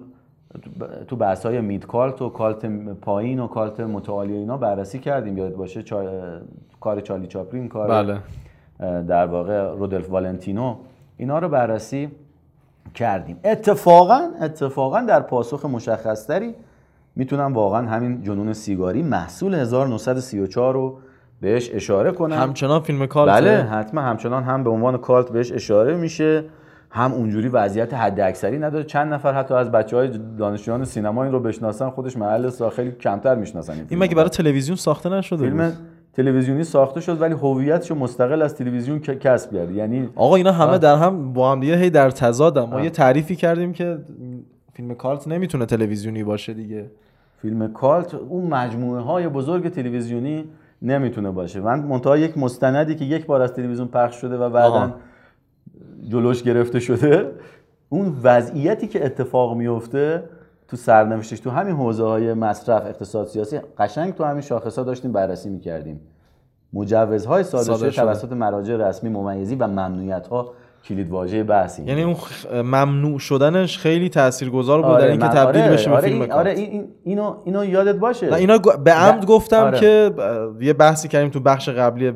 تو 1.09 1.17
بحث 1.17 1.47
های 1.47 1.61
مید 1.61 1.87
کالت 1.87 2.23
و 2.23 2.29
کالت 2.29 2.67
پایین 3.01 3.41
و 3.41 3.47
کالت 3.47 3.81
متعالی 3.81 4.33
اینا 4.33 4.57
بررسی 4.57 4.99
کردیم. 4.99 5.39
یاد 5.39 5.55
باشه 5.55 5.83
چا... 5.83 6.05
کار 6.81 7.01
چالی 7.01 7.27
چاپلین 7.27 7.69
کار 7.69 7.89
بله. 7.89 8.19
در 9.03 9.27
واقع 9.27 9.71
رودلف 9.71 10.11
والنتینو. 10.11 10.77
اینا 11.17 11.39
رو 11.39 11.49
بررسی 11.49 12.11
کردیم. 12.95 13.41
اتفاقا 13.45 14.21
اتفاقا 14.43 15.01
در 15.01 15.21
پاسخ 15.21 15.65
مشخصتری 15.65 16.55
می‌تونم 17.17 17.55
واقعا 17.55 17.89
همین 17.89 18.23
جنون 18.23 18.53
سیگاری 18.53 19.03
محصول 19.03 19.55
1934 19.55 20.75
رو 20.75 20.99
بهش 21.41 21.71
اشاره 21.75 22.13
کنم. 22.13 22.37
همچنان 22.37 22.81
فیلم 22.81 23.07
کالت 23.07 23.35
بله 23.35 23.51
حتما 23.51 24.01
همچنان 24.01 24.43
هم 24.43 24.65
به 24.65 24.71
عنوان 24.71 24.99
کالت 24.99 25.29
بهش 25.29 25.53
اشاره 25.53 25.97
میشه. 25.97 26.45
هم 26.97 27.13
اونجوری 27.13 27.49
وضعیت 27.49 27.95
حد 27.95 28.21
اکثری 28.21 28.59
نداره. 28.59 28.85
چند 28.85 29.15
نفر 29.15 29.33
حتی 29.33 29.55
از 29.55 29.71
بچه 29.71 29.97
های 29.97 30.11
دانشجویان 30.39 30.85
سینما 30.85 31.25
این 31.25 31.33
رو 31.33 31.41
بشناسن 31.41 31.91
خودش 31.91 32.17
محل 32.17 32.51
خیلی 32.51 32.91
کمتر 32.91 33.35
می‌شناسن 33.35 33.73
این, 33.73 33.87
این 33.89 33.99
مگه. 33.99 34.15
برای 34.15 34.29
تلویزیون 34.29 34.77
ساخته 34.77 35.09
نشده 35.09 35.43
فیلم 35.45 35.73
تلویزیونی 36.13 36.65
ساخته 36.65 37.01
شد 37.01 37.21
ولی 37.21 37.35
هویتش 37.35 37.93
مستقل 37.93 38.43
از 38.43 38.55
تلویزیون 38.55 38.99
کسب 38.99 39.53
کرد. 39.53 39.71
یعنی 39.71 40.09
آقا 40.17 40.37
اینا 40.37 40.53
همه 40.53 40.79
در 40.79 40.97
هم 40.97 41.33
با 41.33 41.53
هم 41.53 41.61
دیگه 41.61 41.77
هی 41.77 41.91
در 41.91 42.11
تضادن. 42.11 42.65
ما 42.65 42.81
یه 42.81 42.91
تعریفی 42.91 43.37
کردیم 43.37 43.73
که 43.73 43.99
فیلم 44.73 44.95
کالت 44.95 45.29
نمی‌تونه 45.29 45.67
تلویزیونی 45.67 46.25
باشه 46.25 46.55
دیگه. 46.55 46.91
فیلم 47.43 47.73
کالت 47.73 48.15
اون 48.15 48.47
مجموعه 48.47 49.03
های 49.03 49.29
بزرگ 49.29 49.69
تلویزیونی 49.69 50.45
نمی‌تونه 50.83 51.31
باشه. 51.31 51.61
من 51.61 51.79
منتها 51.79 52.17
یک 52.17 52.39
مستندی 52.39 52.95
که 52.95 53.05
یک 53.05 53.27
بار 53.27 53.43
از 53.43 53.53
تلویزیون 53.53 53.89
پخش 53.89 54.15
شده 54.15 54.37
و 54.37 54.51
بعدا. 54.51 54.95
جلوش 56.09 56.43
گرفته 56.43 56.81
شده 56.81 57.31
اون 57.89 58.17
وضعیتی 58.23 58.87
که 58.87 59.07
اتفاق 59.07 59.57
میفته 59.57 60.23
تو 60.69 60.77
سرنوشتش 60.77 61.41
تو 61.41 61.51
همین 61.51 61.75
حوزه 61.77 62.05
های 62.05 62.35
مصرف 62.35 62.87
اقتصاد 62.87 63.27
سیاسی 63.27 63.59
قشنگ 63.79 64.15
تو 64.15 64.25
همین 64.25 64.41
شاخص 64.41 64.79
ها 64.79 64.85
داشتیم 64.85 65.13
بررسی 65.13 65.51
می‌کردیم 65.51 66.01
مجوزهای 66.73 67.43
صادر 67.45 67.65
صادر 67.65 67.91
شده. 67.91 68.05
توسط 68.05 68.33
مراجع 68.33 68.77
رسمی 68.77 69.11
ممیزی 69.11 69.55
و 69.55 69.67
ممنوعیت 69.67 70.27
ها 70.27 70.53
کلید 70.85 71.11
واژه 71.11 71.45
بحثی 71.45 71.85
یعنی 71.85 72.03
اون 72.03 72.17
ممنوع 72.63 73.19
شدنش 73.19 73.79
خیلی 73.79 74.09
تاثیرگذار 74.09 74.83
بود 74.83 74.91
در 74.91 75.01
آره، 75.01 75.11
اینکه 75.11 75.29
تبدیل 75.29 75.63
آره، 75.63 75.73
بشه 75.73 75.91
به 75.91 75.97
آره، 75.97 76.09
فیلم 76.09 76.21
این-. 76.21 76.33
آره 76.33 76.51
این 76.51 76.71
این- 76.71 76.89
اینو 77.05 77.37
اینو 77.45 77.65
یادت 77.65 77.95
باشه 77.97 78.31
نه 78.31 78.37
اینا 78.37 78.59
به 78.59 78.93
عمد 78.93 79.27
گفتم 79.27 79.63
آره. 79.65 79.81
که 79.81 80.11
یه 80.61 80.73
بحثی 80.73 81.09
کردیم 81.09 81.31
تو 81.31 81.41
بخش 81.41 81.69
قبلی 81.69 82.13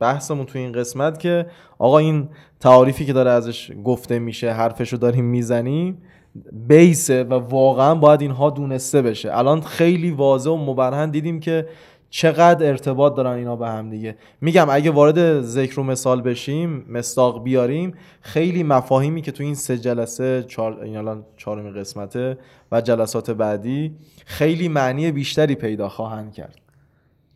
بحثمون 0.00 0.46
تو 0.46 0.58
این 0.58 0.72
قسمت 0.72 1.18
که 1.18 1.46
آقا 1.78 1.98
این 1.98 2.28
تعاریفی 2.60 3.06
که 3.06 3.12
داره 3.12 3.30
ازش 3.30 3.70
گفته 3.84 4.18
میشه 4.18 4.52
حرفشو 4.52 4.96
داریم 4.96 5.24
می‌زنیم 5.24 5.98
بیسه 6.52 7.24
و 7.24 7.34
واقعا 7.34 7.94
باید 7.94 8.20
اینها 8.20 8.50
دونسته 8.50 9.02
بشه. 9.02 9.38
الان 9.38 9.60
خیلی 9.60 10.10
واضح 10.10 10.50
و 10.50 10.56
مبرهن 10.56 11.10
دیدیم 11.10 11.40
که 11.40 11.66
چقدر 12.10 12.68
ارتباط 12.68 13.14
دارن 13.14 13.30
اینا 13.30 13.56
به 13.56 13.68
هم 13.68 13.90
دیگه. 13.90 14.16
میگم 14.40 14.66
اگه 14.70 14.90
وارد 14.90 15.40
ذکر 15.40 15.80
و 15.80 15.82
مثال 15.82 16.22
بشیم 16.22 16.86
مستاق 16.88 17.42
بیاریم 17.44 17.94
خیلی 18.20 18.62
مفاهیمی 18.62 19.22
که 19.22 19.32
تو 19.32 19.42
این 19.44 19.54
سه 19.54 19.78
جلسه 19.78 20.42
چهار 20.42 20.80
این 20.82 20.96
الان 20.96 21.24
چهارمین 21.36 21.74
قسمته 21.74 22.38
و 22.72 22.80
جلسات 22.80 23.30
بعدی 23.30 23.96
خیلی 24.26 24.68
معنی 24.68 25.12
بیشتری 25.12 25.54
پیدا 25.54 25.88
خواهند 25.88 26.32
کرد. 26.32 26.56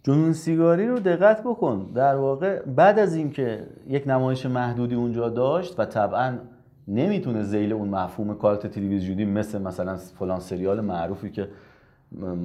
جنون 0.07 0.33
سیگاری 0.33 0.89
رو 0.89 0.99
دقت 0.99 1.43
بکن. 1.43 1.91
در 1.95 2.17
واقع 2.17 2.63
بعد 2.63 2.99
از 2.99 3.15
اینکه 3.15 3.67
یک 3.89 4.03
نمایش 4.07 4.47
محدودی 4.47 4.95
اونجا 4.95 5.29
داشت 5.29 5.81
و 5.81 5.85
طبعا 5.85 6.39
نمی‌تونه 6.89 7.43
زیل 7.43 7.73
اون 7.73 7.89
مفهوم 7.89 8.35
کالت 8.35 8.67
تلویزیونی 8.67 9.25
مثل 9.25 9.63
مثلا 9.63 9.97
فلان 9.97 10.41
سریال 10.41 10.81
معروفی 10.81 11.31
که 11.31 11.49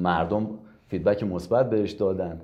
مردم 0.04 0.48
فیدبک 0.88 1.24
مثبت 1.24 1.70
بهش 1.70 1.92
دادن. 1.92 2.42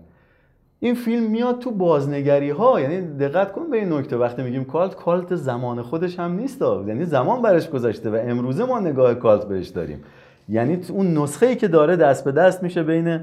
این 0.79 0.95
فیلم 0.95 1.31
میاد 1.31 1.59
تو 1.59 1.71
بازنگری 1.71 2.49
ها 2.49 2.79
یعنی 2.81 3.01
دقت 3.01 3.51
کن 3.51 3.69
به 3.69 3.77
این 3.77 3.93
نکته. 3.93 4.17
وقتی 4.17 4.43
میگیم 4.43 4.65
کالت 4.65 4.95
کالت 4.95 5.35
زمان 5.35 5.81
خودش 5.81 6.19
هم 6.19 6.33
نیست. 6.33 6.61
یعنی 6.61 7.05
زمان 7.05 7.41
برش 7.41 7.69
گذشته 7.69 8.09
و 8.09 8.19
امروزه 8.21 8.65
ما 8.65 8.79
نگاه 8.79 9.13
کالت 9.13 9.45
بهش 9.45 9.67
داریم. 9.67 10.03
یعنی 10.49 10.79
اون 10.89 11.17
نسخه 11.17 11.45
ای 11.45 11.55
که 11.55 11.67
داره 11.67 11.95
دست 11.95 12.25
به 12.25 12.31
دست 12.31 12.63
میشه 12.63 12.83
بین 12.83 13.21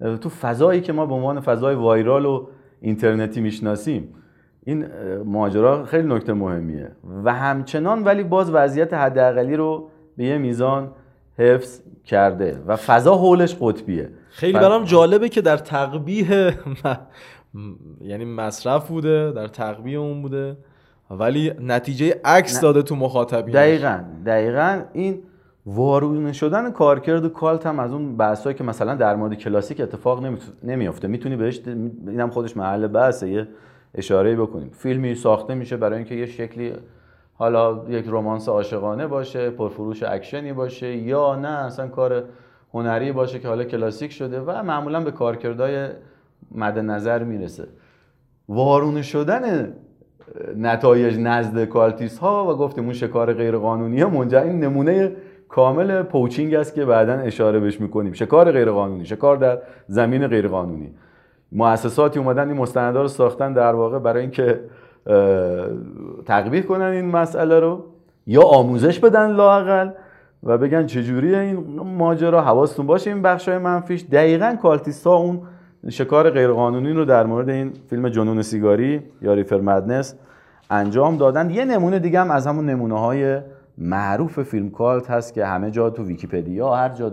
تو 0.00 0.28
فضایی 0.28 0.80
که 0.80 0.92
ما 0.92 1.06
به 1.06 1.14
عنوان 1.14 1.40
فضای 1.40 1.74
وایرال 1.74 2.26
و 2.26 2.46
اینترنتی 2.80 3.40
می‌شناسیم 3.40 4.14
این 4.64 4.86
ماجرا 5.24 5.84
خیلی 5.84 6.08
نکته 6.08 6.32
مهمیه. 6.32 6.90
و 7.24 7.34
همچنان 7.34 8.04
ولی 8.04 8.22
باز 8.24 8.50
وضعیت 8.50 8.94
حداقلی 8.94 9.56
رو 9.56 9.90
به 10.16 10.24
یه 10.24 10.38
میزان 10.38 10.90
حفظ 11.38 11.80
کرده 12.04 12.62
و 12.66 12.76
فضا 12.76 13.16
حولش 13.16 13.56
قطبیه. 13.60 14.10
خیلی 14.30 14.52
برام 14.52 14.84
جالبه 14.84 15.28
که 15.28 15.40
در 15.40 15.56
تقبیه 15.56 16.54
یعنی 18.00 18.24
مصرف 18.24 18.88
بوده 18.88 19.32
در 19.32 19.46
تقبیه 19.46 19.98
اون 19.98 20.22
بوده 20.22 20.56
ولی 21.10 21.52
نتیجه 21.60 22.20
عکس. 22.24 22.60
داده 22.60 22.82
تو 22.82 22.96
مخاطبین 22.96 23.54
دقیقا 23.54 24.00
دقیقا 24.26 24.82
این 24.92 25.22
وارونه 25.66 26.32
شدن 26.32 26.70
کارکرد 26.70 27.26
کالت 27.26 27.66
هم 27.66 27.80
از 27.80 27.92
اون 27.92 28.16
بحثایی 28.16 28.56
که 28.56 28.64
مثلا 28.64 28.94
در 28.94 29.16
مورد 29.16 29.34
کلاسیک 29.34 29.80
اتفاق 29.80 30.26
نمیفته 30.62 31.08
می‌تونی 31.08 31.36
بهش 31.36 31.60
اینم 32.06 32.30
خودش 32.30 32.56
محل 32.56 32.86
بحثه 32.86 33.28
یه 33.28 33.48
اشاره 33.94 34.36
بکنیم. 34.36 34.70
فیلمی 34.72 35.14
ساخته 35.14 35.54
میشه 35.54 35.76
برای 35.76 35.96
اینکه 35.96 36.14
یه 36.14 36.26
شکلی 36.26 36.72
حالا 37.34 37.84
یک 37.88 38.04
رمانس 38.08 38.48
عاشقانه 38.48 39.06
باشه 39.06 39.50
پرفروش 39.50 40.02
اکشنی 40.02 40.52
باشه 40.52 40.96
یا 40.96 41.34
نه 41.34 41.48
اصلا 41.48 41.88
کار 41.88 42.24
هنری 42.74 43.12
باشه 43.12 43.38
که 43.38 43.48
حالا 43.48 43.64
کلاسیک 43.64 44.12
شده 44.12 44.40
و 44.40 44.62
معمولا 44.62 45.00
به 45.00 45.10
کارکردهای 45.10 45.88
مد 46.54 46.78
نظر 46.78 47.22
می‌رسه. 47.22 47.68
وارونه 48.48 49.02
شدن 49.02 49.72
نتایج 50.56 51.18
نزد 51.18 51.64
cultist 51.64 52.18
ها 52.18 52.52
و 52.52 52.56
گفتیم 52.56 52.84
اون 52.84 52.92
شکار 52.92 53.32
غیر 53.32 53.56
قانونی 53.56 54.04
منجر 54.04 54.42
این 54.42 54.64
نمونه 54.64 55.12
کامل 55.48 56.02
poaching 56.02 56.54
است 56.54 56.74
که 56.74 56.84
بعدا 56.84 57.12
اشاره 57.12 57.60
بهش 57.60 57.80
می‌کنیم. 57.80 58.12
شکار 58.12 58.52
غیر 58.52 58.70
قانونی 58.70 59.04
شکار 59.04 59.36
در 59.36 59.58
زمین 59.86 60.26
غیر 60.26 60.48
قانونی 60.48 60.90
مؤسساتی 61.52 62.18
اومدن 62.18 62.48
این 62.48 62.56
مستندا 62.56 63.02
رو 63.02 63.08
ساختن 63.08 63.52
در 63.52 63.74
واقع 63.74 63.98
برای 63.98 64.22
اینکه 64.22 64.60
تقبیح 66.26 66.62
کنن 66.62 66.82
این 66.82 67.04
مسئله 67.04 67.60
رو 67.60 67.84
یا 68.26 68.42
آموزش 68.42 68.98
بدن 68.98 69.32
لااقل 69.32 69.90
و 70.42 70.58
بگن 70.58 70.86
چجوریه 70.86 71.38
این 71.38 71.56
ماجرا 71.98 72.42
حواستون 72.42 72.86
باشه 72.86 73.10
این 73.10 73.22
بخش 73.22 73.48
های 73.48 73.58
منفیش. 73.58 74.04
دقیقا 74.12 74.56
cultist 74.62 75.07
ا 75.07 75.14
اون 75.14 75.42
شکار 75.88 76.30
غیرقانونی 76.30 76.92
رو 76.92 77.04
در 77.04 77.26
مورد 77.26 77.48
این 77.48 77.72
فیلم 77.90 78.08
جنون 78.08 78.42
سیگاری 78.42 79.02
یا 79.22 79.34
ریفر 79.34 79.60
مدنس 79.60 80.14
انجام 80.70 81.16
دادن. 81.16 81.50
یه 81.50 81.64
نمونه 81.64 81.98
دیگه 81.98 82.20
هم 82.20 82.30
از 82.30 82.46
همون 82.46 82.66
نمونه 82.66 83.00
های 83.00 83.38
معروف 83.78 84.42
فیلم 84.42 84.70
کالت 84.70 85.10
هست 85.10 85.34
که 85.34 85.46
همه 85.46 85.70
جا 85.70 85.90
تو 85.90 86.04
ویکیپدیا 86.04 86.74
هر 86.74 86.88
جا 86.88 87.12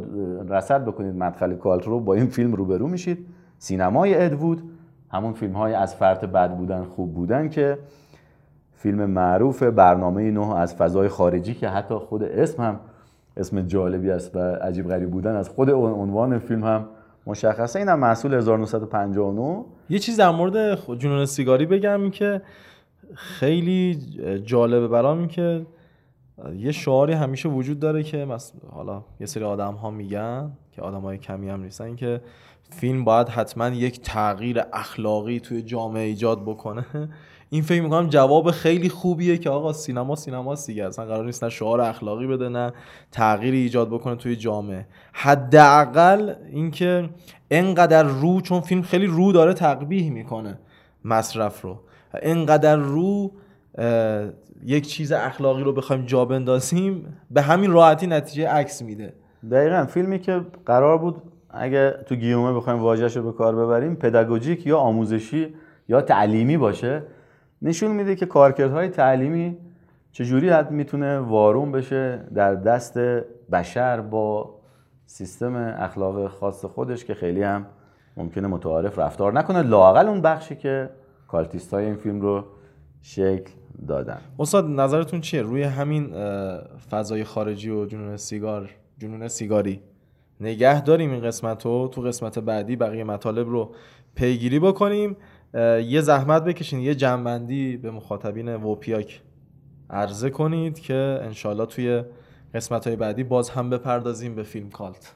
رصد 0.50 0.86
بکنید 0.86 1.16
مدخل 1.16 1.56
کالت 1.56 1.88
رو 1.88 2.00
با 2.00 2.14
این 2.14 2.26
فیلم 2.26 2.54
روبرو 2.54 2.88
میشید. 2.88 3.26
سینمای 3.58 4.26
ادوود 4.26 4.64
همون 5.12 5.34
فیلم 5.34 5.54
های 5.54 5.74
از 5.74 5.96
فرط 5.96 6.26
بد 6.26 6.58
بودن 6.58 6.84
خوب 6.84 7.14
بودن 7.14 7.50
که 7.50 7.78
فیلم 8.76 9.06
معروف 9.06 9.64
برنامه 9.64 10.32
نه 10.32 10.56
از 10.56 10.76
فضای 10.76 11.08
خارجی 11.08 11.54
که 11.54 11.70
حتی 11.70 11.96
خود 11.96 12.24
اسم 12.24 12.64
هم 12.64 12.80
اسم 13.38 13.62
جالبی 13.62 14.12
است 14.12 14.36
و 14.36 14.40
عجیب 14.40 14.88
غریب 14.88 15.12
بودن 15.12 15.36
از 15.36 15.50
خود 15.50 15.70
عنوان 15.70 16.40
فیلم 16.40 16.64
هم 16.64 16.86
مشخصه. 17.26 17.80
اینم 17.80 18.00
محصول 18.00 18.34
1959 18.34 19.66
یه 19.90 20.00
چیز 20.00 20.18
در 20.18 20.30
مورد 20.30 20.76
جنون 20.98 21.26
سیگاری 21.26 21.66
بگم 21.66 22.10
که 22.10 22.42
خیلی 23.14 24.00
جالبه 24.46 24.88
برام 24.88 25.28
که 25.28 25.66
یه 26.58 26.72
شعاری 26.72 27.14
همیشه 27.14 27.50
وجود 27.50 27.80
داره 27.80 28.04
که 28.04 28.26
مس- 28.26 28.54
حالا 28.72 29.04
یه 29.20 29.26
سری 29.26 29.44
آدم 29.44 29.74
ها 29.74 29.92
میگن 29.92 30.52
که 30.72 30.82
آدم 30.82 31.02
های 31.02 31.18
کمی 31.18 31.50
هم 31.50 31.64
نیستن 31.64 31.96
که 31.96 32.22
فیلم 32.70 33.04
باید 33.04 33.30
حتما 33.30 33.68
یک 33.68 34.02
تغییر 34.02 34.62
اخلاقی 34.74 35.40
توی 35.40 35.62
جامعه 35.62 36.04
ایجاد 36.04 36.42
بکنه. 36.42 36.86
این 37.50 37.62
فکر 37.62 37.82
می‌کنم 37.82 38.08
جواب 38.10 38.52
خیلی 38.52 38.90
خوبیه 38.90 39.38
که 39.38 39.50
آقا 39.50 39.74
سینما 39.74 40.16
سینما 40.16 40.56
دیگه 40.56 40.86
اصلا 40.86 41.06
قرار 41.06 41.26
نیست 41.26 41.44
نه 41.44 41.50
شعار 41.50 41.82
اخلاقی 41.82 42.28
بده 42.28 42.50
نه 42.50 42.74
تغییری 43.12 43.58
ایجاد 43.58 43.90
بکنه 43.90 44.16
توی 44.16 44.36
جامعه. 44.36 44.88
حداقل 45.14 46.34
اینکه 46.52 47.10
انقدر 47.52 48.04
رو 48.04 48.42
چون 48.42 48.62
فیلم 48.62 48.82
خیلی 48.82 49.06
رو 49.06 49.32
داره 49.32 49.54
تقبیح 49.54 50.12
می‌کنه 50.12 50.60
مصرف 51.06 51.62
رو. 51.62 51.80
انقدر 52.14 52.76
رو 52.76 53.32
یک 54.66 54.88
چیز 54.88 55.12
اخلاقی 55.12 55.64
رو 55.64 55.74
بخوایم 55.74 56.06
جا 56.06 56.26
بندازیم 56.26 57.18
به 57.32 57.42
همین 57.42 57.72
راحتی 57.72 58.08
نتیجه 58.08 58.50
عکس 58.50 58.82
میده. 58.82 59.14
دقیقا 59.52 59.86
فیلمی 59.86 60.20
که 60.20 60.42
قرار 60.66 60.98
بود 60.98 61.22
اگه 61.50 61.92
تو 62.06 62.16
گیومه 62.16 62.54
بخوایم 62.54 62.80
واژهش 62.80 63.18
رو 63.18 63.24
به 63.24 63.38
کار 63.38 63.56
ببریم 63.56 63.96
پداگوژیک 63.96 64.68
یا 64.68 64.78
آموزشی 64.78 65.54
یا 65.90 66.02
تعلیمی 66.02 66.58
باشه 66.58 67.04
نشون 67.62 67.92
میده 67.92 68.16
که 68.16 68.26
کارکردهای 68.26 68.90
تعلیمی 68.90 69.58
چجوری 70.12 70.50
حد 70.50 70.72
می‌تونه 70.72 71.20
وارون 71.20 71.72
بشه 71.72 72.24
در 72.36 72.56
دست 72.56 72.98
بشر 73.52 74.02
با 74.02 74.56
سیستم 75.06 75.56
اخلاق 75.56 76.28
خاص 76.28 76.66
خودش 76.66 77.06
که 77.06 77.14
خیلی 77.14 77.44
هم 77.44 77.66
ممکنه 78.18 78.48
متعارف 78.48 79.00
رفتار 79.00 79.34
نکنه. 79.34 79.62
لاقل 79.62 80.08
اون 80.08 80.22
بخشی 80.22 80.56
که 80.56 80.90
کالتیست 81.28 81.74
های 81.74 81.86
این 81.86 81.96
فیلم 81.96 82.22
رو 82.22 82.44
شکل 83.02 83.52
دادن. 83.88 84.22
استاد 84.40 84.70
نظرتون 84.70 85.22
چیه؟ 85.22 85.42
روی 85.42 85.64
همین 85.64 86.14
فضای 86.92 87.24
خارجی 87.24 87.70
و 87.70 87.86
جنون 87.86 88.18
سیگار 88.18 88.70
جنون 88.98 89.28
سیگاری. 89.28 89.82
نگه 90.42 90.82
داریم 90.82 91.12
این 91.12 91.22
قسمت 91.22 91.66
رو 91.66 91.88
تو 91.88 92.02
قسمت 92.02 92.40
بعدی 92.40 92.76
بقیه 92.76 93.04
مطالب 93.04 93.50
رو 93.50 93.76
پیگیری 94.16 94.60
بکنیم. 94.60 95.18
یه 95.86 96.02
زحمت 96.02 96.44
بکشین 96.44 96.80
یه 96.80 96.96
جنبندی 96.96 97.78
به 97.78 97.92
مخاطبین 97.92 98.56
ووپیاک 98.56 99.22
عرضه 99.90 100.30
کنید 100.30 100.80
که 100.80 101.20
انشالله 101.22 101.66
توی 101.66 102.04
قسمت 102.54 102.88
های 102.88 102.96
بعدی 102.96 103.24
باز 103.24 103.50
هم 103.50 103.70
بپردازیم 103.70 104.36
به 104.36 104.44
فیلم 104.44 104.70
کالت. 104.70 105.16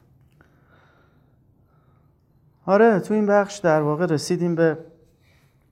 آره 2.65 2.99
تو 2.99 3.13
این 3.13 3.25
بخش 3.25 3.57
در 3.57 3.81
واقع 3.81 4.05
رسیدیم 4.05 4.55
به 4.55 4.77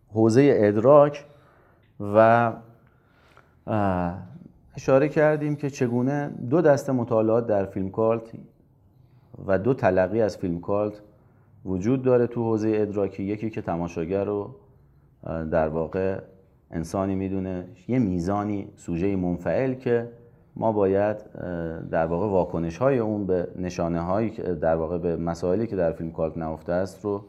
حوزه 0.07 0.53
ادراک 0.55 1.25
و 1.99 2.53
اشاره 4.75 5.09
کردیم 5.09 5.55
که 5.55 5.69
چگونه 5.69 6.27
دو 6.49 6.61
دسته 6.61 6.91
مطالعات 6.91 7.47
در 7.47 7.65
فیلم 7.65 7.89
کالت 7.89 8.31
و 9.47 9.59
دو 9.59 9.73
تلقی 9.73 10.21
از 10.21 10.37
فیلم 10.37 10.59
کالت 10.59 11.01
وجود 11.65 12.01
داره 12.01 12.27
تو 12.27 12.43
حوزه 12.43 12.71
ادراکی. 12.75 13.23
یکی 13.23 13.49
که 13.49 13.61
تماشاگر 13.61 14.23
رو 14.23 14.55
در 15.51 15.67
واقع 15.67 16.19
انسانی 16.71 17.15
می‌دونه 17.15 17.67
یه 17.87 17.99
میزانی 17.99 18.67
سوژه 18.75 19.15
منفعل 19.15 19.73
که 19.73 20.09
ما 20.55 20.71
باید 20.71 21.17
در 21.91 22.05
واقع 22.05 22.27
واکنش 22.27 22.77
های 22.77 22.99
اون 22.99 23.25
به 23.25 23.47
نشانه 23.55 23.99
هایی 23.99 24.29
که 24.29 24.43
در 24.43 24.75
واقع 24.75 24.97
به 24.97 25.15
مسائلی 25.15 25.67
که 25.67 25.75
در 25.75 25.91
فیلم 25.91 26.11
کالت 26.11 26.37
نهفته 26.37 26.73
است 26.73 27.05
رو 27.05 27.25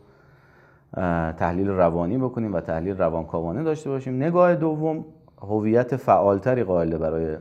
تحلیل 1.32 1.68
روانی 1.68 2.18
بکنیم 2.18 2.54
و 2.54 2.60
تحلیل 2.60 2.96
روانکاوانه 2.96 3.62
داشته 3.62 3.90
باشیم. 3.90 4.16
نگاه 4.16 4.54
دوم 4.54 5.04
هویت 5.42 5.96
فعالتری 5.96 6.64
قائل 6.64 6.98
برای 6.98 7.36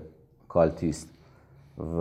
کالتیست 0.50 1.10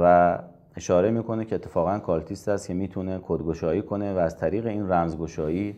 و 0.00 0.38
اشاره 0.76 1.10
می‌کنه 1.10 1.44
که 1.44 1.54
اتفاقا 1.54 1.98
cultist 1.98 2.48
است 2.48 2.66
که 2.66 2.74
می‌تونه 2.74 3.20
کدگشایی 3.28 3.82
کنه 3.82 4.14
و 4.14 4.18
از 4.18 4.38
طریق 4.38 4.66
این 4.66 4.92
رمزگشایی 4.92 5.76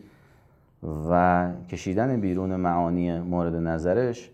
و 1.09 1.49
کشیدن 1.69 2.21
بیرون 2.21 2.55
معانی 2.55 3.19
مورد 3.19 3.55
نظرش 3.55 4.29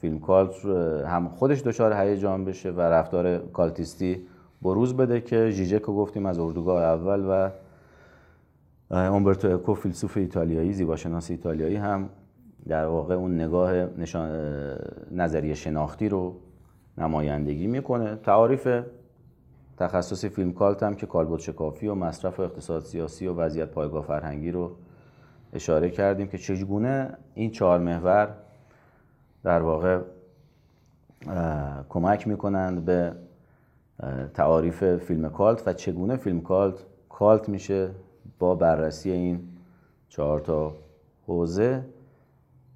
فیلم 0.00 0.20
cult 0.20 0.64
هم 1.06 1.28
خودش 1.28 1.62
دچار 1.62 1.92
هیجان 1.92 2.44
بشه 2.44 2.70
و 2.70 2.80
رفتار 2.80 3.38
cultist 3.38 4.15
ی 4.15 4.26
بروز 4.62 4.96
بده 4.96 5.20
که 5.20 5.50
ژیژک 5.50 5.82
رو 5.82 5.96
گفتیم 5.96 6.26
از 6.26 6.38
اردوگاه 6.38 6.82
اول 6.82 7.24
و 7.24 7.50
اومبرتو 8.94 9.48
اکو 9.48 9.74
فیلسوف 9.74 10.16
ایتالیایی 10.16 10.72
زیباشناس 10.72 11.30
ایتالیایی 11.30 11.76
هم 11.76 12.08
در 12.68 12.86
واقع 12.86 13.14
اون 13.14 13.40
نگاه 13.40 13.72
نشان 13.72 14.30
نظریه 15.10 15.54
شناختی 15.54 16.08
رو 16.08 16.36
نمایندگی 16.98 17.66
می‌کنه. 17.66 18.16
تعاریف 18.16 18.82
تخصص 19.76 20.24
فیلم 20.24 20.52
کالت 20.52 20.82
هم 20.82 20.94
که 20.94 21.06
کالبد 21.06 21.38
شکافی 21.38 21.86
و 21.86 21.94
مصرف 21.94 22.40
و 22.40 22.42
اقتصاد 22.42 22.82
سیاسی 22.82 23.26
و 23.26 23.34
وضعیت 23.34 23.68
پایگاه 23.68 24.04
فرهنگی 24.04 24.50
رو 24.50 24.70
اشاره 25.52 25.90
کردیم 25.90 26.28
که 26.28 26.38
چگونه 26.38 27.16
این 27.34 27.50
چهار 27.50 27.78
محور 27.78 28.34
در 29.42 29.62
واقع 29.62 30.00
کمک 31.88 32.28
می‌کنند 32.28 32.84
به 32.84 33.12
تعاریف 34.34 34.96
فیلم 34.96 35.28
کالت 35.28 35.68
و 35.68 35.72
چگونه 35.72 36.16
فیلم 36.16 36.40
کالت 36.40 36.74
کالت 37.08 37.48
میشه 37.48 37.90
با 38.38 38.54
بررسی 38.54 39.10
این 39.10 39.48
چهار 40.08 40.40
تا 40.40 40.76
حوزه. 41.26 41.84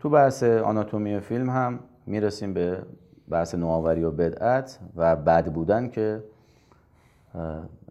تو 0.05 0.11
بحث 0.11 0.43
آناتومی 0.43 1.21
فیلم 1.21 1.51
هم 1.51 1.81
می‌رسیم 2.07 2.55
به 2.55 2.83
بحث 3.29 3.55
نوآوری 3.55 4.03
و 4.03 4.11
بدعت 4.11 4.79
و 4.97 5.17
بد 5.17 5.53
بودن 5.53 5.89
که 5.89 6.25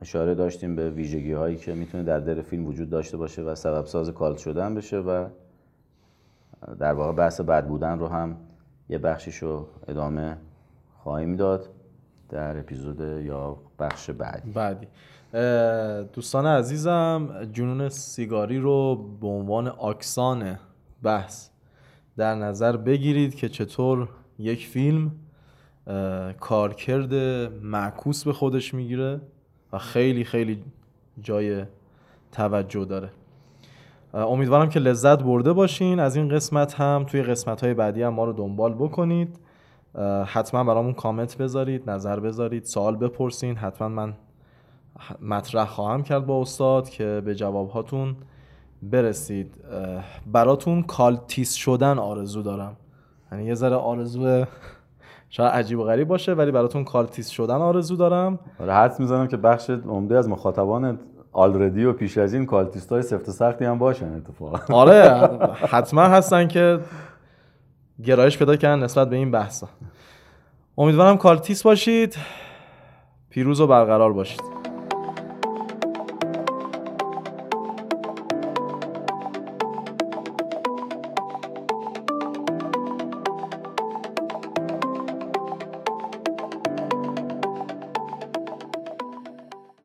اشاره 0.02 0.36
داشتیم 0.36 0.76
به 0.76 0.90
ویژگی 0.90 1.34
هایی 1.34 1.56
که 1.56 1.74
می‌تونه 1.74 2.04
در 2.04 2.20
دل 2.20 2.42
فیلم 2.42 2.66
وجود 2.66 2.90
داشته 2.90 3.18
باشه 3.18 3.42
و 3.42 3.56
سبب 3.56 3.86
ساز 3.86 4.10
کالت 4.10 4.38
شدن 4.38 4.76
بشه 4.76 4.98
و 4.98 5.28
در 6.80 6.94
واقع 6.94 7.12
بحث 7.12 7.42
بد 7.42 7.68
بودن 7.68 8.00
رو 8.00 8.08
هم 8.08 8.38
یه 8.90 8.98
بخشیش 8.98 9.38
رو 9.38 9.68
ادامه 9.88 10.38
خواهیم 10.98 11.36
داد 11.36 11.70
در 12.30 12.58
اپیزود 12.58 13.00
یا 13.26 13.58
بخش 13.80 14.10
بعدی. 14.10 14.52
بعدی. 14.52 14.88
دوستان 16.14 16.46
عزیزم 16.46 17.48
جنون 17.52 17.90
سیگاری 17.90 18.60
رو 18.60 18.96
به 19.22 19.28
عنوان 19.28 19.68
آکسان 19.68 20.60
بحث 21.04 21.53
در 22.18 22.36
نظر 22.36 22.78
بگیرید 22.78 23.36
که 23.36 23.50
چطور 23.50 24.10
یک 24.40 24.68
فیلم 24.68 25.12
کارکرد 26.40 27.14
معکوس 27.64 28.24
به 28.24 28.34
خودش 28.34 28.74
می‌گیره 28.74 29.22
و 29.74 29.78
خیلی 29.78 30.24
خیلی 30.24 30.64
جای 31.22 31.66
توجه 32.32 32.86
داره. 32.86 33.10
امیدوارم 34.14 34.70
که 34.70 34.80
لذت 34.80 35.24
برده 35.24 35.54
باشین. 35.54 36.00
از 36.00 36.16
این 36.16 36.30
قسمت 36.30 36.74
هم 36.74 37.06
توی 37.08 37.24
قسمت 37.24 37.64
های 37.64 37.74
بعدی 37.74 38.04
هم 38.04 38.14
ما 38.14 38.26
رو 38.26 38.34
دنبال 38.34 38.74
بکنید. 38.74 39.40
حتما 40.26 40.64
برامون 40.64 40.94
کامنت 40.94 41.38
بذارید 41.38 41.90
نظر 41.90 42.20
بذارید 42.20 42.64
سوال 42.64 42.96
بپرسین. 42.96 43.56
حتما 43.56 43.90
من 43.90 44.14
مطرح 45.22 45.66
خواهم 45.66 46.04
کرد 46.04 46.26
با 46.26 46.42
استاد 46.42 46.90
که 46.90 47.22
به 47.26 47.36
جوابهاتون 47.36 48.16
برسید. 48.92 49.56
براتون 50.32 50.84
cultist 50.84 51.54
شدن 51.54 52.00
آرزو 52.00 52.42
دارم. 52.42 52.78
یعنی 53.32 53.46
یه 53.46 53.54
ذره 53.54 53.76
آرزو 53.76 54.46
شاید 55.30 55.52
عجیب 55.52 55.80
و 55.80 55.84
غریب 55.84 56.08
باشه 56.08 56.34
ولی 56.34 56.52
براتون 56.52 56.84
cultist 56.84 57.30
شدن 57.30 57.56
آرزو 57.56 57.96
دارم. 57.96 58.40
آره 58.60 58.74
حدس 58.74 59.00
می‌زنم 59.00 59.28
که 59.28 59.38
بخش 59.38 59.70
عمده 59.70 60.18
از 60.18 60.30
مخاطبان 60.30 61.00
already 61.32 61.86
و 61.86 61.94
پیش 61.94 62.18
از 62.18 62.34
این 62.34 62.46
cultist 62.46 62.92
های 62.92 63.02
سفت 63.02 63.30
و 63.30 63.32
سختی 63.32 63.66
هم 63.66 63.78
باشن 63.78 64.16
اتفاقا. 64.16 64.74
آره 64.74 65.30
حتما 65.74 66.02
هستن 66.02 66.48
که 66.48 66.80
گرایش 68.04 68.38
پیدا 68.38 68.56
کردن 68.56 68.84
نسبت 68.84 69.10
به 69.10 69.16
این 69.16 69.32
بحثا. 69.32 69.68
امیدوارم 70.78 71.18
کالتیس 71.18 71.64
باشید 71.64 72.18
پیروز 73.30 73.62
و 73.62 73.68
برقرار 73.68 74.14
باشید. 74.14 74.53